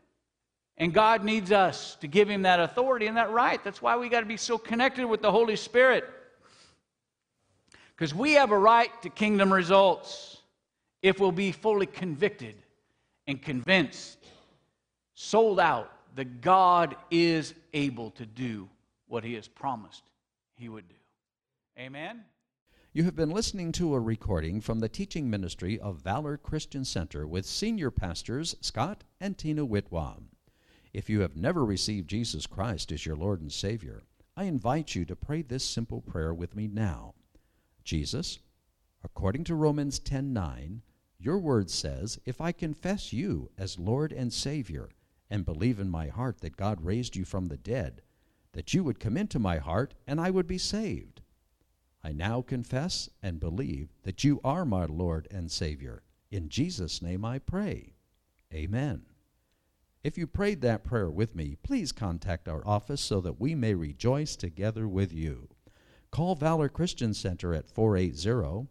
And 0.76 0.92
God 0.92 1.22
needs 1.22 1.52
us 1.52 1.96
to 2.00 2.08
give 2.08 2.28
him 2.28 2.42
that 2.42 2.60
authority 2.60 3.06
and 3.06 3.16
that 3.16 3.30
right. 3.30 3.62
That's 3.62 3.80
why 3.80 3.96
we 3.96 4.08
got 4.08 4.20
to 4.20 4.26
be 4.26 4.36
so 4.36 4.58
connected 4.58 5.06
with 5.06 5.22
the 5.22 5.30
Holy 5.30 5.56
Spirit. 5.56 6.04
Because 7.94 8.14
we 8.14 8.32
have 8.32 8.50
a 8.50 8.58
right 8.58 8.90
to 9.02 9.10
kingdom 9.10 9.52
results 9.52 10.38
if 11.02 11.20
we'll 11.20 11.30
be 11.30 11.52
fully 11.52 11.86
convicted 11.86 12.56
and 13.26 13.40
convinced, 13.40 14.18
sold 15.14 15.60
out, 15.60 15.93
that 16.14 16.40
God 16.40 16.96
is 17.10 17.54
able 17.72 18.10
to 18.12 18.26
do 18.26 18.68
what 19.08 19.24
he 19.24 19.34
has 19.34 19.48
promised 19.48 20.02
he 20.56 20.68
would 20.68 20.88
do. 20.88 20.94
Amen. 21.78 22.24
You 22.92 23.02
have 23.04 23.16
been 23.16 23.30
listening 23.30 23.72
to 23.72 23.94
a 23.94 24.00
recording 24.00 24.60
from 24.60 24.78
the 24.78 24.88
teaching 24.88 25.28
ministry 25.28 25.80
of 25.80 26.02
Valor 26.02 26.36
Christian 26.36 26.84
Center 26.84 27.26
with 27.26 27.44
senior 27.44 27.90
pastors 27.90 28.54
Scott 28.60 29.02
and 29.20 29.36
Tina 29.36 29.64
Whitwam. 29.64 30.28
If 30.92 31.10
you 31.10 31.22
have 31.22 31.36
never 31.36 31.64
received 31.64 32.08
Jesus 32.08 32.46
Christ 32.46 32.92
as 32.92 33.04
your 33.04 33.16
Lord 33.16 33.40
and 33.40 33.52
Savior, 33.52 34.04
I 34.36 34.44
invite 34.44 34.94
you 34.94 35.04
to 35.06 35.16
pray 35.16 35.42
this 35.42 35.64
simple 35.64 36.00
prayer 36.00 36.32
with 36.32 36.54
me 36.54 36.68
now. 36.68 37.14
Jesus, 37.82 38.38
according 39.02 39.42
to 39.44 39.56
Romans 39.56 39.98
10:9, 39.98 40.82
your 41.18 41.38
word 41.38 41.70
says, 41.70 42.20
"If 42.24 42.40
I 42.40 42.52
confess 42.52 43.12
you 43.12 43.50
as 43.58 43.78
Lord 43.78 44.12
and 44.12 44.32
Savior 44.32 44.88
and 45.30 45.44
believe 45.44 45.78
in 45.78 45.88
my 45.88 46.08
heart 46.08 46.40
that 46.40 46.56
God 46.56 46.84
raised 46.84 47.16
you 47.16 47.24
from 47.24 47.46
the 47.46 47.56
dead, 47.56 48.02
that 48.52 48.74
you 48.74 48.84
would 48.84 49.00
come 49.00 49.16
into 49.16 49.38
my 49.38 49.58
heart 49.58 49.94
and 50.06 50.20
I 50.20 50.30
would 50.30 50.46
be 50.46 50.58
saved." 50.58 51.22
I 52.02 52.12
now 52.12 52.42
confess 52.42 53.08
and 53.22 53.40
believe 53.40 53.94
that 54.02 54.24
you 54.24 54.40
are 54.44 54.66
my 54.66 54.84
Lord 54.84 55.26
and 55.30 55.50
Savior. 55.50 56.02
In 56.30 56.50
Jesus' 56.50 57.00
name 57.00 57.24
I 57.24 57.38
pray. 57.38 57.94
Amen. 58.52 59.06
If 60.02 60.18
you 60.18 60.26
prayed 60.26 60.60
that 60.60 60.84
prayer 60.84 61.10
with 61.10 61.34
me, 61.34 61.56
please 61.62 61.90
contact 61.90 62.46
our 62.46 62.66
office 62.66 63.00
so 63.00 63.22
that 63.22 63.40
we 63.40 63.54
may 63.54 63.74
rejoice 63.74 64.36
together 64.36 64.86
with 64.86 65.14
you. 65.14 65.48
Call 66.10 66.34
Valor 66.34 66.68
Christian 66.68 67.14
Center 67.14 67.54
at 67.54 67.70
480 67.70 68.68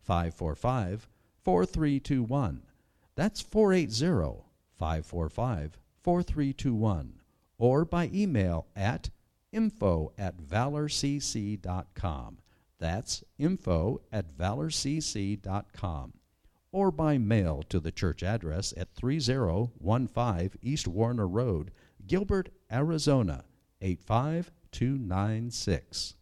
545 0.00 1.08
4321. 1.42 2.62
That's 3.16 3.40
480 3.40 4.44
545 4.78 5.78
4321. 6.06 7.18
Or 7.58 7.84
by 7.84 8.08
email 8.14 8.68
at 8.76 9.10
info 9.50 10.12
at 10.16 10.38
valorcc.com. 10.38 12.38
That's 12.78 13.24
info 13.38 14.00
at 14.12 14.38
valorcc.com 14.38 16.12
or 16.70 16.92
by 16.92 17.18
mail 17.18 17.64
to 17.68 17.80
the 17.80 17.90
church 17.90 18.22
address 18.22 18.72
at 18.76 18.94
3015 18.94 20.50
East 20.62 20.86
Warner 20.86 21.26
Road, 21.26 21.72
Gilbert, 22.06 22.50
Arizona 22.70 23.42
85296. 23.80 26.14